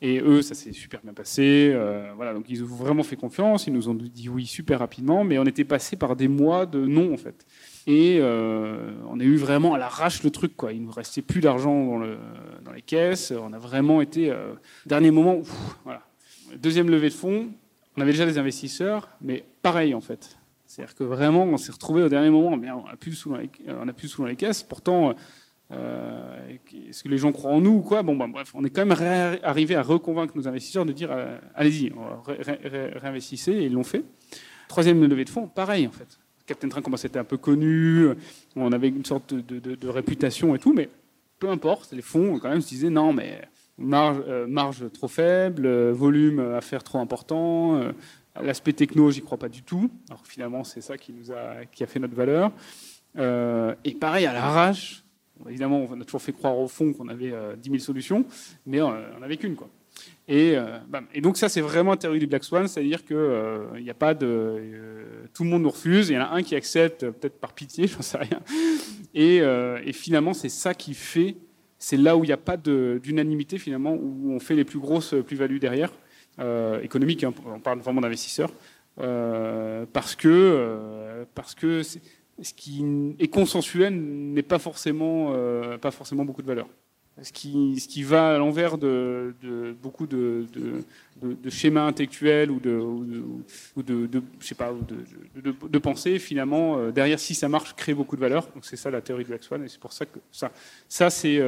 Et 0.00 0.20
eux, 0.20 0.42
ça 0.42 0.54
s'est 0.54 0.72
super 0.72 1.00
bien 1.02 1.12
passé. 1.12 1.76
voilà, 2.14 2.32
donc 2.32 2.44
ils 2.48 2.62
ont 2.62 2.66
vraiment 2.66 3.02
fait 3.02 3.16
confiance. 3.16 3.66
Ils 3.66 3.72
nous 3.72 3.88
ont 3.88 3.94
dit 3.94 4.28
oui 4.28 4.46
super 4.46 4.78
rapidement, 4.78 5.24
mais 5.24 5.38
on 5.38 5.44
était 5.44 5.64
passé 5.64 5.96
par 5.96 6.14
des 6.14 6.28
mois 6.28 6.66
de 6.66 6.86
non 6.86 7.12
en 7.12 7.16
fait. 7.16 7.46
Et 7.88 8.20
on 8.22 9.18
a 9.18 9.24
eu 9.24 9.34
vraiment 9.34 9.74
à 9.74 9.78
l'arrache 9.78 10.22
le 10.22 10.30
truc 10.30 10.56
quoi. 10.56 10.72
Il 10.72 10.82
nous 10.82 10.92
restait 10.92 11.22
plus 11.22 11.40
d'argent 11.40 11.84
dans, 11.84 11.98
le, 11.98 12.16
dans 12.64 12.70
les 12.70 12.82
caisses. 12.82 13.32
On 13.32 13.52
a 13.52 13.58
vraiment 13.58 14.00
été 14.00 14.32
dernier 14.86 15.10
moment. 15.10 15.42
voilà, 15.82 16.07
Deuxième 16.56 16.90
levée 16.90 17.08
de 17.08 17.14
fonds, 17.14 17.48
on 17.96 18.00
avait 18.00 18.12
déjà 18.12 18.26
des 18.26 18.38
investisseurs, 18.38 19.08
mais 19.20 19.44
pareil 19.62 19.94
en 19.94 20.00
fait. 20.00 20.38
C'est-à-dire 20.66 20.94
que 20.94 21.04
vraiment, 21.04 21.44
on 21.44 21.56
s'est 21.56 21.72
retrouvé 21.72 22.02
au 22.02 22.08
dernier 22.08 22.30
moment, 22.30 22.48
on 22.48 22.56
n'a 22.56 22.96
plus 22.96 23.14
sous 23.14 23.34
les, 23.34 23.50
on 23.66 23.88
a 23.88 23.92
sous 24.06 24.22
dans 24.22 24.28
les 24.28 24.36
caisses. 24.36 24.62
Pourtant, 24.62 25.14
est-ce 25.70 27.02
que 27.02 27.08
les 27.08 27.18
gens 27.18 27.32
croient 27.32 27.52
en 27.52 27.60
nous 27.60 27.76
ou 27.76 27.80
quoi? 27.80 28.02
Bon, 28.02 28.16
bah, 28.16 28.26
bref, 28.30 28.52
on 28.54 28.64
est 28.64 28.70
quand 28.70 28.84
même 28.84 29.38
arrivé 29.42 29.74
à 29.74 29.82
reconvaincre 29.82 30.36
nos 30.36 30.46
investisseurs 30.46 30.84
de 30.84 30.92
dire 30.92 31.10
allez-y, 31.54 31.92
réinvestissez, 32.26 33.52
et 33.52 33.64
ils 33.64 33.72
l'ont 33.72 33.82
fait. 33.82 34.04
Troisième 34.68 35.02
levée 35.02 35.24
de 35.24 35.30
fonds, 35.30 35.48
pareil 35.48 35.86
en 35.86 35.90
fait. 35.90 36.18
Captain 36.46 36.68
Train 36.68 36.82
commençait 36.82 37.08
à 37.08 37.10
être 37.10 37.16
un 37.16 37.24
peu 37.24 37.36
connu, 37.36 38.08
on 38.56 38.72
avait 38.72 38.88
une 38.88 39.04
sorte 39.04 39.34
de, 39.34 39.88
réputation 39.88 40.54
et 40.54 40.58
tout, 40.58 40.72
mais 40.72 40.88
peu 41.38 41.50
importe, 41.50 41.92
les 41.92 42.02
fonds 42.02 42.38
quand 42.38 42.48
même 42.48 42.60
se 42.60 42.68
disaient 42.68 42.90
non, 42.90 43.12
mais 43.12 43.42
marge, 43.78 44.22
marge 44.48 44.90
trop 44.92 45.08
faible, 45.08 45.90
volume 45.90 46.40
à 46.40 46.60
faire 46.60 46.82
trop 46.82 46.98
important, 46.98 47.80
L'aspect 48.42 48.72
techno, 48.72 49.10
j'y 49.10 49.20
crois 49.20 49.38
pas 49.38 49.48
du 49.48 49.62
tout. 49.62 49.90
Alors 50.08 50.24
finalement, 50.26 50.64
c'est 50.64 50.80
ça 50.80 50.96
qui 50.96 51.12
nous 51.12 51.32
a, 51.32 51.64
qui 51.72 51.82
a 51.82 51.86
fait 51.86 51.98
notre 51.98 52.14
valeur. 52.14 52.52
Euh, 53.16 53.74
et 53.84 53.94
pareil, 53.94 54.26
à 54.26 54.32
l'arrache, 54.32 55.02
évidemment, 55.48 55.86
on 55.90 56.00
a 56.00 56.04
toujours 56.04 56.22
fait 56.22 56.32
croire 56.32 56.56
au 56.58 56.68
fond 56.68 56.92
qu'on 56.92 57.08
avait 57.08 57.30
10 57.30 57.32
euh, 57.34 57.56
000 57.64 57.78
solutions, 57.78 58.24
mais 58.66 58.80
on 58.80 58.90
n'en 58.90 59.22
avait 59.22 59.36
qu'une. 59.36 59.56
Quoi. 59.56 59.68
Et, 60.28 60.52
euh, 60.56 60.78
donc 61.20 61.36
ça, 61.36 61.48
c'est 61.48 61.60
vraiment 61.60 61.92
la 61.92 61.96
théorie 61.96 62.20
du 62.20 62.26
Black 62.26 62.44
Swan, 62.44 62.68
c'est-à-dire 62.68 63.04
que 63.04 63.66
il 63.78 63.90
a 63.90 63.94
pas 63.94 64.14
de, 64.14 64.62
tout 65.34 65.42
le 65.42 65.50
monde 65.50 65.62
nous 65.62 65.70
refuse. 65.70 66.10
Il 66.10 66.14
y 66.14 66.18
en 66.18 66.22
a 66.22 66.30
un 66.30 66.42
qui 66.42 66.54
accepte, 66.54 67.10
peut-être 67.10 67.40
par 67.40 67.54
pitié, 67.54 67.86
j'en 67.88 68.02
sais 68.02 68.18
rien. 68.18 68.40
Et 69.14 69.92
finalement, 69.92 70.34
c'est 70.34 70.50
ça 70.50 70.74
qui 70.74 70.94
fait, 70.94 71.36
c'est 71.78 71.96
là 71.96 72.16
où 72.16 72.24
il 72.24 72.28
n'y 72.28 72.32
a 72.32 72.36
pas 72.38 72.56
d'unanimité 72.56 73.58
finalement, 73.58 73.94
où 73.94 74.32
on 74.32 74.40
fait 74.40 74.54
les 74.54 74.64
plus 74.64 74.78
grosses 74.78 75.14
plus-values 75.26 75.60
derrière. 75.60 75.92
Euh, 76.40 76.80
économique, 76.82 77.24
hein, 77.24 77.34
on 77.46 77.58
parle 77.58 77.80
vraiment 77.80 78.00
d'investisseurs, 78.00 78.52
euh, 79.00 79.86
parce 79.92 80.14
que, 80.14 80.28
euh, 80.28 81.24
ce 82.40 82.54
qui 82.54 82.84
est 83.18 83.28
consensuel 83.28 83.94
n'est 83.94 84.42
pas 84.42 84.60
forcément, 84.60 85.34
pas 85.80 85.90
forcément 85.90 86.24
beaucoup 86.24 86.42
de 86.42 86.46
valeur. 86.46 86.68
Ce 87.22 87.32
qui, 87.32 88.02
va 88.02 88.34
à 88.34 88.38
l'envers 88.38 88.78
de, 88.78 89.34
beaucoup 89.82 90.06
de, 90.06 90.46
schémas 91.48 91.86
intellectuels 91.86 92.50
ou 92.50 92.60
de, 92.60 92.76
ou 92.76 93.82
de, 93.82 94.22
sais 94.40 94.54
pas, 94.54 94.72
de, 94.72 96.18
finalement, 96.18 96.90
derrière, 96.90 97.18
si 97.18 97.34
ça 97.34 97.48
marche, 97.48 97.74
crée 97.74 97.94
beaucoup 97.94 98.16
de 98.16 98.20
valeur. 98.20 98.48
Donc 98.54 98.64
c'est 98.64 98.76
ça 98.76 98.90
la 98.90 99.00
théorie 99.00 99.24
de 99.24 99.28
Black 99.28 99.42
Swan, 99.42 99.64
et 99.64 99.68
c'est 99.68 99.80
pour 99.80 99.92
ça 99.92 100.06
que 100.06 100.18
ça, 100.30 100.50
ça 100.88 101.10
c'est, 101.10 101.40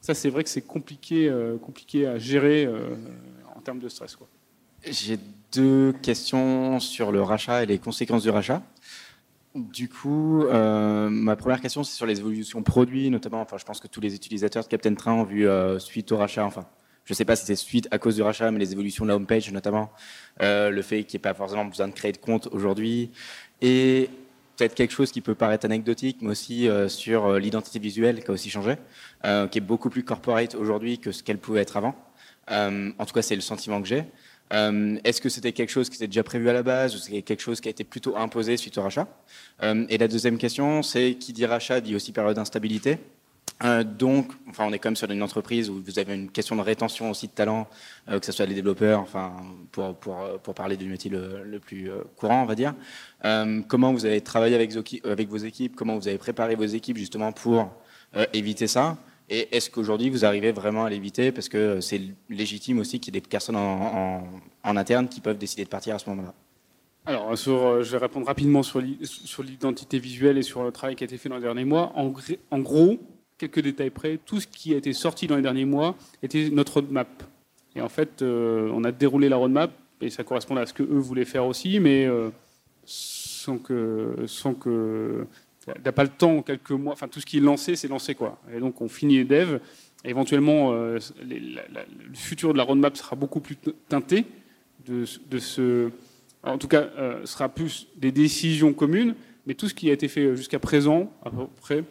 c'est 0.00 0.30
vrai 0.30 0.44
que 0.44 0.50
c'est 0.50 0.62
compliqué, 0.62 1.32
compliqué 1.62 2.06
à 2.06 2.18
gérer 2.18 2.68
termes 3.68 3.80
de 3.80 3.88
stress. 3.90 4.16
J'ai 4.82 5.18
deux 5.52 5.92
questions 6.00 6.80
sur 6.80 7.12
le 7.12 7.20
rachat 7.20 7.62
et 7.62 7.66
les 7.66 7.78
conséquences 7.78 8.22
du 8.22 8.30
rachat. 8.30 8.62
Du 9.58 9.88
coup, 9.88 10.44
euh, 10.44 11.08
ma 11.10 11.34
première 11.34 11.60
question, 11.60 11.82
c'est 11.82 11.96
sur 11.96 12.06
les 12.06 12.20
évolutions 12.20 12.62
produits, 12.62 13.10
notamment. 13.10 13.40
Enfin, 13.40 13.58
je 13.58 13.64
pense 13.64 13.80
que 13.80 13.88
tous 13.88 14.00
les 14.00 14.14
utilisateurs 14.14 14.62
de 14.62 14.68
Captain 14.68 14.94
Train 14.94 15.12
ont 15.12 15.24
vu 15.24 15.48
euh, 15.48 15.80
suite 15.80 16.12
au 16.12 16.16
rachat. 16.16 16.44
Enfin, 16.44 16.64
je 17.04 17.12
ne 17.12 17.16
sais 17.16 17.24
pas 17.24 17.34
si 17.34 17.44
c'est 17.44 17.56
suite 17.56 17.88
à 17.90 17.98
cause 17.98 18.14
du 18.14 18.22
rachat, 18.22 18.52
mais 18.52 18.60
les 18.60 18.72
évolutions 18.72 19.04
de 19.04 19.10
la 19.10 19.16
homepage, 19.16 19.50
notamment 19.50 19.90
euh, 20.42 20.70
le 20.70 20.82
fait 20.82 21.02
qu'il 21.02 21.18
n'y 21.18 21.22
ait 21.22 21.28
pas 21.28 21.34
forcément 21.34 21.64
besoin 21.64 21.88
de 21.88 21.92
créer 21.92 22.12
de 22.12 22.18
compte 22.18 22.48
aujourd'hui, 22.52 23.10
et 23.60 24.10
peut-être 24.56 24.74
quelque 24.74 24.92
chose 24.92 25.10
qui 25.10 25.20
peut 25.20 25.34
paraître 25.34 25.64
anecdotique, 25.64 26.18
mais 26.20 26.30
aussi 26.30 26.68
sur 26.88 27.38
l'identité 27.38 27.78
visuelle 27.78 28.22
qui 28.22 28.30
a 28.30 28.34
aussi 28.34 28.50
changé, 28.50 28.74
qui 29.22 29.58
est 29.58 29.64
beaucoup 29.64 29.88
plus 29.88 30.02
corporate 30.02 30.56
aujourd'hui 30.56 30.98
que 30.98 31.12
ce 31.12 31.22
qu'elle 31.22 31.38
pouvait 31.38 31.60
être 31.60 31.76
avant. 31.76 31.94
En 32.48 33.06
tout 33.06 33.14
cas, 33.14 33.22
c'est 33.22 33.36
le 33.36 33.40
sentiment 33.40 33.80
que 33.80 33.86
j'ai. 33.86 34.04
Euh, 34.52 34.98
est-ce 35.04 35.20
que 35.20 35.28
c'était 35.28 35.52
quelque 35.52 35.70
chose 35.70 35.88
qui 35.88 35.96
était 35.96 36.06
déjà 36.06 36.22
prévu 36.22 36.48
à 36.48 36.52
la 36.52 36.62
base 36.62 36.94
ou 36.94 36.98
c'est 36.98 37.22
quelque 37.22 37.40
chose 37.40 37.60
qui 37.60 37.68
a 37.68 37.70
été 37.70 37.84
plutôt 37.84 38.16
imposé 38.16 38.56
suite 38.56 38.78
au 38.78 38.82
rachat? 38.82 39.06
Euh, 39.62 39.84
Et 39.88 39.98
la 39.98 40.08
deuxième 40.08 40.38
question, 40.38 40.82
c'est 40.82 41.14
qui 41.14 41.32
dit 41.32 41.46
rachat 41.46 41.80
dit 41.80 41.94
aussi 41.94 42.12
période 42.12 42.36
d'instabilité. 42.36 42.98
donc, 43.98 44.30
enfin, 44.48 44.66
on 44.68 44.72
est 44.72 44.78
quand 44.78 44.90
même 44.90 44.96
sur 44.96 45.10
une 45.10 45.22
entreprise 45.22 45.68
où 45.68 45.82
vous 45.84 45.98
avez 45.98 46.14
une 46.14 46.30
question 46.30 46.54
de 46.54 46.62
rétention 46.62 47.10
aussi 47.10 47.26
de 47.26 47.32
talent, 47.32 47.66
que 48.06 48.24
ce 48.24 48.30
soit 48.30 48.46
les 48.46 48.54
développeurs, 48.54 49.00
enfin, 49.00 49.32
pour, 49.72 49.96
pour, 49.96 50.16
pour 50.42 50.54
parler 50.54 50.76
du 50.76 50.86
métier 50.86 51.10
le, 51.10 51.58
plus 51.58 51.90
courant, 52.16 52.42
on 52.42 52.46
va 52.46 52.54
dire. 52.54 52.72
comment 53.66 53.92
vous 53.92 54.06
avez 54.06 54.20
travaillé 54.20 54.54
avec, 54.54 54.72
avec, 55.04 55.28
vos 55.28 55.38
équipes? 55.38 55.74
Comment 55.74 55.96
vous 55.98 56.06
avez 56.06 56.18
préparé 56.18 56.54
vos 56.54 56.66
équipes 56.66 56.98
justement 56.98 57.32
pour 57.32 57.68
éviter 58.32 58.68
ça? 58.68 58.96
Et 59.30 59.54
est-ce 59.54 59.70
qu'aujourd'hui, 59.70 60.08
vous 60.08 60.24
arrivez 60.24 60.52
vraiment 60.52 60.84
à 60.84 60.90
l'éviter 60.90 61.32
Parce 61.32 61.48
que 61.48 61.80
c'est 61.80 62.00
légitime 62.30 62.78
aussi 62.78 62.98
qu'il 62.98 63.14
y 63.14 63.18
ait 63.18 63.20
des 63.20 63.26
personnes 63.26 63.56
en, 63.56 64.22
interne 64.64 65.08
qui 65.08 65.20
peuvent 65.20 65.38
décider 65.38 65.64
de 65.64 65.68
partir 65.68 65.94
à 65.94 65.98
ce 65.98 66.08
moment-là? 66.10 66.34
Alors, 67.04 67.30
euh, 67.30 67.82
je 67.82 67.92
vais 67.92 67.98
répondre 67.98 68.26
rapidement 68.26 68.62
sur 68.62 68.80
l'identité 68.80 69.98
visuelle 69.98 70.38
et 70.38 70.42
sur 70.42 70.62
le 70.62 70.72
travail 70.72 70.96
qui 70.96 71.04
a 71.04 71.06
été 71.06 71.18
fait 71.18 71.28
dans 71.28 71.36
les 71.36 71.42
derniers 71.42 71.64
mois. 71.64 71.92
En, 71.94 72.08
gros, 72.60 72.98
quelques 73.36 73.60
détails 73.60 73.90
près, 73.90 74.18
tout 74.24 74.40
ce 74.40 74.46
qui 74.46 74.74
a 74.74 74.76
été 74.76 74.92
sorti 74.92 75.26
dans 75.26 75.36
les 75.36 75.42
derniers 75.42 75.64
mois 75.64 75.94
était 76.22 76.48
notre 76.50 76.74
roadmap. 76.74 77.22
Et 77.76 77.80
en 77.80 77.88
fait, 77.88 78.22
euh, 78.22 78.70
on 78.72 78.84
a 78.84 78.92
déroulé 78.92 79.28
la 79.28 79.36
roadmap, 79.36 79.70
et 80.00 80.10
ça 80.10 80.24
correspond 80.24 80.56
à 80.56 80.66
ce 80.66 80.72
que 80.72 80.82
eux 80.82 80.98
voulaient 80.98 81.24
faire 81.24 81.46
aussi, 81.46 81.80
mais 81.80 82.06
euh, 82.06 82.30
sans 82.84 83.58
que, 83.58 84.14
sans 84.26 84.54
que 84.54 85.26
n'a 85.84 85.92
pas 85.92 86.02
le 86.02 86.10
temps, 86.10 86.42
quelques 86.42 86.70
mois, 86.70 86.92
enfin 86.92 87.08
tout 87.08 87.20
ce 87.20 87.26
qui 87.26 87.38
est 87.38 87.40
lancé, 87.40 87.76
c'est 87.76 87.88
lancé 87.88 88.14
quoi. 88.14 88.40
Et 88.54 88.60
donc 88.60 88.80
on 88.80 88.88
finit 88.88 89.16
les 89.16 89.24
devs. 89.24 89.60
éventuellement, 90.04 90.72
euh, 90.72 90.98
le 91.22 92.14
futur 92.14 92.52
de 92.52 92.58
la 92.58 92.64
roadmap 92.64 92.96
sera 92.96 93.16
beaucoup 93.16 93.40
plus 93.40 93.56
teinté 93.88 94.24
de, 94.86 95.04
ce, 95.04 95.90
en 96.42 96.56
tout 96.56 96.68
cas, 96.68 96.88
euh, 96.98 97.26
sera 97.26 97.48
plus 97.48 97.88
des 97.96 98.12
décisions 98.12 98.72
communes. 98.72 99.14
Mais 99.46 99.54
tout 99.54 99.68
ce 99.68 99.74
qui 99.74 99.90
a 99.90 99.92
été 99.92 100.08
fait 100.08 100.36
jusqu'à 100.36 100.58
présent, 100.58 101.12
à 101.24 101.30
peu 101.30 101.46
près, 101.60 101.84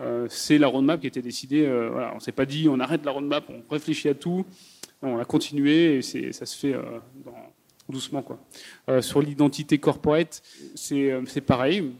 euh, 0.00 0.26
c'est 0.28 0.58
la 0.58 0.66
roadmap 0.66 1.00
qui 1.00 1.06
a 1.06 1.08
été 1.08 1.22
décidée. 1.22 1.66
Voilà, 1.66 2.12
on 2.14 2.20
s'est 2.20 2.32
pas 2.32 2.46
dit 2.46 2.68
on 2.68 2.80
arrête 2.80 3.04
la 3.04 3.12
roadmap, 3.12 3.44
on 3.48 3.62
réfléchit 3.70 4.08
à 4.08 4.14
tout. 4.14 4.44
on 5.02 5.18
a 5.18 5.24
continué 5.24 5.98
et 5.98 6.02
ça 6.32 6.46
se 6.46 6.56
fait 6.56 6.74
doucement 7.88 8.22
quoi. 8.22 8.38
sur 9.02 9.20
l'identité 9.20 9.78
corporate, 9.78 10.42
c'est 10.74 11.40
pareil 11.44 11.92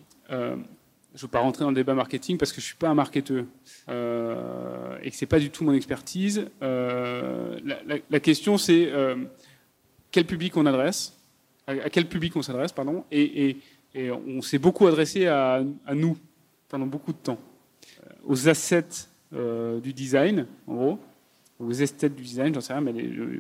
je 1.15 1.21
ne 1.21 1.23
veux 1.23 1.29
pas 1.29 1.39
rentrer 1.39 1.63
dans 1.63 1.71
le 1.71 1.77
débat 1.77 1.95
marketing 1.95 2.39
parce 2.39 2.51
que 2.51 2.61
je 2.61 2.67
ne 2.67 2.69
suis 2.69 2.77
pas 2.77 2.89
un 2.89 2.95
marketeur 2.95 3.45
euh, 3.89 4.99
et 5.03 5.11
que 5.11 5.17
ce 5.17 5.25
n'est 5.25 5.29
pas 5.29 5.39
du 5.39 5.51
tout 5.51 5.65
mon 5.65 5.73
expertise. 5.73 6.47
Euh, 6.61 7.59
la, 8.11 8.21
question, 8.21 8.59
c'est 8.59 8.91
euh, 8.91 9.17
quel 10.11 10.27
public 10.27 10.57
on 10.57 10.67
adresse, 10.67 11.17
à, 11.69 11.89
quel 11.89 12.09
public 12.09 12.35
on 12.35 12.43
s'adresse, 12.43 12.73
pardon, 12.73 13.05
et, 13.13 13.57
on 13.97 14.43
s'est 14.43 14.59
beaucoup 14.59 14.89
adressé 14.89 15.29
à, 15.29 15.63
à, 15.87 15.95
nous 15.95 16.19
pendant 16.69 16.87
beaucoup 16.87 17.13
de 17.13 17.19
temps, 17.19 17.39
aux 18.25 18.49
assets 18.49 19.09
du 19.31 19.93
design, 19.93 20.49
en 20.67 20.75
gros, 20.75 20.99
aux 21.61 21.73
esthètes 21.73 22.15
du 22.15 22.23
design, 22.23 22.53
j'en 22.55 22.61
sais 22.61 22.73
rien, 22.73 22.83
mais 22.83 22.95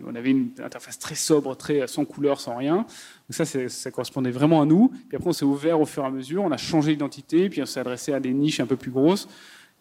on 0.06 0.14
avait 0.14 0.30
une 0.30 0.50
interface 0.62 0.98
très 0.98 1.14
sobre, 1.14 1.56
très 1.56 1.86
sans 1.86 2.04
couleur, 2.04 2.40
sans 2.40 2.56
rien. 2.56 2.76
Donc 2.76 2.86
ça, 3.30 3.44
ça 3.44 3.90
correspondait 3.90 4.30
vraiment 4.30 4.62
à 4.62 4.66
nous. 4.66 4.88
Puis 5.08 5.16
après, 5.16 5.28
on 5.28 5.32
s'est 5.32 5.44
ouvert 5.44 5.80
au 5.80 5.86
fur 5.86 6.04
et 6.04 6.06
à 6.06 6.10
mesure, 6.10 6.44
on 6.44 6.52
a 6.52 6.56
changé 6.56 6.92
d'identité, 6.92 7.48
puis 7.48 7.62
on 7.62 7.66
s'est 7.66 7.80
adressé 7.80 8.12
à 8.12 8.20
des 8.20 8.32
niches 8.32 8.60
un 8.60 8.66
peu 8.66 8.76
plus 8.76 8.90
grosses. 8.90 9.28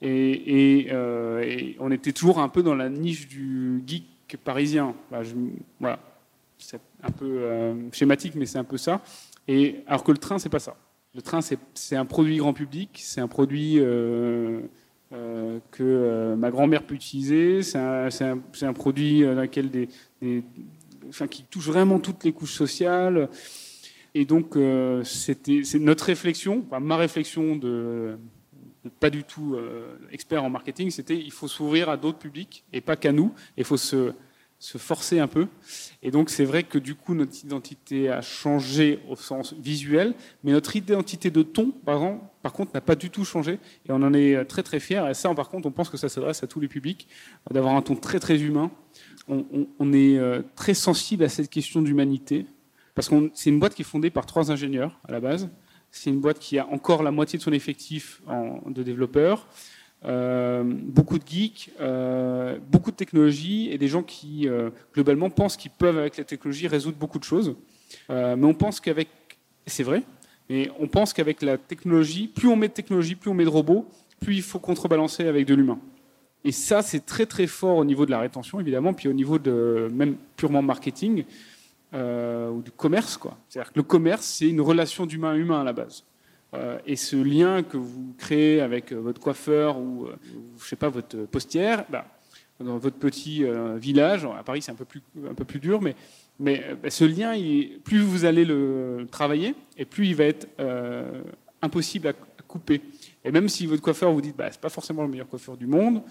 Et, 0.02 0.88
euh, 0.92 1.74
on 1.80 1.92
était 1.92 2.12
toujours 2.12 2.40
un 2.40 2.50
peu 2.50 2.62
dans 2.62 2.76
la 2.76 2.90
niche 2.90 3.28
du 3.28 3.82
geek 3.86 4.38
parisien. 4.44 4.96
Bah, 5.10 5.22
voilà, 5.80 6.00
c'est 6.58 6.82
un 7.02 7.12
peu 7.12 7.26
euh, 7.26 7.92
schématique, 7.92 8.36
mais 8.36 8.46
c'est 8.46 8.58
un 8.58 8.64
peu 8.64 8.78
ça. 8.78 9.02
Et 9.48 9.84
alors 9.88 10.04
que 10.04 10.12
le 10.12 10.18
train, 10.18 10.40
c'est 10.40 10.50
pas 10.50 10.60
ça. 10.60 10.76
Le 11.16 11.22
train, 11.22 11.40
c'est 11.42 11.96
un 11.96 12.06
produit 12.06 12.38
grand 12.38 12.54
public, 12.54 13.00
c'est 13.02 13.22
un 13.22 13.28
produit 13.28 13.76
euh, 13.78 14.62
euh, 15.14 15.60
que 15.70 15.84
euh, 15.84 16.36
ma 16.36 16.50
grand-mère 16.50 16.84
peut 16.84 16.96
utiliser. 16.96 17.62
C'est 17.62 17.78
un, 17.78 18.74
produit 18.74 19.24
euh, 19.24 19.36
dans 19.36 19.42
lequel 19.42 19.70
enfin, 21.08 21.28
qui 21.28 21.44
touche 21.44 21.68
vraiment 21.68 22.00
toutes 22.00 22.24
les 22.24 22.32
couches 22.32 22.54
sociales. 22.54 23.30
Et 24.16 24.26
donc, 24.26 24.56
c'était 25.04 25.64
c'est 25.64 25.80
notre 25.80 26.06
réflexion, 26.06 26.64
ma 26.80 26.98
réflexion 26.98 27.56
de, 27.56 28.20
pas 29.00 29.10
du 29.10 29.24
tout 29.24 29.58
expert 30.12 30.44
en 30.44 30.52
marketing, 30.52 30.92
c'était 30.92 31.18
il 31.18 31.32
faut 31.32 31.48
s'ouvrir 31.48 31.90
à 31.90 31.98
d'autres 31.98 32.20
publics 32.20 32.64
et 32.74 32.80
pas 32.80 32.96
qu'à 32.96 33.12
nous. 33.12 33.34
Il 33.58 33.64
faut 33.64 33.76
se 33.76 34.14
se 34.64 34.78
forcer 34.78 35.20
un 35.20 35.28
peu. 35.28 35.48
Et 36.04 36.10
donc 36.10 36.30
c'est 36.30 36.46
vrai 36.46 36.64
que 36.64 36.78
du 36.78 36.96
coup 36.96 37.16
notre 37.16 37.38
identité 37.44 38.10
a 38.10 38.22
changé 38.22 39.02
au 39.10 39.18
sens 39.18 39.54
visuel, 39.60 40.16
mais 40.42 40.54
notre 40.54 40.78
identité 40.78 41.30
de 41.30 41.44
ton, 41.44 41.72
par 41.72 41.96
exemple, 41.96 42.24
par 42.42 42.54
contre, 42.54 42.72
n'a 42.74 42.80
pas 42.80 42.96
du 42.96 43.10
tout 43.10 43.26
changé. 43.26 43.60
Et 43.86 43.92
on 43.92 44.02
en 44.02 44.14
est 44.14 44.46
très 44.46 44.64
très 44.64 44.80
fiers. 44.80 45.04
Et 45.10 45.14
ça, 45.14 45.34
par 45.34 45.50
contre, 45.50 45.68
on 45.68 45.72
pense 45.72 45.90
que 45.90 45.98
ça 45.98 46.08
s'adresse 46.08 46.44
à 46.44 46.48
tous 46.48 46.62
les 46.62 46.70
publics, 46.70 47.10
d'avoir 47.52 47.76
un 47.76 47.82
ton 47.82 47.96
très 47.96 48.22
très 48.22 48.40
humain. 48.40 48.72
On, 49.28 49.94
est 49.94 50.18
euh, 50.18 50.42
très 50.56 50.74
sensible 50.74 51.26
à 51.26 51.30
cette 51.30 51.50
question 51.50 51.82
d'humanité, 51.82 52.46
parce 52.96 53.10
que 53.10 53.32
c'est 53.34 53.50
une 53.50 53.60
boîte 53.60 53.76
qui 53.76 53.82
est 53.82 53.86
fondée 53.86 54.12
par 54.12 54.26
trois 54.26 54.50
ingénieurs 54.50 54.98
à 55.06 55.12
la 55.12 55.20
base. 55.20 55.50
C'est 55.92 56.10
une 56.10 56.22
boîte 56.22 56.40
qui 56.40 56.58
a 56.58 56.68
encore 56.68 57.04
la 57.04 57.12
moitié 57.12 57.38
de 57.38 57.44
son 57.44 57.54
effectif 57.54 58.22
de 58.68 58.82
développeurs. 58.82 59.48
Euh, 60.06 60.64
beaucoup 60.66 61.18
de 61.18 61.26
geeks, 61.26 61.72
euh, 61.80 62.58
beaucoup 62.70 62.92
de 62.92 62.96
technologies 62.96 63.70
et 63.72 63.78
des 63.78 63.88
gens 63.88 64.04
qui, 64.04 64.50
euh, 64.50 64.70
globalement, 64.94 65.30
pensent 65.30 65.56
qu'ils 65.56 65.72
peuvent, 65.72 65.98
avec 65.98 66.18
la 66.18 66.26
technologie, 66.26 66.68
résoudre 66.68 66.98
beaucoup 66.98 67.20
de 67.20 67.24
choses. 67.24 67.56
mais 68.10 68.44
on 68.44 68.54
pense 68.54 68.80
qu'avec. 68.80 69.08
C'est 69.66 69.84
vrai, 69.84 70.04
mais 70.50 70.70
on 70.78 70.88
pense 70.88 71.14
qu'avec 71.14 71.42
la 71.42 71.58
technologie, 71.58 72.28
plus 72.28 72.50
on 72.50 72.58
met 72.58 72.68
de 72.68 72.74
technologie, 72.74 73.16
plus 73.16 73.30
on 73.30 73.34
met 73.34 73.46
de 73.46 73.50
robots, 73.50 73.88
plus 74.20 74.36
il 74.36 74.42
faut 74.42 74.60
contrebalancer 74.60 75.26
avec 75.26 75.48
de 75.48 75.56
l'humain. 75.56 75.80
Et 76.44 76.52
ça, 76.52 76.82
c'est 76.82 77.06
très 77.06 77.26
très 77.26 77.48
fort 77.48 77.78
au 77.78 77.86
niveau 77.86 78.06
de 78.06 78.12
la 78.12 78.20
rétention, 78.20 78.60
évidemment, 78.60 78.94
puis 78.94 79.08
au 79.08 79.14
niveau 79.14 79.40
de 79.40 79.90
même 79.94 80.18
purement 80.36 80.62
marketing 80.62 81.24
ou 81.94 82.62
du 82.62 82.72
commerce. 82.76 83.18
C'est-à-dire 83.48 83.72
que 83.72 83.80
le 83.80 83.84
commerce, 83.84 84.26
c'est 84.26 84.50
une 84.50 84.60
relation 84.60 85.06
d'humain 85.06 85.32
à 85.32 85.36
humain 85.38 85.62
à 85.62 85.64
la 85.64 85.72
base. 85.72 86.04
Euh, 86.54 86.78
et 86.86 86.96
ce 86.96 87.16
lien 87.16 87.64
que 87.64 87.78
vous 87.78 88.14
créez 88.18 88.62
avec 88.62 88.92
euh, 88.92 88.98
votre 88.98 89.20
coiffeur 89.20 89.80
ou, 89.80 90.08
je 90.60 90.66
sais 90.66 90.76
pas, 90.76 90.90
votre 90.90 91.18
postière, 91.26 91.86
bah, 91.90 92.06
dans 92.60 92.78
votre 92.78 92.98
petit 92.98 93.44
village, 93.78 94.26
à 94.26 94.44
Paris 94.44 94.62
c'est 94.62 94.72
un 94.72 94.76
peu 94.76 94.86
plus, 94.86 95.02
un 95.30 95.34
peu 95.34 95.44
plus 95.44 95.60
dur, 95.60 95.82
mais, 95.82 95.96
mais 96.40 96.64
bah, 96.82 96.90
ce 96.90 97.04
lien, 97.04 97.34
plus 97.84 98.00
vous 98.00 98.26
allez 98.26 98.46
le 98.46 99.08
travailler, 99.12 99.56
et 99.78 99.86
plus 99.86 100.08
il 100.08 100.16
va 100.16 100.26
être 100.26 100.48
impossible 101.62 102.08
à 102.08 102.14
couper. 102.54 102.82
Et 103.26 103.32
même 103.32 103.50
si 103.50 103.66
votre 103.66 103.82
coiffeur 103.82 104.12
vous 104.12 104.22
dit 104.22 104.34
bah, 104.38 104.50
c'est 104.52 104.62
pas 104.62 104.70
forcément 104.70 105.02
le 105.02 105.10
meilleur 105.10 105.28
coiffeur 105.28 105.58
du 105.58 105.66
monde, 105.66 106.04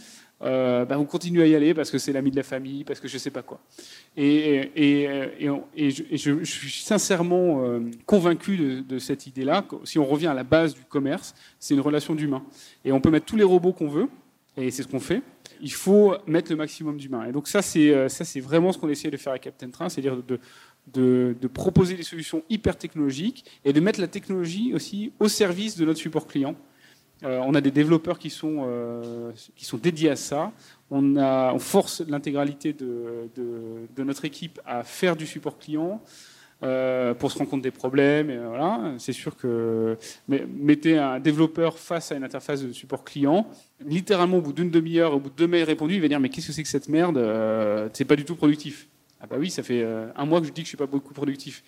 euh, 0.42 0.84
bah, 0.84 0.96
vous 0.96 1.04
continuez 1.04 1.42
à 1.44 1.46
y 1.46 1.54
aller 1.54 1.72
parce 1.72 1.90
que 1.90 1.98
c'est 1.98 2.12
l'ami 2.12 2.32
de 2.32 2.36
la 2.36 2.42
famille, 2.42 2.82
parce 2.82 2.98
que 2.98 3.06
je 3.06 3.16
sais 3.16 3.30
pas 3.30 3.42
quoi. 3.42 3.60
Et, 4.16 4.70
et, 4.74 5.08
et, 5.76 5.90
je, 5.90 6.44
suis 6.44 6.82
sincèrement 6.82 7.62
euh, 7.64 7.80
convaincu 8.06 8.56
de, 8.56 8.98
cette 8.98 9.26
idée-là. 9.26 9.64
Si 9.84 9.98
on 9.98 10.04
revient 10.04 10.26
à 10.26 10.34
la 10.34 10.44
base 10.44 10.74
du 10.74 10.82
commerce, 10.82 11.34
c'est 11.60 11.74
une 11.74 11.80
relation 11.80 12.14
d'humain. 12.14 12.42
Et 12.84 12.90
on 12.90 13.00
peut 13.00 13.10
mettre 13.10 13.26
tous 13.26 13.36
les 13.36 13.44
robots 13.44 13.72
qu'on 13.72 13.88
veut, 13.88 14.08
et 14.56 14.70
c'est 14.70 14.82
ce 14.82 14.88
qu'on 14.88 15.00
fait. 15.00 15.22
Il 15.60 15.72
faut 15.72 16.16
mettre 16.26 16.50
le 16.50 16.56
maximum 16.56 16.96
d'humain. 16.96 17.26
Et 17.28 17.32
donc 17.32 17.46
ça, 17.46 17.62
c'est 17.62 17.94
euh, 17.94 18.08
ça, 18.08 18.24
c'est 18.24 18.40
vraiment 18.40 18.72
ce 18.72 18.78
qu'on 18.78 18.88
essaie 18.88 19.10
de 19.10 19.16
faire 19.16 19.30
avec 19.30 19.42
Captain 19.42 19.70
Train, 19.70 19.88
c'est-à-dire 19.88 20.16
de, 20.16 20.40
de, 20.92 21.34
proposer 21.52 21.94
des 21.94 22.02
solutions 22.02 22.42
hyper 22.48 22.76
technologiques 22.76 23.44
et 23.64 23.72
de 23.72 23.80
mettre 23.80 24.00
la 24.00 24.08
technologie 24.08 24.72
aussi 24.74 25.12
au 25.20 25.28
service 25.28 25.76
de 25.76 25.84
notre 25.84 25.98
support 25.98 26.26
client. 26.26 26.54
Euh, 27.24 27.40
on 27.44 27.54
a 27.54 27.60
des 27.60 27.70
développeurs 27.70 28.18
qui 28.18 28.30
sont, 28.30 28.64
euh, 28.66 29.30
qui 29.54 29.64
sont 29.64 29.78
dédiés 29.78 30.10
à 30.10 30.16
ça. 30.16 30.52
On, 30.90 31.58
force 31.58 32.00
l'intégralité 32.00 32.72
de, 32.72 33.30
de, 33.36 34.02
notre 34.02 34.24
équipe 34.24 34.60
à 34.66 34.82
faire 34.82 35.16
du 35.16 35.26
support 35.26 35.58
client. 35.58 36.00
Euh, 36.64 37.12
pour 37.12 37.32
se 37.32 37.38
rendre 37.38 37.50
compte 37.50 37.62
des 37.62 37.72
problèmes. 37.72 38.30
Voilà, 38.46 38.94
c'est 38.98 39.12
sûr 39.12 39.36
que 39.36 39.98
mettez 40.28 40.96
un 40.96 41.18
développeur 41.18 41.76
face 41.76 42.12
à 42.12 42.14
une 42.14 42.22
interface 42.22 42.62
de 42.62 42.70
support 42.70 43.02
client, 43.02 43.48
littéralement 43.84 44.36
au 44.36 44.42
bout 44.42 44.52
d'une 44.52 44.70
demi-heure, 44.70 45.12
au 45.12 45.18
bout 45.18 45.30
de 45.30 45.34
deux 45.34 45.48
mails 45.48 45.64
répondus, 45.64 45.96
il 45.96 46.00
va 46.00 46.06
dire 46.06 46.20
mais 46.20 46.28
qu'est-ce 46.28 46.46
que 46.46 46.52
c'est 46.52 46.62
que 46.62 46.68
cette 46.68 46.88
merde? 46.88 47.18
C'est 47.94 48.04
pas 48.04 48.14
du 48.14 48.24
tout 48.24 48.36
productif. 48.36 48.86
Ah 49.22 49.26
bah 49.30 49.36
oui, 49.38 49.50
ça 49.50 49.62
fait 49.62 49.86
un 50.16 50.26
mois 50.26 50.40
que 50.40 50.48
je 50.48 50.52
dis 50.52 50.62
que 50.62 50.66
je 50.66 50.70
suis 50.70 50.76
pas 50.76 50.86
beaucoup 50.86 51.14
productif. 51.14 51.62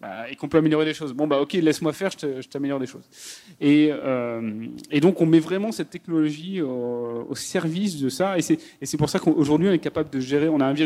Bah, 0.00 0.30
et 0.30 0.36
qu'on 0.36 0.48
peut 0.48 0.58
améliorer 0.58 0.84
les 0.84 0.94
choses. 0.94 1.12
Bon, 1.12 1.26
bah 1.26 1.40
ok, 1.40 1.54
laisse-moi 1.54 1.92
faire, 1.92 2.12
je 2.12 2.46
t'améliore 2.46 2.78
des 2.78 2.86
choses. 2.86 3.02
Et, 3.60 3.88
euh, 3.90 4.66
et, 4.92 5.00
donc, 5.00 5.20
on 5.20 5.26
met 5.26 5.40
vraiment 5.40 5.72
cette 5.72 5.90
technologie 5.90 6.62
au, 6.62 7.34
service 7.34 7.98
de 7.98 8.08
ça. 8.08 8.38
Et 8.38 8.42
c'est 8.42 8.96
pour 8.96 9.10
ça 9.10 9.18
qu'aujourd'hui, 9.18 9.68
on 9.68 9.72
est 9.72 9.80
capable 9.80 10.10
de 10.10 10.20
gérer, 10.20 10.48
on 10.48 10.60
a 10.60 10.66
1, 10.66 10.76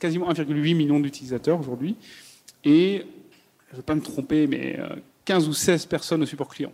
quasiment 0.00 0.28
1,8 0.28 0.74
million 0.74 0.98
d'utilisateurs 0.98 1.60
aujourd'hui. 1.60 1.94
Et, 2.64 3.04
je 3.68 3.74
ne 3.74 3.76
vais 3.76 3.84
pas 3.84 3.94
me 3.94 4.00
tromper, 4.00 4.48
mais 4.48 4.76
15 5.24 5.46
euh, 5.46 5.50
ou 5.50 5.52
16 5.52 5.86
personnes 5.86 6.22
au 6.22 6.26
support 6.26 6.48
client. 6.48 6.72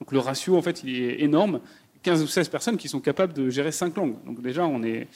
Donc 0.00 0.12
le 0.12 0.18
ratio, 0.20 0.56
en 0.56 0.62
fait, 0.62 0.82
il 0.84 1.02
est 1.02 1.20
énorme. 1.20 1.60
15 2.02 2.22
ou 2.22 2.26
16 2.26 2.48
personnes 2.48 2.76
qui 2.76 2.88
sont 2.88 3.00
capables 3.00 3.32
de 3.32 3.50
gérer 3.50 3.72
5 3.72 3.96
langues. 3.96 4.16
Donc 4.24 4.40
déjà, 4.42 4.66
on 4.66 4.82
est... 4.82 5.08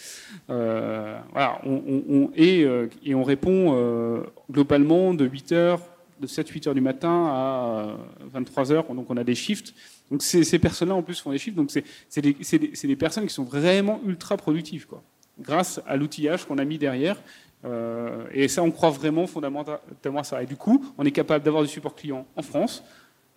Euh, 0.51 1.19
voilà, 1.33 1.61
on, 1.65 2.03
on, 2.09 2.31
et, 2.37 2.67
et, 3.05 3.15
on 3.15 3.23
répond 3.23 4.23
globalement 4.51 5.15
de 5.15 5.25
8 5.25 5.53
heures 5.53 5.81
de 6.21 6.27
7-8 6.27 6.69
heures 6.69 6.75
du 6.75 6.81
matin 6.81 7.27
à 7.29 7.97
23 8.33 8.73
heures. 8.73 8.95
Donc 8.95 9.07
on 9.09 9.17
a 9.17 9.25
des 9.25 9.35
shifts. 9.35 9.75
Donc 10.11 10.23
ces, 10.23 10.59
personnes-là 10.59 10.95
en 10.95 11.03
plus 11.03 11.21
font 11.21 11.31
des 11.31 11.39
shifts. 11.39 11.57
Donc 11.57 11.71
c'est 11.71 12.21
des, 12.21 12.35
des, 12.35 12.97
personnes 12.97 13.27
qui 13.27 13.35
sont 13.35 13.45
vraiment 13.45 14.01
ultra 14.07 14.37
productives, 14.37 14.87
quoi, 14.87 15.03
grâce 15.39 15.81
à 15.87 15.97
l'outillage 15.97 16.45
qu'on 16.45 16.59
a 16.59 16.65
mis 16.65 16.79
derrière. 16.79 17.17
Euh, 17.65 18.27
et 18.33 18.49
ça, 18.49 18.63
on 18.63 18.71
croit 18.71 18.91
vraiment 18.91 19.27
fondamentalement 19.27 20.21
à 20.21 20.25
ça. 20.25 20.43
Et 20.43 20.47
du 20.47 20.57
coup, 20.57 20.85
on 20.99 21.05
est 21.05 21.11
capable 21.11 21.45
d'avoir 21.45 21.63
du 21.63 21.69
support 21.69 21.95
client 21.95 22.27
en 22.37 22.43
France, 22.43 22.85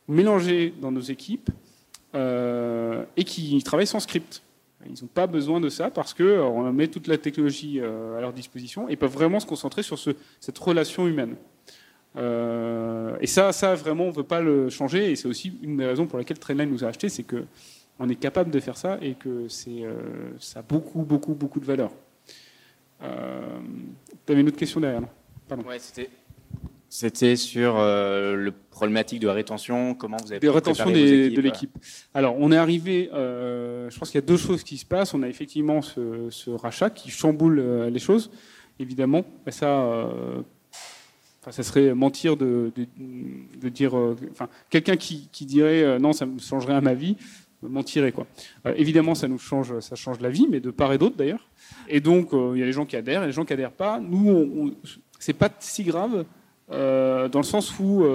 mélangé 0.07 0.73
dans 0.81 0.91
nos 0.91 1.01
équipes, 1.01 1.49
euh, 1.49 1.53
et 2.13 3.23
qui 3.23 3.61
travaillent 3.63 3.87
sans 3.87 3.99
script. 3.99 4.41
Ils 4.85 5.03
n'ont 5.03 5.09
pas 5.13 5.27
besoin 5.27 5.59
de 5.59 5.69
ça 5.69 5.89
parce 5.89 6.13
qu'on 6.13 6.71
met 6.71 6.87
toute 6.87 7.07
la 7.07 7.17
technologie 7.17 7.79
euh, 7.79 8.17
à 8.17 8.21
leur 8.21 8.33
disposition 8.33 8.87
et 8.87 8.95
peuvent 8.95 9.11
vraiment 9.11 9.39
se 9.39 9.45
concentrer 9.45 9.83
sur 9.83 9.97
ce, 9.97 10.11
cette 10.39 10.57
relation 10.57 11.07
humaine. 11.07 11.35
Euh, 12.15 13.17
et 13.19 13.27
ça, 13.27 13.51
ça 13.51 13.75
vraiment, 13.75 14.05
on 14.05 14.11
ne 14.11 14.15
veut 14.15 14.23
pas 14.23 14.41
le 14.41 14.69
changer. 14.69 15.11
Et 15.11 15.15
c'est 15.15 15.27
aussi 15.27 15.57
une 15.61 15.77
des 15.77 15.85
raisons 15.85 16.05
pour 16.05 16.17
laquelle 16.17 16.39
Trainline 16.39 16.69
nous 16.69 16.83
a 16.83 16.87
acheté, 16.87 17.09
c'est 17.09 17.23
que 17.23 17.45
on 17.99 18.07
est 18.09 18.15
capable 18.15 18.51
de 18.51 18.59
faire 18.59 18.77
ça 18.77 18.99
et 19.01 19.15
que 19.15 19.47
euh, 19.67 19.93
ça 20.39 20.59
a 20.59 20.61
beaucoup, 20.61 21.01
beaucoup, 21.01 21.33
beaucoup 21.33 21.59
de 21.59 21.65
valeur. 21.65 21.91
Euh, 23.01 23.59
tu 24.25 24.31
avais 24.31 24.41
une 24.41 24.47
autre 24.47 24.57
question 24.57 24.79
derrière, 24.79 25.01
Pardon. 25.47 25.63
Ouais, 25.67 25.79
c'était, 25.79 26.09
c'était 26.89 27.35
sur 27.35 27.75
le 27.77 28.51
problématique 28.69 29.19
de 29.19 29.27
la 29.27 29.33
rétention. 29.33 29.93
Comment 29.93 30.17
vous 30.23 30.31
avez 30.31 30.39
de 30.39 30.49
rétention 30.49 30.89
des, 30.89 31.29
de 31.29 31.41
l'équipe. 31.41 31.71
Alors, 32.13 32.35
on 32.39 32.51
est 32.51 32.57
arrivé. 32.57 33.09
je 33.11 33.97
pense 33.97 34.09
qu'il 34.09 34.19
y 34.19 34.23
a 34.23 34.27
deux 34.27 34.37
choses 34.37 34.63
qui 34.63 34.77
se 34.77 34.85
passent. 34.85 35.13
On 35.13 35.23
a 35.23 35.27
effectivement 35.27 35.81
ce, 35.81 36.29
ce 36.29 36.49
rachat 36.49 36.89
qui 36.89 37.09
chamboule 37.09 37.59
les 37.91 37.99
choses, 37.99 38.31
évidemment. 38.79 39.25
Et 39.45 39.51
ça, 39.51 40.09
ça 41.51 41.63
serait 41.63 41.93
mentir 41.93 42.37
de, 42.37 42.71
dire. 43.63 43.97
Euh, 43.97 44.15
enfin, 44.31 44.49
quelqu'un 44.69 44.97
qui, 44.97 45.29
dirait 45.41 45.83
euh, 45.83 45.99
non, 45.99 46.13
ça 46.13 46.25
me 46.25 46.39
changerait 46.39 46.73
à 46.73 46.81
ma 46.81 46.93
vie, 46.93 47.15
mentirait 47.61 48.11
quoi. 48.11 48.27
Euh, 48.65 48.73
évidemment, 48.77 49.15
ça 49.15 49.27
nous 49.27 49.39
change, 49.39 49.79
ça 49.79 49.95
change 49.95 50.19
la 50.19 50.29
vie, 50.29 50.47
mais 50.49 50.59
de 50.59 50.71
part 50.71 50.93
et 50.93 50.97
d'autre 50.97 51.15
d'ailleurs. 51.15 51.47
Et 51.87 52.01
donc, 52.01 52.29
il 52.33 52.59
y 52.59 52.63
a 52.63 52.65
les 52.65 52.73
gens 52.73 52.85
qui 52.85 52.95
adhèrent, 52.95 53.23
et 53.23 53.27
les 53.27 53.31
gens 53.31 53.45
qui 53.45 53.53
adhèrent 53.53 53.71
pas. 53.71 53.99
Nous, 53.99 54.75
c'est 55.19 55.33
pas 55.33 55.49
si 55.59 55.83
grave 55.83 56.25
dans 56.69 57.29
le 57.33 57.43
sens 57.43 57.79
où 57.79 58.05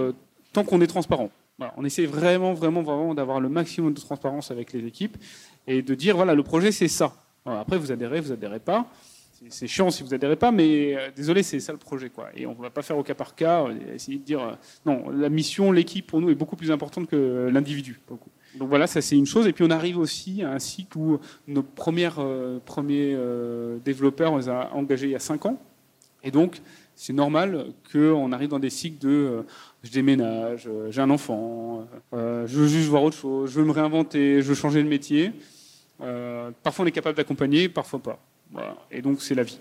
tant 0.52 0.64
qu'on 0.64 0.80
est 0.80 0.86
transparent. 0.86 1.30
on 1.76 1.84
essaie 1.84 2.06
vraiment, 2.06 2.52
vraiment, 2.52 2.82
vraiment 2.82 3.14
d'avoir 3.14 3.40
le 3.40 3.48
maximum 3.48 3.92
de 3.92 4.00
transparence 4.00 4.50
avec 4.50 4.72
les 4.72 4.86
équipes 4.86 5.16
et 5.66 5.82
de 5.82 5.94
dire 5.94 6.16
voilà, 6.16 6.34
le 6.34 6.42
projet 6.42 6.72
c'est 6.72 6.88
ça. 6.88 7.14
après, 7.46 7.78
vous 7.78 7.92
adhérez, 7.92 8.20
vous 8.20 8.32
adhérez 8.32 8.60
pas 8.60 8.86
c'est 9.48 9.66
chiant 9.66 9.90
si 9.90 10.02
vous 10.02 10.14
adhérez 10.14 10.36
pas, 10.36 10.50
mais 10.50 10.96
euh, 10.96 11.10
désolé, 11.14 11.42
c'est 11.42 11.60
ça 11.60 11.72
le 11.72 11.78
projet. 11.78 12.10
Quoi. 12.10 12.28
Et 12.34 12.46
on 12.46 12.54
ne 12.54 12.62
va 12.62 12.70
pas 12.70 12.82
faire 12.82 12.96
au 12.96 13.02
cas 13.02 13.14
par 13.14 13.34
cas, 13.34 13.64
euh, 13.64 13.94
essayer 13.94 14.18
de 14.18 14.24
dire 14.24 14.40
euh, 14.40 14.52
non, 14.86 15.10
la 15.10 15.28
mission, 15.28 15.72
l'équipe 15.72 16.06
pour 16.06 16.20
nous 16.20 16.30
est 16.30 16.34
beaucoup 16.34 16.56
plus 16.56 16.70
importante 16.70 17.08
que 17.08 17.48
l'individu. 17.52 18.00
Donc 18.58 18.68
voilà, 18.68 18.86
ça 18.86 19.00
c'est 19.00 19.16
une 19.16 19.26
chose. 19.26 19.46
Et 19.46 19.52
puis 19.52 19.64
on 19.64 19.70
arrive 19.70 19.98
aussi 19.98 20.42
à 20.42 20.52
un 20.52 20.58
cycle 20.58 20.98
où 20.98 21.18
nos 21.46 21.62
premières, 21.62 22.20
premiers 22.66 23.16
développeurs, 23.84 24.32
on 24.32 24.36
les 24.36 24.48
a 24.48 24.70
engagés 24.74 25.06
il 25.06 25.12
y 25.12 25.16
a 25.16 25.20
5 25.20 25.46
ans. 25.46 25.58
Et 26.22 26.30
donc 26.30 26.60
c'est 26.94 27.12
normal 27.12 27.66
qu'on 27.90 28.32
arrive 28.32 28.50
dans 28.50 28.58
des 28.58 28.70
cycles 28.70 28.98
de 28.98 29.44
je 29.82 29.90
déménage, 29.90 30.68
j'ai 30.90 31.00
un 31.00 31.10
enfant, 31.10 31.86
je 32.12 32.46
veux 32.46 32.68
juste 32.68 32.88
voir 32.88 33.02
autre 33.02 33.16
chose, 33.16 33.50
je 33.50 33.60
veux 33.60 33.66
me 33.66 33.72
réinventer, 33.72 34.42
je 34.42 34.48
veux 34.48 34.54
changer 34.54 34.82
de 34.82 34.88
métier. 34.88 35.32
parfois 36.62 36.84
on 36.84 36.88
est 36.88 36.92
capable 36.92 37.16
d'accompagner, 37.16 37.68
parfois 37.68 37.98
pas. 37.98 38.18
Et 38.90 39.02
donc, 39.02 39.22
c'est 39.22 39.34
la 39.34 39.42
vie. 39.42 39.58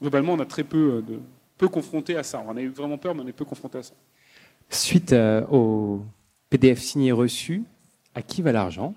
Globalement, 0.00 0.34
on 0.34 0.40
a 0.40 0.46
très 0.46 0.64
peu, 0.64 1.02
euh, 1.08 1.18
peu 1.56 1.68
confronté 1.68 2.16
à 2.16 2.22
ça. 2.22 2.44
On 2.46 2.56
a 2.56 2.60
eu 2.60 2.68
vraiment 2.68 2.98
peur, 2.98 3.14
mais 3.14 3.22
on 3.22 3.28
est 3.28 3.32
peu 3.32 3.44
confronté 3.44 3.78
à 3.78 3.82
ça. 3.82 3.94
Suite 4.70 5.12
euh, 5.12 5.46
au 5.46 6.04
PDF 6.50 6.80
signé 6.80 7.12
reçu, 7.12 7.64
à 8.14 8.22
qui 8.22 8.42
va 8.42 8.52
l'argent? 8.52 8.94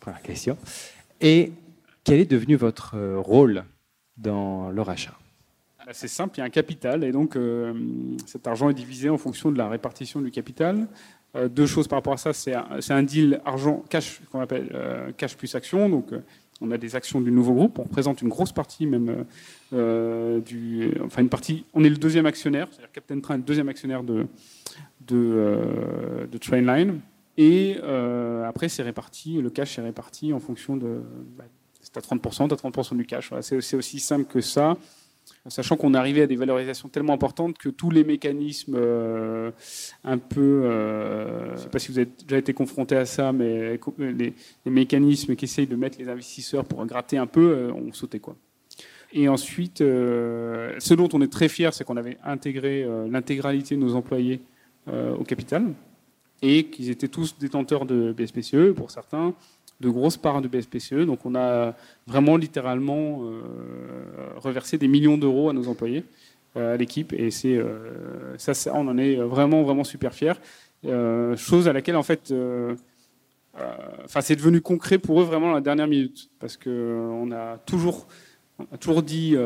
Première 0.00 0.22
question. 0.22 0.56
Et 1.20 1.52
quel 2.02 2.20
est 2.20 2.30
devenu 2.30 2.56
votre 2.56 2.96
euh, 2.96 3.18
rôle 3.18 3.64
dans 4.16 4.70
le 4.70 4.82
rachat? 4.82 5.16
C'est 5.92 6.08
simple, 6.08 6.36
il 6.36 6.40
y 6.40 6.42
a 6.42 6.46
un 6.46 6.50
capital, 6.50 7.04
et 7.04 7.12
donc 7.12 7.36
cet 8.26 8.46
argent 8.46 8.70
est 8.70 8.74
divisé 8.74 9.10
en 9.10 9.18
fonction 9.18 9.52
de 9.52 9.58
la 9.58 9.68
répartition 9.68 10.20
du 10.20 10.30
capital. 10.30 10.86
deux 11.50 11.66
choses 11.66 11.88
par 11.88 11.98
rapport 11.98 12.14
à 12.14 12.16
ça, 12.16 12.32
c'est 12.32 12.54
un, 12.54 12.66
un, 12.88 13.02
deal 13.02 13.40
argent 13.44 13.84
cash 13.90 14.20
qu'on 14.32 14.40
appelle 14.40 14.70
cash 15.18 15.36
plus 15.36 15.54
action, 15.54 15.88
donc 15.90 16.12
on 16.60 16.70
a 16.70 16.78
des 16.78 16.96
actions 16.96 17.20
du 17.20 17.30
nouveau 17.30 17.54
groupe, 17.54 17.78
on 17.78 17.84
représente 17.84 18.22
une 18.22 18.28
grosse 18.28 18.52
partie 18.52 18.86
même 18.86 19.24
euh, 19.72 20.40
du, 20.40 20.92
enfin 21.04 21.22
une 21.22 21.28
partie, 21.28 21.64
on 21.74 21.84
est 21.84 21.88
le 21.88 21.96
deuxième 21.96 22.26
actionnaire, 22.26 22.68
c'est-à-dire 22.70 22.92
Captain 22.92 23.20
Train 23.20 23.36
le 23.36 23.42
deuxième 23.42 23.68
actionnaire 23.68 24.02
de 24.02 24.26
de, 25.06 25.16
euh, 25.16 26.38
Trainline, 26.40 27.00
et 27.36 27.76
euh, 27.82 28.48
après 28.48 28.68
c'est 28.68 28.82
réparti, 28.82 29.40
le 29.40 29.50
cash 29.50 29.78
est 29.78 29.82
réparti 29.82 30.32
en 30.32 30.40
fonction 30.40 30.76
de, 30.76 31.02
bah, 31.36 31.44
c'est 31.80 31.96
à 31.96 32.00
30%, 32.00 32.44
à 32.44 32.56
30% 32.56 32.96
du 32.96 33.04
cash, 33.04 33.30
c'est 33.40 33.76
aussi 33.76 34.00
simple 34.00 34.24
que 34.24 34.40
ça 34.40 34.76
sachant 35.48 35.76
qu'on 35.76 35.94
arrivé 35.94 36.22
à 36.22 36.26
des 36.26 36.36
valorisations 36.36 36.88
tellement 36.88 37.12
importantes 37.12 37.58
que 37.58 37.68
tous 37.68 37.90
les 37.90 38.04
mécanismes 38.04 38.76
euh, 38.76 39.50
un 40.02 40.18
peu, 40.18 40.62
euh, 40.64 41.48
je 41.48 41.52
ne 41.52 41.56
sais 41.56 41.68
pas 41.68 41.78
si 41.78 41.92
vous 41.92 41.98
avez 41.98 42.10
déjà 42.26 42.38
été 42.38 42.54
confronté 42.54 42.96
à 42.96 43.04
ça, 43.04 43.32
mais 43.32 43.78
les, 43.98 44.34
mécanismes 44.66 45.36
qui 45.36 45.44
essayent 45.44 45.66
de 45.66 45.76
mettre 45.76 45.98
les 45.98 46.08
investisseurs 46.08 46.64
pour 46.64 46.84
gratter 46.86 47.18
un 47.18 47.26
peu, 47.26 47.52
euh, 47.52 47.72
ont 47.72 47.92
sauté 47.92 48.20
quoi. 48.20 48.36
Et 49.12 49.28
ensuite, 49.28 49.78
ce 49.78 50.94
dont 50.94 51.08
on 51.12 51.20
est 51.20 51.32
très 51.32 51.48
fier, 51.48 51.72
c'est 51.72 51.84
qu'on 51.84 51.96
avait 51.96 52.18
intégré 52.24 52.84
l'intégralité 53.08 53.76
de 53.76 53.80
nos 53.80 53.94
employés 53.94 54.40
au 54.88 55.22
capital 55.22 55.72
et 56.42 56.64
qu'ils 56.64 56.90
étaient 56.90 57.06
tous 57.06 57.38
détenteurs 57.38 57.86
de 57.86 58.12
BSPCE 58.12 58.72
pour 58.74 58.90
certains, 58.90 59.32
de 59.80 59.88
grosses 59.88 60.16
parts 60.16 60.40
de 60.40 60.48
BSPCE. 60.48 61.04
Donc 61.06 61.26
on 61.26 61.34
a 61.34 61.74
vraiment 62.06 62.36
littéralement 62.36 63.20
reversé 64.36 64.78
des 64.78 64.88
millions 64.88 65.18
d'euros 65.18 65.50
à 65.50 65.52
nos 65.52 65.68
employés, 65.68 66.04
à 66.54 66.76
l'équipe. 66.76 67.12
Et 67.12 67.30
c'est 67.30 67.60
ça, 68.38 68.54
ça, 68.54 68.72
on 68.74 68.88
en 68.88 68.98
est 68.98 69.16
vraiment, 69.16 69.62
vraiment 69.62 69.84
super 69.84 70.14
fiers. 70.14 70.34
chose 71.36 71.68
à 71.68 71.72
laquelle, 71.72 71.96
en 71.96 72.02
fait, 72.02 72.32
enfin, 74.04 74.20
c'est 74.20 74.36
devenu 74.36 74.60
concret 74.60 74.98
pour 74.98 75.20
eux 75.20 75.24
vraiment 75.24 75.48
dans 75.48 75.54
la 75.54 75.60
dernière 75.60 75.88
minute. 75.88 76.28
Parce 76.38 76.56
qu'on 76.56 77.30
a 77.32 77.58
toujours, 77.58 78.06
on 78.58 78.64
a 78.74 78.78
toujours 78.78 79.02
dit 79.02 79.36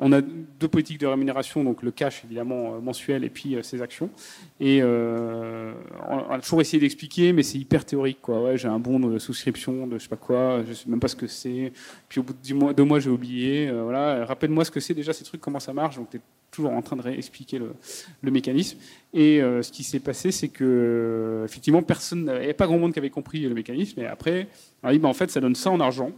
on 0.00 0.12
a 0.12 0.22
deux 0.22 0.68
politiques 0.68 0.98
de 0.98 1.06
rémunération, 1.06 1.62
donc 1.62 1.82
le 1.82 1.90
cash 1.90 2.24
évidemment 2.24 2.74
euh, 2.74 2.80
mensuel 2.80 3.22
et 3.22 3.28
puis 3.28 3.54
euh, 3.54 3.62
ses 3.62 3.82
actions. 3.82 4.10
Et 4.58 4.80
euh, 4.82 5.74
on 6.08 6.30
a 6.30 6.40
toujours 6.40 6.62
essayé 6.62 6.80
d'expliquer, 6.80 7.34
mais 7.34 7.42
c'est 7.42 7.58
hyper 7.58 7.84
théorique. 7.84 8.18
Quoi. 8.22 8.42
Ouais, 8.42 8.56
j'ai 8.56 8.68
un 8.68 8.78
bon 8.78 8.98
de 8.98 9.18
souscription 9.18 9.86
de 9.86 9.98
je 9.98 10.04
sais 10.04 10.08
pas 10.08 10.16
quoi, 10.16 10.64
je 10.66 10.72
sais 10.72 10.88
même 10.88 11.00
pas 11.00 11.08
ce 11.08 11.16
que 11.16 11.26
c'est. 11.26 11.72
Puis 12.08 12.18
au 12.18 12.22
bout 12.22 12.32
de 12.32 12.72
deux 12.72 12.84
mois, 12.84 12.98
j'ai 12.98 13.10
oublié. 13.10 13.70
voilà, 13.70 14.24
rappelle-moi 14.24 14.64
ce 14.64 14.70
que 14.70 14.80
c'est 14.80 14.94
déjà 14.94 15.12
ces 15.12 15.24
trucs, 15.24 15.40
comment 15.40 15.60
ça 15.60 15.74
marche. 15.74 15.96
Donc 15.96 16.08
tu 16.10 16.16
es 16.16 16.20
toujours 16.50 16.72
en 16.72 16.82
train 16.82 16.96
de 16.96 17.02
réexpliquer 17.02 17.58
le, 17.58 18.30
mécanisme. 18.30 18.78
Et 19.12 19.40
ce 19.40 19.70
qui 19.70 19.84
s'est 19.84 20.00
passé, 20.00 20.32
c'est 20.32 20.48
que 20.48 21.42
effectivement, 21.44 21.82
personne, 21.82 22.20
il 22.20 22.24
n'y 22.24 22.30
avait 22.30 22.54
pas 22.54 22.66
grand 22.66 22.78
monde 22.78 22.92
qui 22.94 22.98
avait 22.98 23.10
compris 23.10 23.40
le 23.42 23.54
mécanisme. 23.54 24.00
Et 24.00 24.06
après, 24.06 24.48
on 24.82 24.88
a 24.88 24.92
dit, 24.92 24.98
bah, 24.98 25.08
en 25.08 25.14
fait, 25.14 25.30
ça 25.30 25.40
donne 25.40 25.54
ça 25.54 25.70
en 25.70 25.78
argent, 25.78 26.10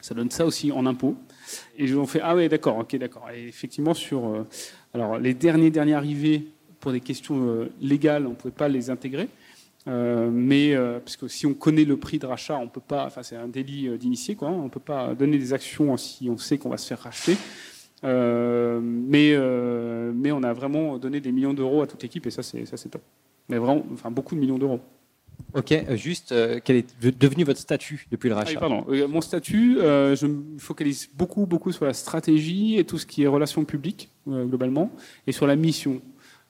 ça 0.00 0.14
donne 0.14 0.30
ça 0.30 0.44
aussi 0.44 0.72
en 0.72 0.86
impôts. 0.86 1.16
Et 1.78 1.92
ont 1.94 2.06
fait 2.06 2.20
ah 2.22 2.34
ouais 2.34 2.48
d'accord 2.48 2.78
ok 2.78 2.96
d'accord. 2.96 3.28
Et 3.34 3.48
effectivement 3.48 3.94
sur 3.94 4.26
euh, 4.26 4.46
alors 4.94 5.18
les 5.18 5.34
derniers 5.34 5.70
derniers 5.70 5.94
arrivés 5.94 6.46
pour 6.80 6.92
des 6.92 7.00
questions 7.00 7.48
euh, 7.48 7.70
légales 7.80 8.26
on 8.26 8.34
pouvait 8.34 8.54
pas 8.54 8.68
les 8.68 8.90
intégrer. 8.90 9.28
Euh, 9.88 10.30
mais 10.32 10.74
parce 10.76 11.16
que 11.16 11.28
si 11.28 11.46
on 11.46 11.54
connaît 11.54 11.84
le 11.84 11.96
prix 11.96 12.18
de 12.18 12.26
rachat, 12.26 12.56
on 12.56 12.66
peut 12.66 12.80
pas. 12.80 13.06
Enfin, 13.06 13.22
c'est 13.22 13.36
un 13.36 13.46
délit 13.46 13.96
d'initié, 13.96 14.34
quoi. 14.34 14.48
On 14.48 14.68
peut 14.68 14.80
pas 14.80 15.14
donner 15.14 15.38
des 15.38 15.52
actions 15.52 15.96
si 15.96 16.28
on 16.28 16.36
sait 16.36 16.58
qu'on 16.58 16.70
va 16.70 16.76
se 16.76 16.88
faire 16.88 16.98
racheter. 16.98 17.36
mais 18.02 19.36
mais 20.12 20.32
on 20.32 20.42
a 20.42 20.52
vraiment 20.52 20.98
donné 20.98 21.20
des 21.20 21.30
millions 21.30 21.54
d'euros 21.54 21.82
à 21.82 21.86
toute 21.86 22.02
l'équipe 22.02 22.26
et 22.26 22.32
ça 22.32 22.42
c'est 22.42 22.66
ça 22.66 22.76
c'est 22.76 22.88
top. 22.88 23.02
Mais 23.48 23.58
vraiment, 23.58 23.86
enfin 23.92 24.10
beaucoup 24.10 24.34
de 24.34 24.40
millions 24.40 24.58
d'euros. 24.58 24.80
Ok, 25.54 25.72
euh, 25.72 25.96
juste, 25.96 26.32
euh, 26.32 26.60
quel 26.62 26.76
est 26.76 27.18
devenu 27.18 27.44
votre 27.44 27.58
statut 27.58 28.06
depuis 28.10 28.28
le 28.28 28.34
ah 28.34 28.40
rachat 28.40 28.60
pardon. 28.60 28.84
Euh, 28.90 29.08
mon 29.08 29.22
statut, 29.22 29.78
je 29.80 30.26
me 30.26 30.58
focalise 30.58 31.08
beaucoup, 31.14 31.46
beaucoup 31.46 31.72
sur 31.72 31.86
la 31.86 31.94
stratégie 31.94 32.78
et 32.78 32.84
tout 32.84 32.98
ce 32.98 33.06
qui 33.06 33.22
est 33.22 33.26
relations 33.26 33.64
publiques, 33.64 34.10
globalement, 34.26 34.92
et 35.26 35.32
sur 35.32 35.46
la 35.46 35.56
mission. 35.56 36.02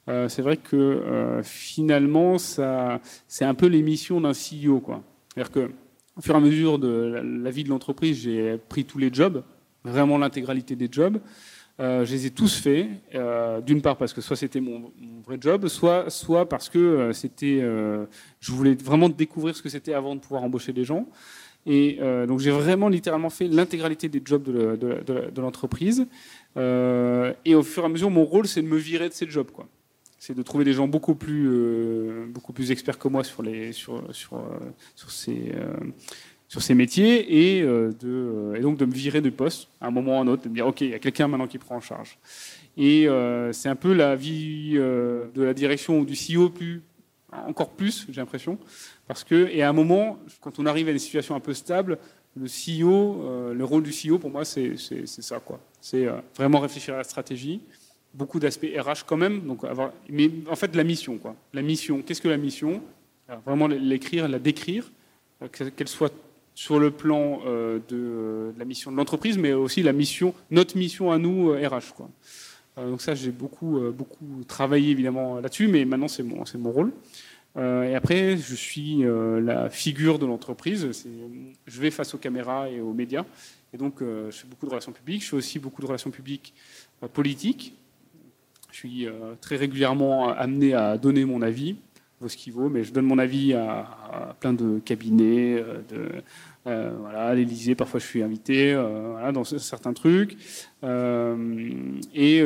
c'est 0.06 0.42
vrai 0.42 0.56
que 0.56 1.40
finalement, 1.44 2.38
ça, 2.38 3.00
c'est 3.28 3.44
un 3.44 3.54
peu 3.54 3.66
les 3.66 3.82
missions 3.82 4.20
d'un 4.20 4.32
CEO. 4.32 4.80
Quoi. 4.80 5.02
C'est-à-dire 5.34 5.52
que, 5.52 5.70
au 6.16 6.20
fur 6.20 6.34
et 6.34 6.38
à 6.38 6.40
mesure 6.40 6.78
de 6.78 7.22
la 7.22 7.50
vie 7.50 7.64
de 7.64 7.68
l'entreprise, 7.68 8.22
j'ai 8.22 8.58
pris 8.68 8.84
tous 8.84 8.98
les 8.98 9.12
jobs, 9.12 9.44
vraiment 9.84 10.18
l'intégralité 10.18 10.74
des 10.74 10.88
jobs. 10.90 11.18
Euh, 11.78 12.06
je 12.06 12.12
les 12.12 12.26
ai 12.26 12.30
tous 12.30 12.56
faits, 12.58 12.88
euh, 13.14 13.60
d'une 13.60 13.82
part 13.82 13.98
parce 13.98 14.14
que 14.14 14.22
soit 14.22 14.36
c'était 14.36 14.60
mon, 14.60 14.92
vrai 15.26 15.36
job, 15.38 15.68
soit, 15.68 16.08
soit 16.08 16.48
parce 16.48 16.70
que 16.70 16.78
euh, 16.78 17.12
c'était, 17.12 17.60
je 18.40 18.52
voulais 18.52 18.74
vraiment 18.74 19.08
découvrir 19.08 19.54
ce 19.54 19.62
que 19.62 19.68
c'était 19.68 19.92
avant 19.92 20.14
de 20.14 20.20
pouvoir 20.20 20.42
embaucher 20.42 20.72
des 20.72 20.84
gens. 20.84 21.06
Et 21.68 21.98
donc 22.28 22.38
j'ai 22.38 22.52
vraiment 22.52 22.88
littéralement 22.88 23.30
fait 23.30 23.48
l'intégralité 23.48 24.08
des 24.08 24.22
jobs 24.24 24.44
de, 24.44 25.40
l'entreprise. 25.40 26.06
et 26.56 27.54
au 27.54 27.62
fur 27.62 27.82
et 27.82 27.86
à 27.86 27.88
mesure, 27.88 28.10
mon 28.10 28.24
rôle, 28.24 28.46
c'est 28.46 28.62
de 28.62 28.68
me 28.68 28.76
virer 28.76 29.08
de 29.08 29.14
ces 29.14 29.28
jobs. 29.28 29.50
C'est 30.18 30.34
de 30.34 30.42
trouver 30.42 30.64
des 30.64 30.72
gens 30.72 30.86
beaucoup 30.88 31.16
plus, 31.16 32.26
beaucoup 32.28 32.52
plus 32.52 32.70
experts 32.70 32.98
que 32.98 33.08
moi 33.08 33.24
sur, 33.24 33.42
les, 33.42 33.72
sur, 33.72 34.02
sur, 34.14 34.40
sur 34.94 35.10
ces 35.10 35.52
sur 36.48 36.62
ces 36.62 36.74
métiers 36.74 37.58
et, 37.58 37.62
euh, 37.62 37.92
de, 38.00 38.08
euh, 38.08 38.54
et 38.54 38.60
donc 38.60 38.78
de 38.78 38.84
me 38.84 38.92
virer 38.92 39.20
de 39.20 39.30
poste 39.30 39.68
à 39.80 39.88
un 39.88 39.90
moment 39.90 40.12
ou 40.12 40.18
à 40.18 40.20
un 40.20 40.26
autre, 40.28 40.44
de 40.44 40.48
me 40.48 40.54
dire 40.54 40.66
ok, 40.66 40.80
il 40.82 40.90
y 40.90 40.94
a 40.94 40.98
quelqu'un 40.98 41.28
maintenant 41.28 41.46
qui 41.46 41.58
prend 41.58 41.76
en 41.76 41.80
charge. 41.80 42.18
Et 42.76 43.08
euh, 43.08 43.52
c'est 43.52 43.68
un 43.68 43.76
peu 43.76 43.92
la 43.92 44.16
vie 44.16 44.74
de 44.74 45.42
la 45.42 45.54
direction 45.54 46.00
ou 46.00 46.04
du 46.04 46.14
CEO 46.14 46.50
plus, 46.50 46.82
encore 47.32 47.70
plus, 47.70 48.06
j'ai 48.10 48.20
l'impression, 48.20 48.58
parce 49.08 49.24
que 49.24 49.48
et 49.50 49.62
à 49.62 49.68
un 49.68 49.72
moment, 49.72 50.18
quand 50.40 50.58
on 50.58 50.66
arrive 50.66 50.88
à 50.88 50.92
des 50.92 50.98
situations 50.98 51.34
un 51.34 51.40
peu 51.40 51.54
stables, 51.54 51.98
le 52.36 52.46
CEO, 52.46 53.52
le 53.54 53.64
rôle 53.64 53.82
du 53.82 53.92
CEO 53.92 54.18
pour 54.18 54.30
moi 54.30 54.44
c'est 54.44 54.76
ça 54.76 55.40
quoi. 55.40 55.58
C'est 55.80 56.06
vraiment 56.36 56.60
réfléchir 56.60 56.94
à 56.94 56.98
la 56.98 57.04
stratégie, 57.04 57.60
beaucoup 58.12 58.38
d'aspects 58.38 58.66
RH 58.76 59.04
quand 59.06 59.16
même, 59.16 59.40
donc 59.40 59.64
avoir, 59.64 59.92
mais 60.10 60.30
en 60.50 60.56
fait 60.56 60.74
la 60.76 60.84
mission 60.84 61.16
quoi. 61.16 61.34
La 61.54 61.62
mission, 61.62 62.02
qu'est-ce 62.02 62.20
que 62.20 62.28
la 62.28 62.36
mission? 62.36 62.82
Vraiment 63.46 63.66
l'écrire, 63.68 64.28
la 64.28 64.38
décrire, 64.38 64.92
qu'elle 65.50 65.88
soit 65.88 66.12
sur 66.56 66.80
le 66.80 66.90
plan 66.90 67.42
euh, 67.46 67.78
de, 67.86 68.58
la 68.58 68.64
mission 68.64 68.90
de 68.90 68.96
l'entreprise, 68.96 69.36
mais 69.36 69.52
aussi 69.52 69.82
la 69.82 69.92
mission, 69.92 70.34
notre 70.50 70.76
mission 70.78 71.12
à 71.12 71.18
nous, 71.18 71.52
RH. 71.52 71.52
Euh. 72.00 72.04
Euh, 72.78 72.90
donc 72.90 73.02
ça, 73.02 73.14
j'ai 73.14 73.30
beaucoup, 73.30 73.78
beaucoup 73.92 74.42
travaillé 74.48 74.90
évidemment 74.90 75.38
là-dessus, 75.38 75.68
mais 75.68 75.84
maintenant 75.84 76.08
c'est 76.08 76.22
mon, 76.22 76.44
mon 76.58 76.72
rôle. 76.72 76.92
et 77.58 77.94
après, 77.94 78.38
je 78.38 78.54
suis 78.54 79.02
la 79.02 79.68
figure 79.70 80.18
de 80.18 80.26
l'entreprise. 80.26 80.88
Je 81.66 81.80
vais 81.80 81.90
face 81.90 82.14
aux 82.14 82.18
caméras 82.18 82.70
et 82.70 82.80
aux 82.80 82.92
médias. 82.94 83.24
Et 83.72 83.78
donc, 83.78 83.96
je 84.00 84.30
fais 84.30 84.46
beaucoup 84.46 84.66
de 84.66 84.70
relations 84.70 84.92
publiques. 84.92 85.22
Je 85.24 85.28
fais 85.28 85.36
aussi 85.36 85.58
beaucoup 85.58 85.80
de 85.80 85.86
relations 85.86 86.10
publiques 86.10 86.54
politiques. 87.14 87.74
Je 88.70 88.76
suis 88.76 89.08
très 89.40 89.56
régulièrement 89.56 90.28
amené 90.28 90.74
à 90.74 90.98
donner 90.98 91.24
mon 91.24 91.40
avis 91.40 91.76
ce 92.28 92.36
qu'il 92.36 92.52
vaut, 92.52 92.68
mais 92.68 92.84
je 92.84 92.92
donne 92.92 93.06
mon 93.06 93.18
avis 93.18 93.54
à, 93.54 94.36
plein 94.40 94.52
de 94.52 94.78
cabinets, 94.84 95.56
euh, 95.58 96.20
euh, 96.66 96.92
à 97.14 97.34
l'Élysée, 97.34 97.74
parfois 97.74 98.00
je 98.00 98.06
suis 98.06 98.22
invité 98.22 98.72
euh, 98.74 99.32
dans 99.32 99.44
certains 99.44 99.92
trucs, 99.92 100.32
et 100.82 100.86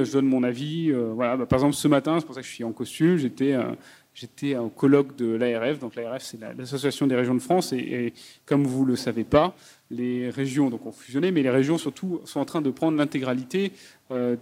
je 0.05 0.13
donne 0.13 0.27
mon 0.27 0.43
avis. 0.43 0.93
bah, 1.17 1.37
par 1.49 1.59
exemple, 1.59 1.75
ce 1.75 1.89
matin, 1.89 2.19
c'est 2.19 2.27
pour 2.27 2.35
ça 2.35 2.41
que 2.41 2.47
je 2.47 2.53
suis 2.53 2.65
en 2.65 2.73
costume, 2.73 3.17
j'étais 3.17 4.57
au 4.57 4.69
colloque 4.69 5.17
de 5.17 5.35
l'ARF. 5.35 5.79
Donc 5.79 5.95
l'ARF, 5.95 6.23
c'est 6.23 6.41
l'Association 6.41 7.07
des 7.07 7.17
régions 7.17 7.35
de 7.35 7.41
France. 7.41 7.73
Et, 7.73 8.13
comme 8.47 8.65
vous 8.65 8.85
le 8.85 8.97
savez 8.97 9.25
pas, 9.25 9.55
les 9.91 10.31
régions 10.31 10.71
donc, 10.71 10.87
ont 10.87 10.93
fusionné, 10.93 11.33
mais 11.33 11.43
les 11.43 11.51
régions 11.51 11.79
surtout 11.79 12.21
sont 12.25 12.41
en 12.41 12.45
train 12.45 12.63
de 12.63 12.71
prendre 12.71 12.97
l'intégralité 12.97 13.73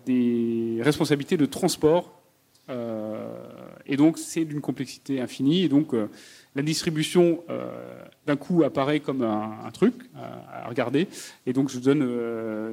des 0.06 0.78
responsabilités 0.80 1.36
de 1.36 1.46
transport 1.46 2.18
et 3.88 3.96
donc, 3.96 4.18
c'est 4.18 4.44
d'une 4.44 4.60
complexité 4.60 5.20
infinie. 5.20 5.62
Et 5.62 5.68
donc, 5.68 5.94
euh, 5.94 6.08
la 6.54 6.62
distribution, 6.62 7.42
euh, 7.48 8.04
d'un 8.26 8.36
coup, 8.36 8.62
apparaît 8.62 9.00
comme 9.00 9.22
un, 9.22 9.70
truc 9.72 9.94
à, 10.14 10.68
regarder. 10.68 11.08
Et 11.46 11.54
donc, 11.54 11.70
je 11.70 11.78
donne 11.78 12.00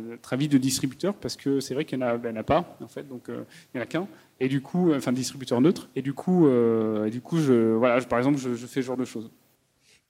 notre 0.09 0.33
avis 0.33 0.49
de 0.49 0.57
distributeur 0.57 1.13
parce 1.13 1.37
que 1.37 1.61
c'est 1.61 1.73
vrai 1.73 1.85
qu'il 1.85 1.97
n'y 1.97 2.03
en, 2.03 2.17
ben, 2.17 2.35
en, 2.35 2.39
a 2.41 2.43
pas, 2.43 2.77
en 2.81 2.87
fait. 2.87 3.07
Donc, 3.07 3.23
il 3.29 3.33
n'y 3.73 3.79
en 3.79 3.83
a 3.83 3.85
qu'un. 3.85 4.07
Et 4.41 4.49
du 4.49 4.61
coup, 4.61 4.93
enfin, 4.93 5.13
distributeur 5.13 5.61
neutre. 5.61 5.89
Et 5.95 6.01
du 6.01 6.13
coup, 6.13 6.49
du 7.09 7.21
coup 7.21 7.37
voilà, 7.37 8.01
par 8.01 8.19
exemple, 8.19 8.37
je, 8.37 8.53
je, 8.53 8.65
fais 8.67 8.81
ce 8.81 8.87
genre 8.87 8.97
de 8.97 9.05
choses. 9.05 9.31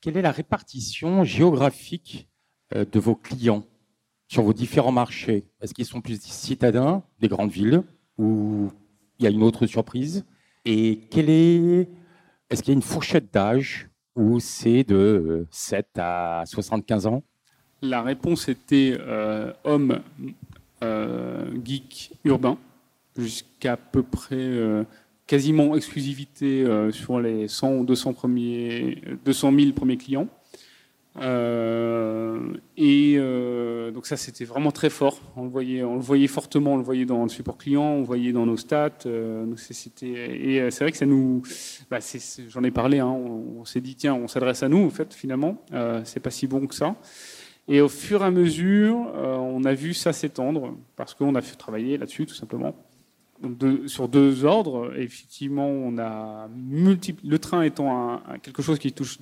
Quelle 0.02 0.18
est 0.18 0.24
la 0.24 0.32
répartition 0.32 1.24
géographique 1.24 2.28
de 2.74 3.00
vos 3.00 3.16
clients 3.16 3.64
sur 4.28 4.42
vos 4.42 4.54
différents 4.54 4.92
marchés? 4.92 5.46
Est-ce 5.62 5.76
qu'ils 5.76 5.86
sont 5.86 6.02
plus 6.02 6.20
citadins 6.22 7.04
des 7.20 7.28
grandes 7.28 7.52
villes 7.52 7.84
ou 8.18 8.72
il 9.20 9.26
y 9.26 9.28
a 9.28 9.32
une 9.32 9.44
autre 9.44 9.68
surprise? 9.68 10.26
Et 10.66 11.02
quelle 11.12 11.30
est, 11.30 11.88
est-ce 12.50 12.64
qu'il 12.64 12.72
y 12.72 12.76
a 12.76 12.78
une 12.78 12.82
fourchette 12.82 13.32
d'âge 13.32 13.88
où 14.16 14.40
c'est 14.40 14.84
de 14.84 15.46
7 15.52 15.88
à 15.98 16.44
75 16.46 17.06
ans? 17.08 17.24
La 17.82 18.02
réponse 18.02 18.50
était 18.50 18.98
euh, 19.00 19.52
homme 19.64 20.00
euh, 20.84 21.46
geek 21.64 22.14
urbain, 22.24 22.58
jusqu'à 23.16 23.78
peu 23.78 24.02
près 24.02 24.36
euh, 24.36 24.84
quasiment 25.28 25.76
exclusivité 25.76 26.66
sur 26.92 27.20
les 27.20 27.48
100 27.48 27.74
ou 27.74 27.86
200, 27.86 28.14
premiers, 28.14 29.02
200 29.24 29.54
000 29.58 29.72
premiers 29.74 29.98
clients. 29.98 30.28
Euh, 31.18 32.54
et 32.76 33.16
euh, 33.18 33.92
donc 33.92 34.06
ça, 34.06 34.18
c'était 34.18 34.46
vraiment 34.46 34.72
très 34.72 34.90
fort. 34.90 35.20
On 35.36 35.44
le 35.44 35.50
voyait, 35.50 35.84
on 35.84 35.96
le 35.96 36.02
voyait 36.02 36.28
fortement, 36.28 36.74
on 36.74 36.78
le 36.78 36.84
voyait 36.84 37.06
dans 37.06 37.24
le 37.24 37.30
support 37.30 37.58
client, 37.58 37.84
on 37.84 38.00
le 38.00 38.06
voyait 38.06 38.34
dans 38.34 38.46
nos 38.46 38.58
stats. 38.58 38.90
Euh, 39.06 39.46
et 40.02 40.72
c'est 40.72 40.84
vrai 40.84 40.92
que 40.92 40.98
ça 40.98 41.06
nous, 41.06 41.42
bah, 41.90 42.00
j'en 42.50 42.64
ai 42.64 42.72
parlé. 42.72 43.00
Hein, 43.00 43.08
on, 43.08 43.64
s'est 43.66 43.82
dit 43.82 43.96
tiens, 43.96 44.14
on 44.14 44.28
s'adresse 44.28 44.64
à 44.64 44.70
nous 44.70 44.86
en 44.86 44.90
fait 44.90 45.14
finalement. 45.14 45.62
c'est 46.04 46.20
pas 46.20 46.32
si 46.32 46.48
bon 46.48 46.68
que 46.68 46.76
ça. 46.76 46.96
Et 47.68 47.82
au 47.82 47.90
fur 47.90 48.22
et 48.22 48.26
à 48.26 48.32
mesure, 48.32 48.96
on 48.96 49.64
a 49.64 49.74
vu 49.74 49.94
ça 49.94 50.14
s'étendre 50.14 50.76
parce 50.96 51.14
qu'on 51.14 51.34
a 51.36 51.42
fait 51.42 51.56
travailler 51.56 51.98
là-dessus 51.98 52.26
tout 52.26 52.36
simplement 52.36 52.76
sur 53.88 54.08
deux 54.08 54.46
ordres, 54.46 54.94
effectivement, 54.98 55.68
on 55.68 55.98
a 55.98 56.48
le 56.50 57.38
train 57.38 57.64
étant 57.64 58.22
quelque 58.42 58.62
chose 58.62 58.80
qui 58.80 58.92
touche 58.92 59.18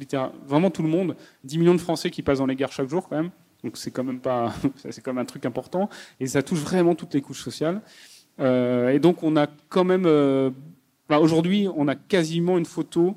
vraiment 0.45 0.70
tout 0.70 0.84
le 0.84 0.89
monde, 0.89 1.16
10 1.43 1.57
millions 1.57 1.74
de 1.74 1.82
Français 1.82 2.09
qui 2.09 2.22
passent 2.22 2.38
dans 2.38 2.45
les 2.45 2.55
gares 2.55 2.72
chaque 2.72 2.89
jour 2.89 3.07
quand 3.09 3.18
même, 3.18 3.32
donc 3.64 3.78
c'est 3.78 3.91
quand 3.91 4.03
même 4.03 4.20
pas, 4.20 4.53
c'est 4.89 5.07
un 5.07 5.26
truc 5.26 5.45
important, 5.45 5.89
et 6.20 6.28
ça 6.28 6.43
touche 6.43 6.59
vraiment 6.59 6.95
toutes 6.95 7.14
les 7.14 7.22
couches 7.22 7.41
sociales. 7.41 7.82
Euh, 8.39 8.89
et 8.89 8.99
donc 8.99 9.24
on 9.24 9.36
a 9.36 9.47
quand 9.70 9.84
même, 9.84 10.05
euh, 10.05 10.51
bah, 11.09 11.20
aujourd'hui, 11.20 11.68
on 11.76 11.88
a 11.88 11.95
quasiment 11.95 12.57
une 12.57 12.66
photo 12.66 13.16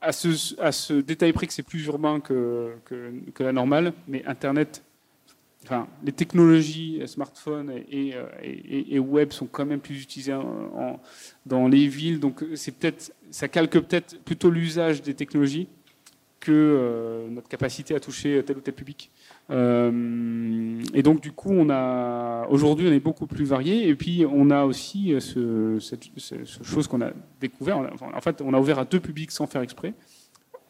à 0.00 0.12
ce, 0.12 1.00
détail 1.00 1.32
près 1.32 1.46
que 1.46 1.52
c'est 1.52 1.62
plus 1.62 1.84
urbain 1.86 2.20
que, 2.20 2.74
que 2.84 3.42
la 3.42 3.52
normale, 3.52 3.92
mais 4.06 4.24
Internet 4.24 4.85
Enfin, 5.66 5.88
les 6.04 6.12
technologies 6.12 7.02
smartphones 7.06 7.72
et, 7.90 8.14
et, 8.40 8.94
et, 8.94 8.98
web 9.00 9.32
sont 9.32 9.46
quand 9.46 9.66
même 9.66 9.80
plus 9.80 10.00
utilisées 10.00 10.38
dans 11.44 11.66
les 11.66 11.88
villes, 11.88 12.20
donc 12.20 12.44
c'est 12.54 12.70
peut-être, 12.70 13.12
ça 13.32 13.48
calque 13.48 13.72
peut-être 13.72 14.16
plutôt 14.22 14.48
l'usage 14.48 15.02
des 15.02 15.14
technologies 15.14 15.66
que 16.38 16.52
euh, 16.52 17.28
notre 17.28 17.48
capacité 17.48 17.96
à 17.96 18.00
toucher 18.00 18.40
tel 18.46 18.58
ou 18.58 18.60
tel 18.60 18.74
public. 18.74 19.10
Euh, 19.50 20.80
et 20.94 21.02
donc 21.02 21.20
du 21.20 21.32
coup, 21.32 21.52
aujourd'hui 22.48 22.86
on 22.86 22.92
est 22.92 23.00
beaucoup 23.00 23.26
plus 23.26 23.44
varié, 23.44 23.88
et 23.88 23.96
puis 23.96 24.24
on 24.24 24.50
a 24.50 24.64
aussi 24.64 25.14
ce, 25.18 25.78
cette, 25.80 26.04
chose 26.62 26.86
qu'on 26.86 27.02
a 27.02 27.10
découvert. 27.40 27.78
En 27.78 28.20
fait, 28.20 28.40
on 28.40 28.54
a 28.54 28.60
ouvert 28.60 28.78
à 28.78 28.84
deux 28.84 29.00
publics 29.00 29.32
sans 29.32 29.48
faire 29.48 29.62
exprès. 29.62 29.94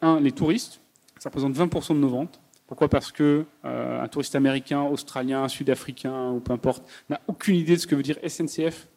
Un, 0.01 0.19
les 0.19 0.31
touristes, 0.31 0.81
ça 1.19 1.29
représente 1.29 1.55
20% 1.55 1.93
de 1.93 1.99
nos 1.99 2.09
ventes. 2.09 2.41
Pourquoi 2.67 2.89
Parce 2.89 3.13
que 3.13 3.45
euh, 3.63 4.03
un 4.03 4.07
touriste 4.09 4.35
américain, 4.35 4.81
australien, 4.81 5.47
sud-africain 5.47 6.31
ou 6.31 6.41
peu 6.41 6.51
importe 6.51 6.83
n'a 7.09 7.21
aucune 7.27 7.55
idée 7.55 7.75
de 7.75 7.81
ce 7.81 7.87
que 7.87 7.95
veut 7.95 8.03
dire 8.03 8.17
SNCF. 8.27 8.87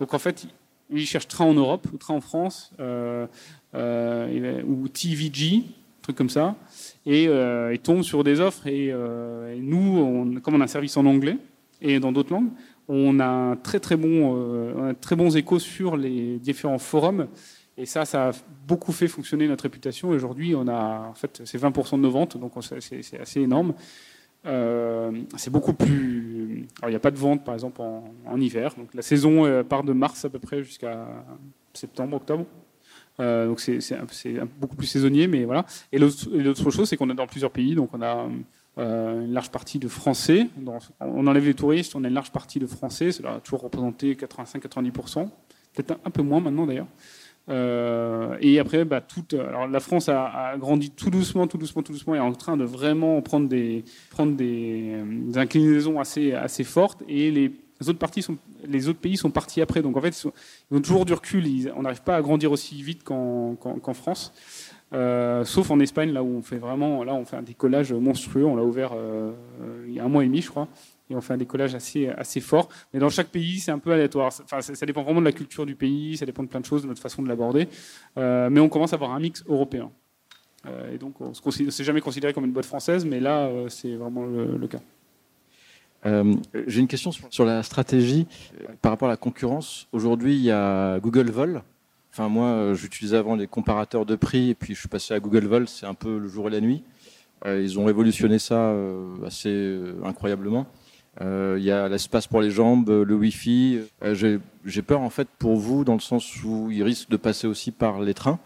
Donc 0.00 0.12
en 0.12 0.18
fait, 0.18 0.46
il 0.90 1.06
cherche 1.06 1.28
train 1.28 1.44
en 1.44 1.54
Europe 1.54 1.86
ou 1.92 1.96
train 1.96 2.14
en 2.14 2.20
France 2.20 2.72
euh, 2.80 3.26
euh, 3.74 4.62
ou 4.64 4.88
TVG, 4.88 5.62
truc 6.02 6.16
comme 6.16 6.30
ça, 6.30 6.56
et 7.06 7.24
il 7.24 7.78
tombe 7.78 8.02
sur 8.02 8.24
des 8.24 8.40
offres. 8.40 8.66
Et, 8.66 8.92
nous, 9.60 9.98
on, 9.98 10.40
comme 10.40 10.54
on 10.54 10.60
a 10.60 10.64
un 10.64 10.66
service 10.66 10.96
en 10.96 11.06
anglais 11.06 11.38
et 11.80 12.00
dans 12.00 12.10
d'autres 12.10 12.32
langues, 12.32 12.50
on 12.88 13.20
a 13.20 13.26
un 13.26 13.56
très 13.56 13.78
très 13.78 13.96
bon, 13.96 14.94
très 15.00 15.14
bons 15.14 15.36
échos 15.36 15.60
sur 15.60 15.96
les 15.96 16.38
différents 16.38 16.78
forums 16.78 17.28
et 17.78 17.86
ça, 17.86 18.04
ça 18.04 18.28
a 18.28 18.32
beaucoup 18.66 18.92
fait 18.92 19.08
fonctionner 19.08 19.48
notre 19.48 19.62
réputation. 19.62 20.10
Aujourd'hui, 20.10 20.54
on 20.54 20.68
a, 20.68 21.08
en 21.08 21.14
fait, 21.14 21.42
c'est 21.44 21.58
20% 21.58 21.92
de 21.92 22.02
nos 22.02 22.10
ventes, 22.10 22.36
donc 22.36 22.52
c'est 22.60 23.18
assez 23.20 23.40
énorme. 23.40 23.74
Euh, 24.44 25.12
c'est 25.36 25.50
beaucoup 25.50 25.72
plus. 25.72 26.66
Il 26.82 26.88
n'y 26.88 26.94
a 26.94 27.00
pas 27.00 27.10
de 27.10 27.16
vente, 27.16 27.44
par 27.44 27.54
exemple, 27.54 27.80
en, 27.80 28.40
hiver. 28.40 28.74
Donc, 28.76 28.92
la 28.94 29.02
saison 29.02 29.44
euh, 29.44 29.62
part 29.62 29.84
de 29.84 29.92
mars 29.92 30.24
à 30.24 30.30
peu 30.30 30.38
près 30.38 30.62
jusqu'à 30.62 31.06
septembre, 31.72 32.16
octobre. 32.16 32.44
Euh, 33.20 33.46
donc, 33.46 33.60
c'est 33.60 34.40
beaucoup 34.58 34.76
plus 34.76 34.86
saisonnier, 34.86 35.26
mais 35.26 35.44
voilà. 35.44 35.64
Et 35.92 35.98
l'autre 35.98 36.70
chose, 36.70 36.88
c'est 36.88 36.96
qu'on 36.96 37.10
est 37.10 37.14
dans 37.14 37.26
plusieurs 37.26 37.50
pays. 37.50 37.74
Donc, 37.74 37.90
on 37.92 38.02
a 38.02 38.28
une 38.76 39.32
large 39.32 39.50
partie 39.50 39.78
de 39.78 39.88
Français. 39.88 40.48
on 41.00 41.26
enlève 41.26 41.44
les 41.44 41.54
touristes, 41.54 41.94
on 41.94 42.04
a 42.04 42.08
une 42.08 42.14
large 42.14 42.32
partie 42.32 42.58
de 42.58 42.66
Français. 42.66 43.12
Cela 43.12 43.34
a 43.34 43.40
toujours 43.40 43.62
représenté 43.62 44.14
85-90%. 44.14 45.28
Peut-être 45.74 45.98
un, 46.04 46.10
peu 46.10 46.22
moins 46.22 46.40
maintenant, 46.40 46.66
d'ailleurs. 46.66 46.88
Euh, 47.48 48.36
et 48.40 48.58
après, 48.58 48.84
bah, 48.84 49.00
toute, 49.00 49.34
alors 49.34 49.66
la 49.66 49.80
France 49.80 50.08
a, 50.08 50.56
grandi 50.58 50.90
tout 50.90 51.10
doucement, 51.10 51.46
tout 51.46 51.58
doucement, 51.58 51.82
tout 51.82 51.92
doucement, 51.92 52.14
et 52.14 52.18
est 52.18 52.20
en 52.20 52.32
train 52.32 52.56
de 52.56 52.64
vraiment 52.64 53.20
prendre 53.22 53.48
des, 53.48 53.84
prendre 54.10 54.36
des, 54.36 54.96
inclinaisons 55.34 55.98
assez, 56.00 56.32
assez 56.32 56.64
fortes. 56.64 57.02
Et 57.08 57.30
les 57.30 57.52
autres, 57.88 57.98
parties 57.98 58.22
sont, 58.22 58.36
les 58.64 58.88
autres 58.88 59.00
pays 59.00 59.16
sont 59.16 59.30
partis 59.30 59.60
après. 59.60 59.82
Donc 59.82 59.96
en 59.96 60.00
fait, 60.00 60.24
ils, 60.70 60.76
ont 60.76 60.80
toujours 60.80 61.04
du 61.04 61.12
recul. 61.12 61.44
on 61.76 61.82
n'arrive 61.82 62.02
pas 62.02 62.16
à 62.16 62.22
grandir 62.22 62.52
aussi 62.52 62.82
vite 62.82 63.02
qu'en 63.02 63.56
France. 63.94 64.32
Euh, 64.92 65.42
sauf 65.44 65.70
en 65.70 65.80
Espagne, 65.80 66.12
là 66.12 66.22
où 66.22 66.36
on 66.36 66.42
fait 66.42 66.58
vraiment, 66.58 67.02
là 67.02 67.14
on 67.14 67.24
fait 67.24 67.36
un 67.36 67.42
décollage 67.42 67.92
monstrueux. 67.92 68.44
On 68.44 68.56
l'a 68.56 68.62
ouvert 68.62 68.90
euh, 68.94 69.32
il 69.86 69.94
y 69.94 70.00
a 70.00 70.04
un 70.04 70.08
mois 70.08 70.22
et 70.22 70.26
demi, 70.26 70.42
je 70.42 70.50
crois 70.50 70.68
et 71.12 71.14
on 71.14 71.20
fait 71.20 71.34
un 71.34 71.38
décollage 71.38 71.74
assez, 71.74 72.08
assez 72.08 72.40
fort. 72.40 72.68
Mais 72.92 73.00
dans 73.00 73.10
chaque 73.10 73.28
pays, 73.28 73.60
c'est 73.60 73.70
un 73.70 73.78
peu 73.78 73.92
aléatoire. 73.92 74.32
Enfin, 74.44 74.60
ça, 74.60 74.86
dépend 74.86 75.02
vraiment 75.02 75.20
de 75.20 75.26
la 75.26 75.32
culture 75.32 75.66
du 75.66 75.74
pays, 75.74 76.16
ça 76.16 76.26
dépend 76.26 76.42
de 76.42 76.48
plein 76.48 76.60
de 76.60 76.64
choses, 76.64 76.82
de 76.82 76.88
notre 76.88 77.02
façon 77.02 77.22
de 77.22 77.28
l'aborder. 77.28 77.68
Euh, 78.16 78.48
mais 78.50 78.60
on 78.60 78.68
commence 78.68 78.92
à 78.92 78.96
avoir 78.96 79.12
un 79.12 79.20
mix 79.20 79.44
européen. 79.46 79.90
Euh, 80.66 80.94
et 80.94 80.98
donc, 80.98 81.20
on 81.20 81.30
ne 81.30 81.70
s'est 81.70 81.84
jamais 81.84 82.00
considéré 82.00 82.32
comme 82.32 82.44
une 82.44 82.52
boîte 82.52 82.66
française, 82.66 83.04
mais 83.04 83.20
là, 83.20 83.46
euh, 83.46 83.68
c'est 83.68 83.94
vraiment 83.94 84.24
le, 84.24 84.66
cas. 84.66 84.80
J'ai 86.66 86.80
une 86.80 86.88
question 86.88 87.12
sur, 87.12 87.44
la 87.44 87.62
stratégie 87.62 88.26
par 88.80 88.92
rapport 88.92 89.08
à 89.08 89.12
la 89.12 89.16
concurrence. 89.16 89.86
Aujourd'hui, 89.92 90.34
il 90.34 90.42
y 90.42 90.50
a 90.50 90.98
Google 91.00 91.30
Vol. 91.30 91.62
Enfin, 92.12 92.28
moi, 92.28 92.74
j'utilisais 92.74 93.16
avant 93.16 93.36
les 93.36 93.46
comparateurs 93.46 94.06
de 94.06 94.16
prix, 94.16 94.50
et 94.50 94.54
puis 94.54 94.74
je 94.74 94.80
suis 94.80 94.88
passé 94.88 95.14
à 95.14 95.20
Google 95.20 95.46
Vol. 95.46 95.68
C'est 95.68 95.86
un 95.86 95.94
peu 95.94 96.18
le 96.18 96.28
jour 96.28 96.48
et 96.48 96.50
la 96.50 96.60
nuit. 96.60 96.82
ils 97.46 97.78
ont 97.78 97.84
révolutionné 97.84 98.38
ça 98.38 98.74
assez 99.24 99.80
incroyablement. 100.04 100.66
Euh, 101.20 101.56
il 101.58 101.64
y 101.64 101.70
a 101.70 101.88
l'espace 101.88 102.26
pour 102.26 102.40
les 102.40 102.50
jambes, 102.50 102.88
le 102.88 103.14
Wi-Fi. 103.14 103.80
Euh, 104.02 104.38
j'ai 104.64 104.82
peur 104.82 105.00
en 105.00 105.10
fait 105.10 105.28
pour 105.38 105.56
vous 105.56 105.84
dans 105.84 105.94
le 105.94 106.00
sens 106.00 106.42
où 106.42 106.70
il 106.70 106.82
risque 106.82 107.10
de 107.10 107.16
passer 107.16 107.46
aussi 107.46 107.70
par 107.70 108.00
les 108.00 108.14
trains 108.14 108.38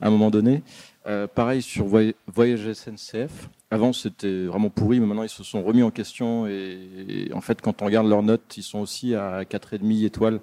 à 0.00 0.08
un 0.08 0.10
moment 0.10 0.30
donné. 0.30 0.62
Euh, 1.06 1.26
pareil 1.26 1.62
sur 1.62 1.86
Voyage 1.86 2.72
SNCF. 2.72 3.48
Avant 3.70 3.92
c'était 3.92 4.44
vraiment 4.44 4.70
pourri, 4.70 5.00
mais 5.00 5.06
maintenant 5.06 5.24
ils 5.24 5.28
se 5.28 5.42
sont 5.42 5.62
remis 5.62 5.82
en 5.82 5.90
question 5.90 6.46
et, 6.46 7.30
en 7.34 7.40
fait 7.40 7.60
quand 7.60 7.82
on 7.82 7.86
regarde 7.86 8.06
leurs 8.06 8.22
notes, 8.22 8.56
ils 8.56 8.62
sont 8.62 8.78
aussi 8.78 9.14
à 9.14 9.42
4,5 9.42 10.04
étoiles 10.04 10.40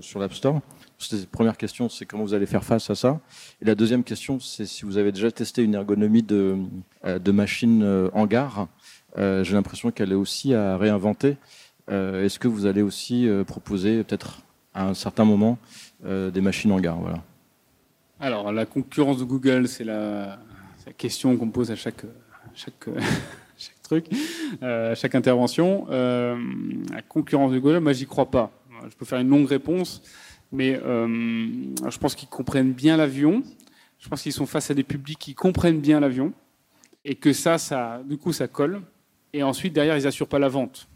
sur 0.00 0.18
l'App 0.18 0.34
Store. 0.34 0.60
La 1.12 1.18
première 1.30 1.56
question, 1.56 1.88
c'est 1.88 2.06
comment 2.06 2.24
vous 2.24 2.34
allez 2.34 2.46
faire 2.46 2.64
face 2.64 2.90
à 2.90 2.94
ça. 2.94 3.20
Et 3.62 3.64
la 3.64 3.74
deuxième 3.76 4.02
question, 4.02 4.40
c'est 4.40 4.66
si 4.66 4.84
vous 4.84 4.96
avez 4.96 5.12
déjà 5.12 5.30
testé 5.30 5.62
une 5.62 5.74
ergonomie 5.74 6.22
de, 6.22 6.56
de 7.04 7.32
machine 7.32 8.10
en 8.12 8.26
gare. 8.26 8.68
Euh, 9.18 9.44
j'ai 9.44 9.54
l'impression 9.54 9.90
qu'elle 9.90 10.12
est 10.12 10.16
aussi 10.16 10.54
à 10.54 10.76
réinventer. 10.76 11.36
Euh, 11.90 12.24
est-ce 12.24 12.38
que 12.38 12.48
vous 12.48 12.66
allez 12.66 12.82
aussi 12.82 13.28
euh, 13.28 13.44
proposer 13.44 14.02
peut-être 14.02 14.42
à 14.72 14.88
un 14.88 14.94
certain 14.94 15.24
moment 15.24 15.58
des 16.02 16.42
machines 16.42 16.70
en 16.70 16.80
gare 16.80 16.98
voilà. 16.98 17.22
Alors, 18.20 18.52
la 18.52 18.66
concurrence 18.66 19.16
de 19.16 19.24
Google, 19.24 19.68
c'est 19.68 19.84
la, 19.84 20.38
question 20.98 21.34
qu'on 21.38 21.48
pose 21.48 21.70
à 21.70 21.76
chaque, 21.76 22.02
chaque, 22.54 22.88
chaque 23.56 23.82
truc, 23.82 24.06
à 24.60 24.94
chaque 24.94 25.14
intervention. 25.14 25.86
la 25.88 27.00
concurrence 27.08 27.52
de 27.52 27.58
Google, 27.58 27.78
moi, 27.78 27.94
j'y 27.94 28.04
crois 28.04 28.30
pas. 28.30 28.50
Je 28.86 28.94
peux 28.96 29.06
faire 29.06 29.18
une 29.18 29.30
longue 29.30 29.48
réponse, 29.48 30.02
mais 30.52 30.74
je 30.74 31.98
pense 31.98 32.14
qu'ils 32.14 32.28
comprennent 32.28 32.72
bien 32.72 32.98
l'avion. 32.98 33.42
Je 33.98 34.08
pense 34.10 34.20
qu'ils 34.20 34.34
sont 34.34 34.46
face 34.46 34.70
à 34.70 34.74
des 34.74 34.84
publics 34.84 35.18
qui 35.18 35.34
comprennent 35.34 35.80
bien 35.80 36.00
l'avion 36.00 36.34
et 37.06 37.14
que 37.14 37.32
ça, 37.32 37.56
ça, 37.56 38.02
du 38.04 38.18
coup, 38.18 38.34
ça 38.34 38.46
colle 38.46 38.82
et 39.34 39.42
ensuite 39.42 39.74
derrière 39.74 39.98
ils 39.98 40.04
n'assurent 40.04 40.28
pas 40.28 40.38
la 40.38 40.48
vente. 40.48 40.88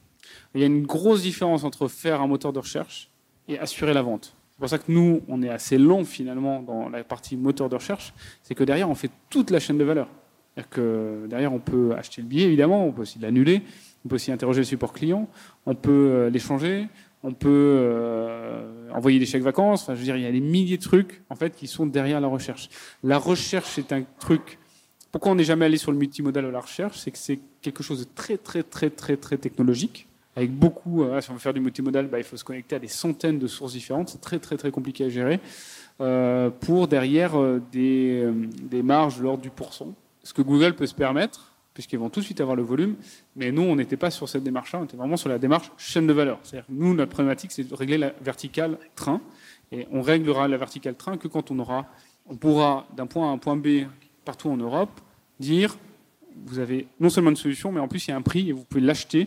Il 0.54 0.60
y 0.60 0.64
a 0.64 0.66
une 0.66 0.86
grosse 0.86 1.22
différence 1.22 1.64
entre 1.64 1.88
faire 1.88 2.22
un 2.22 2.26
moteur 2.26 2.54
de 2.54 2.58
recherche 2.58 3.10
et 3.48 3.58
assurer 3.58 3.92
la 3.92 4.02
vente. 4.02 4.34
C'est 4.52 4.58
pour 4.60 4.68
ça 4.68 4.78
que 4.78 4.90
nous, 4.90 5.20
on 5.28 5.42
est 5.42 5.50
assez 5.50 5.76
long 5.76 6.04
finalement 6.04 6.62
dans 6.62 6.88
la 6.88 7.04
partie 7.04 7.36
moteur 7.36 7.68
de 7.68 7.74
recherche, 7.74 8.14
c'est 8.42 8.54
que 8.54 8.64
derrière 8.64 8.88
on 8.88 8.94
fait 8.94 9.10
toute 9.28 9.50
la 9.50 9.60
chaîne 9.60 9.76
de 9.76 9.84
valeur. 9.84 10.08
C'est-à-dire 10.54 10.70
que 10.70 11.26
derrière 11.28 11.52
on 11.52 11.58
peut 11.58 11.94
acheter 11.96 12.22
le 12.22 12.28
billet 12.28 12.46
évidemment, 12.46 12.86
on 12.86 12.92
peut 12.92 13.02
aussi 13.02 13.18
l'annuler, 13.18 13.62
on 14.04 14.08
peut 14.08 14.14
aussi 14.14 14.32
interroger 14.32 14.60
le 14.60 14.64
support 14.64 14.92
client, 14.92 15.28
on 15.66 15.74
peut 15.74 15.90
euh, 15.90 16.30
l'échanger, 16.30 16.88
on 17.22 17.32
peut 17.32 17.48
euh, 17.50 18.90
envoyer 18.92 19.18
des 19.18 19.26
chèques 19.26 19.42
vacances. 19.42 19.82
Enfin, 19.82 19.94
je 19.94 19.98
veux 19.98 20.04
dire, 20.04 20.16
il 20.16 20.22
y 20.22 20.26
a 20.26 20.32
des 20.32 20.40
milliers 20.40 20.76
de 20.76 20.82
trucs 20.82 21.22
en 21.30 21.34
fait 21.34 21.54
qui 21.54 21.66
sont 21.66 21.86
derrière 21.86 22.20
la 22.20 22.28
recherche. 22.28 22.68
La 23.02 23.18
recherche 23.18 23.78
est 23.78 23.92
un 23.92 24.02
truc 24.20 24.58
pourquoi 25.10 25.32
on 25.32 25.34
n'est 25.34 25.44
jamais 25.44 25.64
allé 25.64 25.78
sur 25.78 25.90
le 25.90 25.98
multimodal 25.98 26.44
à 26.44 26.50
la 26.50 26.60
recherche 26.60 26.98
C'est 26.98 27.10
que 27.10 27.18
c'est 27.18 27.38
quelque 27.62 27.82
chose 27.82 28.00
de 28.00 28.06
très, 28.14 28.36
très, 28.36 28.62
très, 28.62 28.90
très, 28.90 29.16
très 29.16 29.38
technologique. 29.38 30.06
Avec 30.36 30.52
beaucoup, 30.52 31.02
euh, 31.02 31.20
si 31.20 31.30
on 31.30 31.34
veut 31.34 31.40
faire 31.40 31.54
du 31.54 31.60
multimodal, 31.60 32.06
bah, 32.06 32.18
il 32.18 32.24
faut 32.24 32.36
se 32.36 32.44
connecter 32.44 32.76
à 32.76 32.78
des 32.78 32.88
centaines 32.88 33.38
de 33.38 33.46
sources 33.46 33.72
différentes. 33.72 34.10
C'est 34.10 34.20
très, 34.20 34.38
très, 34.38 34.56
très 34.56 34.70
compliqué 34.70 35.04
à 35.04 35.08
gérer. 35.08 35.40
Euh, 36.00 36.50
pour 36.50 36.86
derrière 36.86 37.40
euh, 37.40 37.60
des, 37.72 38.24
des, 38.62 38.82
marges 38.82 39.18
de 39.18 39.24
l'ordre 39.24 39.42
du 39.42 39.50
pourcent. 39.50 39.94
Ce 40.22 40.32
que 40.32 40.42
Google 40.42 40.74
peut 40.74 40.86
se 40.86 40.94
permettre, 40.94 41.52
puisqu'ils 41.74 41.98
vont 41.98 42.10
tout 42.10 42.20
de 42.20 42.24
suite 42.24 42.40
avoir 42.40 42.54
le 42.54 42.62
volume. 42.62 42.94
Mais 43.34 43.50
nous, 43.50 43.62
on 43.62 43.74
n'était 43.74 43.96
pas 43.96 44.10
sur 44.10 44.28
cette 44.28 44.44
démarche-là, 44.44 44.80
on 44.80 44.84
était 44.84 44.96
vraiment 44.96 45.16
sur 45.16 45.28
la 45.28 45.38
démarche 45.38 45.72
chaîne 45.76 46.06
de 46.06 46.12
valeur. 46.12 46.38
C'est-à-dire 46.42 46.66
nous, 46.68 46.94
notre 46.94 47.10
problématique, 47.10 47.50
c'est 47.50 47.64
de 47.64 47.74
régler 47.74 47.98
la 47.98 48.12
verticale 48.20 48.78
train. 48.94 49.20
Et 49.72 49.88
on 49.90 50.02
réglera 50.02 50.48
la 50.48 50.56
verticale 50.56 50.94
train 50.94 51.16
que 51.16 51.28
quand 51.28 51.50
on 51.50 51.58
aura, 51.58 51.86
on 52.26 52.36
pourra 52.36 52.86
d'un 52.96 53.06
point 53.06 53.26
A 53.26 53.30
à 53.30 53.32
un 53.32 53.38
point 53.38 53.56
B 53.56 53.86
partout 54.28 54.50
en 54.50 54.58
Europe, 54.58 55.00
dire 55.40 55.78
vous 56.44 56.58
avez 56.58 56.86
non 57.00 57.08
seulement 57.08 57.30
une 57.30 57.36
solution, 57.36 57.72
mais 57.72 57.80
en 57.80 57.88
plus 57.88 58.06
il 58.06 58.10
y 58.10 58.12
a 58.12 58.16
un 58.16 58.20
prix 58.20 58.50
et 58.50 58.52
vous 58.52 58.62
pouvez 58.62 58.82
l'acheter 58.82 59.26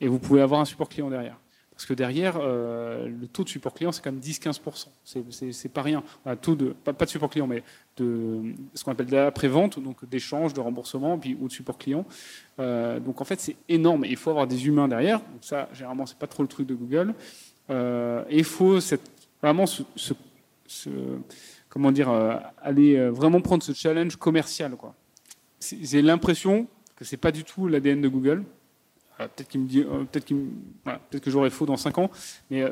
et 0.00 0.08
vous 0.08 0.18
pouvez 0.18 0.40
avoir 0.40 0.62
un 0.62 0.64
support 0.64 0.88
client 0.88 1.10
derrière. 1.10 1.36
Parce 1.72 1.84
que 1.84 1.92
derrière, 1.92 2.38
euh, 2.40 3.06
le 3.06 3.26
taux 3.28 3.44
de 3.44 3.50
support 3.50 3.74
client, 3.74 3.92
c'est 3.92 4.02
quand 4.02 4.10
même 4.10 4.22
10-15%. 4.22 4.86
C'est 5.04 5.68
pas 5.68 5.82
rien. 5.82 6.02
taux 6.40 6.56
de, 6.56 6.68
pas, 6.70 6.92
de 6.92 7.10
support 7.10 7.28
client, 7.28 7.46
mais 7.46 7.62
de 7.98 8.54
ce 8.72 8.82
qu'on 8.82 8.92
appelle 8.92 9.06
de 9.06 9.14
la 9.14 9.30
vente 9.48 9.78
donc 9.78 10.08
d'échange, 10.08 10.54
de 10.54 10.60
remboursement, 10.60 11.18
puis, 11.18 11.36
ou 11.38 11.46
de 11.46 11.52
support 11.52 11.76
client. 11.76 12.06
Euh, 12.58 12.98
donc 13.00 13.20
en 13.20 13.24
fait, 13.24 13.38
c'est 13.38 13.56
énorme. 13.68 14.06
il 14.06 14.16
faut 14.16 14.30
avoir 14.30 14.46
des 14.46 14.66
humains 14.66 14.88
derrière. 14.88 15.18
Donc 15.18 15.42
ça, 15.42 15.68
généralement, 15.74 16.06
c'est 16.06 16.18
pas 16.18 16.26
trop 16.26 16.42
le 16.42 16.48
truc 16.48 16.66
de 16.66 16.74
Google. 16.74 17.14
Euh, 17.68 18.24
et 18.30 18.38
il 18.38 18.44
faut 18.44 18.78
vraiment 19.42 19.66
ce, 19.66 19.82
ce 20.66 20.88
comment 21.78 21.92
dire, 21.92 22.10
euh, 22.10 22.34
aller 22.60 22.96
euh, 22.96 23.10
vraiment 23.10 23.40
prendre 23.40 23.62
ce 23.62 23.72
challenge 23.72 24.16
commercial. 24.16 24.72
Quoi. 24.72 24.96
J'ai 25.60 26.02
l'impression 26.02 26.66
que 26.96 27.04
c'est 27.04 27.16
pas 27.16 27.30
du 27.30 27.44
tout 27.44 27.68
l'ADN 27.68 28.00
de 28.00 28.08
Google. 28.08 28.42
peut-être 29.16 29.46
qu'il 29.46 29.60
me 29.60 29.68
dit, 29.68 29.84
peut-être, 30.10 30.26
peut 31.10 31.18
que 31.20 31.30
j'aurai 31.30 31.50
faux 31.50 31.66
dans 31.66 31.76
5 31.76 31.98
ans, 31.98 32.10
mais 32.50 32.64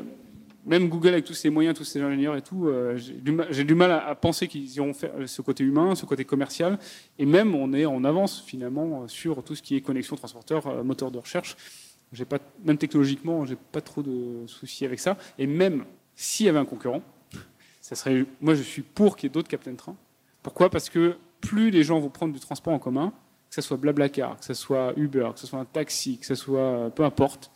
même 0.67 0.89
Google 0.89 1.09
avec 1.09 1.23
tous 1.23 1.33
ses 1.33 1.49
moyens, 1.49 1.77
tous 1.77 1.85
ses 1.85 2.01
ingénieurs 2.01 2.35
et 2.35 2.41
tout, 2.41 2.67
euh, 2.67 2.97
j'ai 2.97 3.63
du, 3.63 3.73
mal 3.73 3.91
à, 3.91 4.13
penser 4.15 4.47
qu'ils 4.49 4.69
iront 4.75 4.93
faire 4.93 5.11
ce 5.25 5.41
côté 5.41 5.63
humain, 5.63 5.95
ce 5.95 6.05
côté 6.05 6.25
commercial. 6.25 6.77
Et 7.17 7.25
même, 7.25 7.55
on 7.55 7.73
est 7.73 7.85
en 7.85 8.03
avance 8.03 8.43
finalement 8.45 9.07
sur 9.07 9.41
tout 9.43 9.55
ce 9.55 9.61
qui 9.61 9.77
est 9.77 9.81
connexion 9.81 10.17
transporteur, 10.17 10.67
euh, 10.67 10.83
moteur 10.83 11.09
de 11.09 11.17
recherche. 11.17 11.55
J'ai 12.11 12.25
pas, 12.25 12.39
même 12.65 12.77
technologiquement, 12.77 13.45
j'ai 13.45 13.55
pas 13.55 13.81
trop 13.81 14.03
de 14.03 14.45
soucis 14.47 14.85
avec 14.85 14.99
ça. 14.99 15.17
Et 15.39 15.47
même 15.47 15.85
s'il 16.15 16.45
y 16.45 16.49
avait 16.49 16.59
un 16.59 16.65
concurrent, 16.65 17.01
moi 18.41 18.55
je 18.55 18.61
suis 18.61 18.81
pour 18.81 19.15
qu'il 19.15 19.27
y 19.27 19.29
ait 19.31 19.33
d'autres 19.33 19.47
Captain 19.47 19.75
Train. 19.75 19.95
Pourquoi? 20.43 20.69
Parce 20.69 20.89
que 20.89 21.17
plus 21.41 21.69
les 21.71 21.83
gens 21.83 21.99
vont 21.99 22.09
prendre 22.09 22.33
du 22.33 22.39
transport 22.39 22.73
en 22.73 22.79
commun, 22.79 23.13
que 23.49 23.55
ce 23.55 23.61
soit 23.61 23.77
Blablacar, 23.77 24.37
que 24.37 24.45
ce 24.45 24.53
soit 24.53 24.93
Uber, 24.97 25.29
que 25.33 25.39
ce 25.39 25.47
soit 25.47 25.59
un 25.59 25.65
taxi, 25.65 26.17
que 26.17 26.25
ce 26.25 26.35
soit 26.35 26.59
euh, 26.59 26.89
peu 26.89 27.03
importe, 27.03 27.51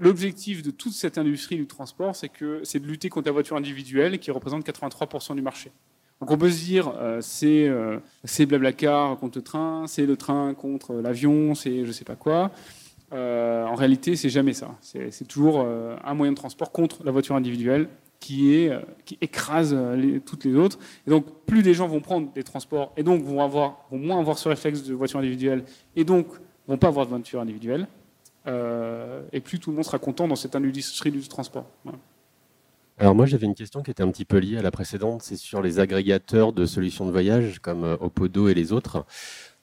l'objectif 0.00 0.62
de 0.62 0.70
toute 0.70 0.92
cette 0.92 1.18
industrie 1.18 1.56
du 1.56 1.66
transport, 1.66 2.14
c'est 2.14 2.28
que 2.28 2.60
c'est 2.64 2.78
de 2.78 2.86
lutter 2.86 3.08
contre 3.08 3.26
la 3.28 3.32
voiture 3.32 3.56
individuelle 3.56 4.18
qui 4.18 4.30
représente 4.30 4.66
83% 4.66 5.34
du 5.34 5.42
marché. 5.42 5.70
Donc 6.20 6.30
on 6.30 6.38
peut 6.38 6.50
se 6.50 6.64
dire 6.64 6.92
euh, 6.96 7.20
c'est 7.20 7.68
euh, 7.68 7.98
c'est 8.24 8.46
Blablacar 8.46 9.16
contre 9.18 9.38
le 9.38 9.44
train, 9.44 9.86
c'est 9.86 10.06
le 10.06 10.16
train 10.16 10.54
contre 10.54 10.94
l'avion, 10.94 11.54
c'est 11.54 11.84
je 11.84 11.92
sais 11.92 12.04
pas 12.04 12.16
quoi. 12.16 12.50
En 13.10 13.74
réalité, 13.74 14.16
c'est 14.16 14.28
jamais 14.28 14.52
ça. 14.52 14.76
C'est 14.82 15.26
toujours 15.26 15.60
un 15.60 16.14
moyen 16.14 16.32
de 16.32 16.36
transport 16.36 16.72
contre 16.72 17.02
la 17.04 17.10
voiture 17.10 17.36
individuelle 17.36 17.88
qui 18.20 18.54
est 18.54 18.72
qui 19.04 19.16
écrase 19.20 19.74
les, 19.74 20.20
toutes 20.20 20.44
les 20.44 20.54
autres. 20.54 20.78
Et 21.06 21.10
donc 21.10 21.24
plus 21.46 21.62
les 21.62 21.74
gens 21.74 21.88
vont 21.88 22.00
prendre 22.00 22.32
des 22.32 22.42
transports 22.42 22.92
et 22.96 23.02
donc 23.02 23.22
vont 23.22 23.42
avoir 23.42 23.86
vont 23.90 23.98
moins 23.98 24.18
avoir 24.18 24.38
ce 24.38 24.48
réflexe 24.48 24.82
de 24.82 24.94
voiture 24.94 25.18
individuelle 25.18 25.64
et 25.96 26.04
donc 26.04 26.26
vont 26.66 26.78
pas 26.78 26.88
avoir 26.88 27.06
de 27.06 27.10
voiture 27.10 27.40
individuelle 27.40 27.86
euh, 28.46 29.22
et 29.32 29.40
plus 29.40 29.58
tout 29.58 29.70
le 29.70 29.76
monde 29.76 29.84
sera 29.84 29.98
content 29.98 30.26
dans 30.26 30.36
cette 30.36 30.56
industrie 30.56 31.10
du 31.10 31.26
transport. 31.28 31.66
Alors 32.98 33.14
moi 33.14 33.26
j'avais 33.26 33.46
une 33.46 33.54
question 33.54 33.82
qui 33.82 33.90
était 33.90 34.02
un 34.02 34.10
petit 34.10 34.24
peu 34.24 34.38
liée 34.38 34.58
à 34.58 34.62
la 34.62 34.70
précédente, 34.70 35.22
c'est 35.22 35.36
sur 35.36 35.62
les 35.62 35.78
agrégateurs 35.78 36.52
de 36.52 36.66
solutions 36.66 37.06
de 37.06 37.12
voyage 37.12 37.58
comme 37.60 37.84
euh, 37.84 37.96
Opodo 38.00 38.48
et 38.48 38.54
les 38.54 38.72
autres. 38.72 39.04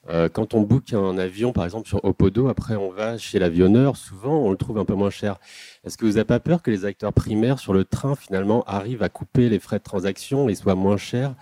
Euh, 0.08 0.28
quand 0.28 0.54
on 0.54 0.62
book 0.62 0.92
un 0.92 1.18
avion 1.18 1.52
par 1.52 1.64
exemple 1.64 1.88
sur 1.88 2.04
Opodo, 2.04 2.48
après 2.48 2.76
on 2.76 2.90
va 2.90 3.18
chez 3.18 3.38
l'avionneur, 3.38 3.96
souvent 3.96 4.38
on 4.38 4.50
le 4.50 4.56
trouve 4.56 4.78
un 4.78 4.84
peu 4.84 4.94
moins 4.94 5.10
cher. 5.10 5.38
Est-ce 5.84 5.98
que 5.98 6.06
vous 6.06 6.12
n'avez 6.12 6.24
pas 6.24 6.40
peur 6.40 6.62
que 6.62 6.70
les 6.70 6.84
acteurs 6.84 7.12
primaires 7.12 7.58
sur 7.58 7.72
le 7.72 7.84
train 7.84 8.14
finalement 8.14 8.62
arrivent 8.64 9.02
à 9.02 9.08
couper 9.08 9.48
les 9.48 9.58
frais 9.58 9.78
de 9.78 9.84
transaction 9.84 10.48
et 10.48 10.54
soient 10.54 10.74
moins 10.74 10.96
chers 10.96 11.34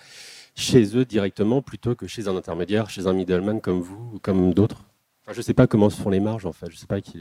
chez 0.55 0.97
eux 0.97 1.05
directement 1.05 1.63
plutôt 1.63 1.95
que 1.95 2.07
chez 2.07 2.29
un 2.29 2.37
intermédiaire, 2.37 2.89
chez 2.89 3.07
un 3.07 3.13
middleman 3.13 3.61
comme 3.61 3.81
vous 3.81 4.13
ou 4.15 4.19
comme 4.19 4.55
d'autres? 4.55 4.85
Je 5.31 5.39
ne 5.39 5.43
sais 5.43 5.55
pas 5.55 5.67
comment 5.67 5.89
se 5.89 6.01
font 6.01 6.11
les 6.11 6.21
marges 6.21 6.47
en 6.47 6.53
fait. 6.53 6.71
Je 6.71 6.77
sais 6.77 6.87
pas 6.87 7.01
qui. 7.01 7.19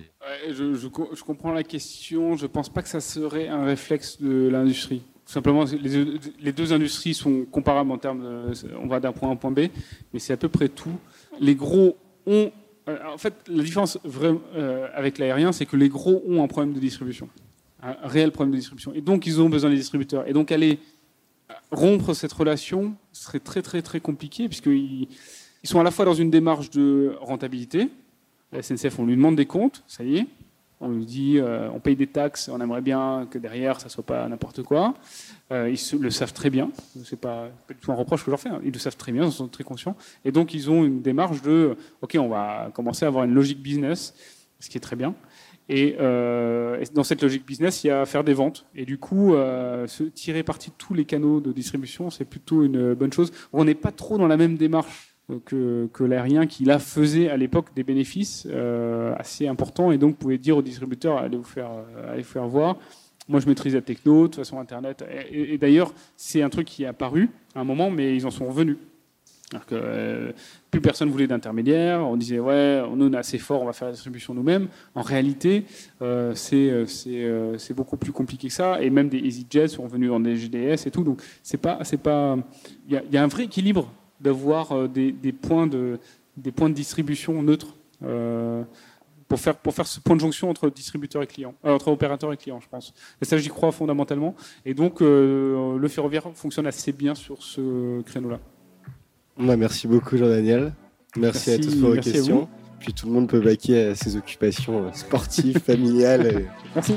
je, 0.50 1.24
comprends 1.24 1.54
la 1.54 1.64
question. 1.64 2.36
Je 2.36 2.48
pense 2.48 2.70
pas 2.70 2.82
que 2.82 2.89
ça 2.89 3.00
serait 3.00 3.48
un 3.48 3.64
réflexe 3.64 4.22
de 4.22 4.50
l'industrie. 4.50 5.04
Simplement, 5.26 5.64
les, 5.64 6.20
les, 6.41 6.52
deux 6.52 6.74
industries 6.74 7.14
sont 7.14 7.46
comparables 7.50 7.91
en 7.91 7.98
termes. 7.98 8.22
De, 8.22 8.76
on 8.78 8.88
va 8.88 9.00
d'un 9.00 9.14
point 9.14 9.30
A 9.30 9.32
à 9.32 9.34
un 9.34 9.38
point 9.38 9.52
B, 9.52 9.62
mais 10.12 10.20
c'est 10.20 10.34
à 10.34 10.38
peu 10.38 10.50
près 10.50 10.68
tout. 10.68 10.98
Les 11.40 11.56
gros 11.56 11.98
ont. 12.26 12.52
Euh, 12.90 12.98
en 13.14 13.18
fait, 13.18 13.34
la 13.48 13.64
différence 13.64 13.98
euh, 14.06 14.88
avec 14.94 15.18
l'aérien, 15.18 15.52
c'est 15.52 15.66
que 15.66 15.78
les 15.78 15.90
gros 15.90 16.22
ont 16.28 16.44
un 16.44 16.48
problème 16.48 16.74
de 16.74 16.80
distribution, 16.80 17.30
un 17.82 17.96
réel 18.04 18.32
problème 18.32 18.52
de 18.52 18.58
distribution, 18.58 18.94
et 18.94 19.02
donc 19.02 19.26
ils 19.26 19.42
ont 19.42 19.50
besoin 19.50 19.70
des 19.70 19.78
distributeurs. 19.78 20.28
Et 20.28 20.34
donc 20.34 20.52
aller 20.52 20.80
rompre 21.72 22.14
cette 22.14 22.34
relation 22.34 22.96
serait 23.12 23.40
très 23.40 23.62
très 23.62 23.82
très 23.82 24.00
compliqué 24.00 24.48
puisqu'ils 24.48 25.08
ils 25.64 25.70
sont 25.70 25.80
à 25.80 25.84
la 25.84 25.92
fois 25.92 26.06
dans 26.06 26.14
une 26.14 26.30
démarche 26.30 26.70
de 26.72 27.16
rentabilité. 27.22 27.90
La 28.52 28.62
SNCF, 28.62 29.00
on 29.00 29.06
lui 29.06 29.16
demande 29.16 29.36
des 29.36 29.46
comptes, 29.46 29.84
ça 29.88 30.04
y 30.04 30.18
est. 30.18 30.28
On 30.84 30.90
lui 30.90 31.06
dit, 31.06 31.40
euh, 31.40 31.70
on 31.74 31.80
paye 31.80 31.96
des 31.96 32.08
taxes, 32.08 32.50
on 32.50 32.60
aimerait 32.60 32.82
bien 32.82 33.26
que 33.32 33.38
derrière, 33.38 33.80
ça 33.80 33.88
soit 33.88 34.06
pas 34.06 34.28
n'importe 34.28 34.64
quoi. 34.64 34.96
Euh, 35.52 35.74
ils 35.74 36.00
le 36.00 36.10
savent 36.10 36.34
très 36.34 36.50
bien. 36.50 36.72
C'est 37.06 37.20
pas, 37.20 37.48
pas 37.68 37.74
du 37.74 37.80
tout 37.80 37.92
un 37.92 37.96
reproche 37.96 38.22
que 38.22 38.26
je 38.26 38.32
leur 38.32 38.40
fais. 38.40 38.50
Hein. 38.50 38.60
Ils 38.66 38.74
le 38.74 38.80
savent 38.80 38.98
très 38.98 39.14
bien, 39.14 39.26
ils 39.26 39.32
sont 39.32 39.48
très 39.48 39.64
conscients. 39.64 39.96
Et 40.26 40.32
donc, 40.32 40.54
ils 40.54 40.70
ont 40.70 40.84
une 40.84 41.02
démarche 41.02 41.42
de, 41.42 41.78
ok, 42.02 42.18
on 42.20 42.28
va 42.28 42.70
commencer 42.74 43.06
à 43.06 43.08
avoir 43.08 43.24
une 43.24 43.34
logique 43.34 43.62
business, 43.62 44.14
ce 44.60 44.70
qui 44.70 44.78
est 44.78 44.82
très 44.82 44.96
bien. 44.96 45.16
Et, 45.70 45.96
euh, 46.00 46.84
dans 46.94 47.04
cette 47.04 47.22
logique 47.22 47.46
business, 47.46 47.84
il 47.84 47.88
y 47.88 47.90
a 47.90 48.02
à 48.02 48.06
faire 48.06 48.24
des 48.24 48.34
ventes. 48.34 48.66
Et 48.76 48.86
du 48.86 48.98
coup, 48.98 49.34
euh, 49.34 49.88
tirer 50.14 50.44
parti 50.44 50.70
de 50.70 50.76
tous 50.78 50.94
les 50.94 51.06
canaux 51.06 51.40
de 51.40 51.52
distribution, 51.52 52.10
c'est 52.10 52.26
plutôt 52.26 52.64
une 52.64 52.94
bonne 52.94 53.14
chose. 53.14 53.32
On 53.54 53.64
n'est 53.64 53.76
pas 53.76 53.92
trop 53.92 54.18
dans 54.18 54.28
la 54.28 54.38
même 54.38 54.58
démarche 54.58 55.12
que, 55.45 55.88
que 55.93 56.03
l'aérien 56.03 56.47
qui 56.47 56.65
là 56.65 56.80
faisait 56.80 57.30
à 57.30 57.38
l'époque 57.38 57.67
des 57.76 57.84
bénéfices 57.84 58.47
euh, 58.49 59.15
assez 59.17 59.47
importants 59.47 59.91
et 59.91 59.97
donc 59.97 60.17
pouvait 60.17 60.38
dire 60.38 60.57
aux 60.57 60.61
distributeurs 60.61 61.17
allez 61.17 61.38
vous 61.38 61.43
faire, 61.43 61.71
euh, 61.71 62.11
allez 62.11 62.21
vous 62.21 62.30
faire 62.30 62.47
voir. 62.47 62.78
Moi, 63.30 63.39
je 63.39 63.47
maîtrise 63.47 63.74
la 63.74 63.82
techno, 63.82 64.24
de 64.24 64.28
toute 64.28 64.36
façon, 64.36 64.59
Internet. 64.59 65.05
Et, 65.32 65.57
d'ailleurs, 65.57 65.93
c'est 66.17 66.41
un 66.41 66.49
truc 66.49 66.67
qui 66.67 66.84
est 66.84 66.88
apparu 66.88 67.30
à 67.55 67.61
un 67.61 67.63
moment, 67.63 67.89
mais 67.89 68.13
ils 68.17 68.26
en 68.26 68.32
sont 68.32 68.45
revenus. 68.45 68.76
Euh, 69.71 70.34
plus 70.71 70.82
personne 70.82 71.09
voulait 71.09 71.28
d'intermédiaire. 71.28 72.05
On 72.05 72.17
disait 72.17 72.39
ouais, 72.39 72.84
on 72.86 73.13
est 73.13 73.15
assez 73.15 73.38
fort, 73.38 73.61
on 73.61 73.65
va 73.65 73.71
faire 73.71 73.88
la 73.88 73.93
distribution 73.93 74.34
nous-mêmes. 74.34 74.67
En 74.93 75.03
réalité, 75.03 75.63
euh, 76.01 76.34
c'est 76.36 76.84
c'est 76.88 77.74
beaucoup 77.74 77.95
plus 77.95 78.11
compliqué 78.11 78.47
que 78.47 78.53
ça. 78.53 78.82
Et 78.82 78.89
même 78.89 79.07
des 79.07 79.19
EasyJet 79.19 79.69
sont 79.69 79.88
venus 79.88 80.09
dans 80.09 80.19
des 80.19 80.36
GDS 80.36 80.86
et 80.88 80.91
tout. 80.91 81.03
Donc 81.03 81.21
c'est 81.43 81.57
pas. 81.57 81.80
Il 82.89 83.01
y, 83.11 83.17
a 83.17 83.24
un 83.24 83.28
vrai 83.28 83.43
équilibre 83.43 83.89
d'avoir 84.24 84.71
euh, 84.71 84.88
des, 84.88 85.13
points 85.32 85.67
de, 85.67 85.99
des 86.38 86.51
points 86.51 86.69
de 86.69 86.74
distribution 86.74 87.43
neutres 87.43 87.76
euh, 88.03 88.63
pour 89.28 89.39
faire, 89.39 89.55
pour 89.55 89.74
faire 89.74 89.88
ce 89.88 89.99
point 89.99 90.15
de 90.15 90.21
jonction 90.21 90.49
entre 90.49 90.69
distributeur 90.69 91.21
et 91.21 91.28
client, 91.28 91.53
euh, 91.65 91.74
entre 91.74 91.89
opérateur 91.89 92.32
et 92.32 92.38
client, 92.38 92.59
je 92.61 92.67
pense. 92.69 92.93
Et 93.21 93.26
ça, 93.26 93.38
j'y 93.38 93.49
crois 93.49 93.71
fondamentalement. 93.71 94.36
Et 94.65 94.74
donc, 94.74 95.01
le 95.01 95.88
ferroviaire 95.89 96.24
fonctionne 96.34 96.67
assez 96.67 96.91
bien 96.91 97.15
sur 97.15 97.43
ce 97.43 98.01
créneau-là. 98.01 98.39
Bah, 99.38 99.57
merci 99.57 99.88
beaucoup, 99.88 100.17
Jean-Daniel. 100.17 100.74
Merci, 101.17 101.51
à 101.51 101.59
tous 101.59 101.76
pour 101.76 101.89
vos 101.91 102.01
questions. 102.01 102.47
Puis 102.80 102.93
tout 102.93 103.07
le 103.07 103.13
monde 103.13 103.30
peut 103.30 103.39
vaquer 103.39 103.88
à 103.88 103.95
ses 103.95 104.17
occupations 104.17 104.91
sportives, 104.93 105.59
familiales. 105.65 106.45
Merci. 106.76 106.95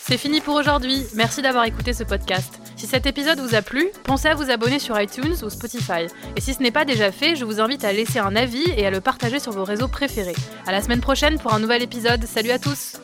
C'est 0.00 0.18
fini 0.18 0.40
pour 0.40 0.54
aujourd'hui. 0.54 1.02
Merci 1.14 1.42
d'avoir 1.42 1.64
écouté 1.64 1.92
ce 1.92 2.04
podcast. 2.04 2.65
Si 2.76 2.86
cet 2.86 3.06
épisode 3.06 3.40
vous 3.40 3.54
a 3.54 3.62
plu, 3.62 3.88
pensez 4.04 4.28
à 4.28 4.34
vous 4.34 4.50
abonner 4.50 4.78
sur 4.78 5.00
iTunes 5.00 5.34
ou 5.42 5.48
Spotify. 5.48 6.06
Et 6.36 6.40
si 6.42 6.52
ce 6.52 6.62
n'est 6.62 6.70
pas 6.70 6.84
déjà 6.84 7.10
fait, 7.10 7.34
je 7.34 7.44
vous 7.44 7.60
invite 7.60 7.84
à 7.84 7.92
laisser 7.92 8.18
un 8.18 8.36
avis 8.36 8.64
et 8.76 8.86
à 8.86 8.90
le 8.90 9.00
partager 9.00 9.40
sur 9.40 9.52
vos 9.52 9.64
réseaux 9.64 9.88
préférés. 9.88 10.36
À 10.66 10.72
la 10.72 10.82
semaine 10.82 11.00
prochaine 11.00 11.38
pour 11.38 11.54
un 11.54 11.58
nouvel 11.58 11.82
épisode. 11.82 12.24
Salut 12.26 12.50
à 12.50 12.58
tous! 12.58 13.00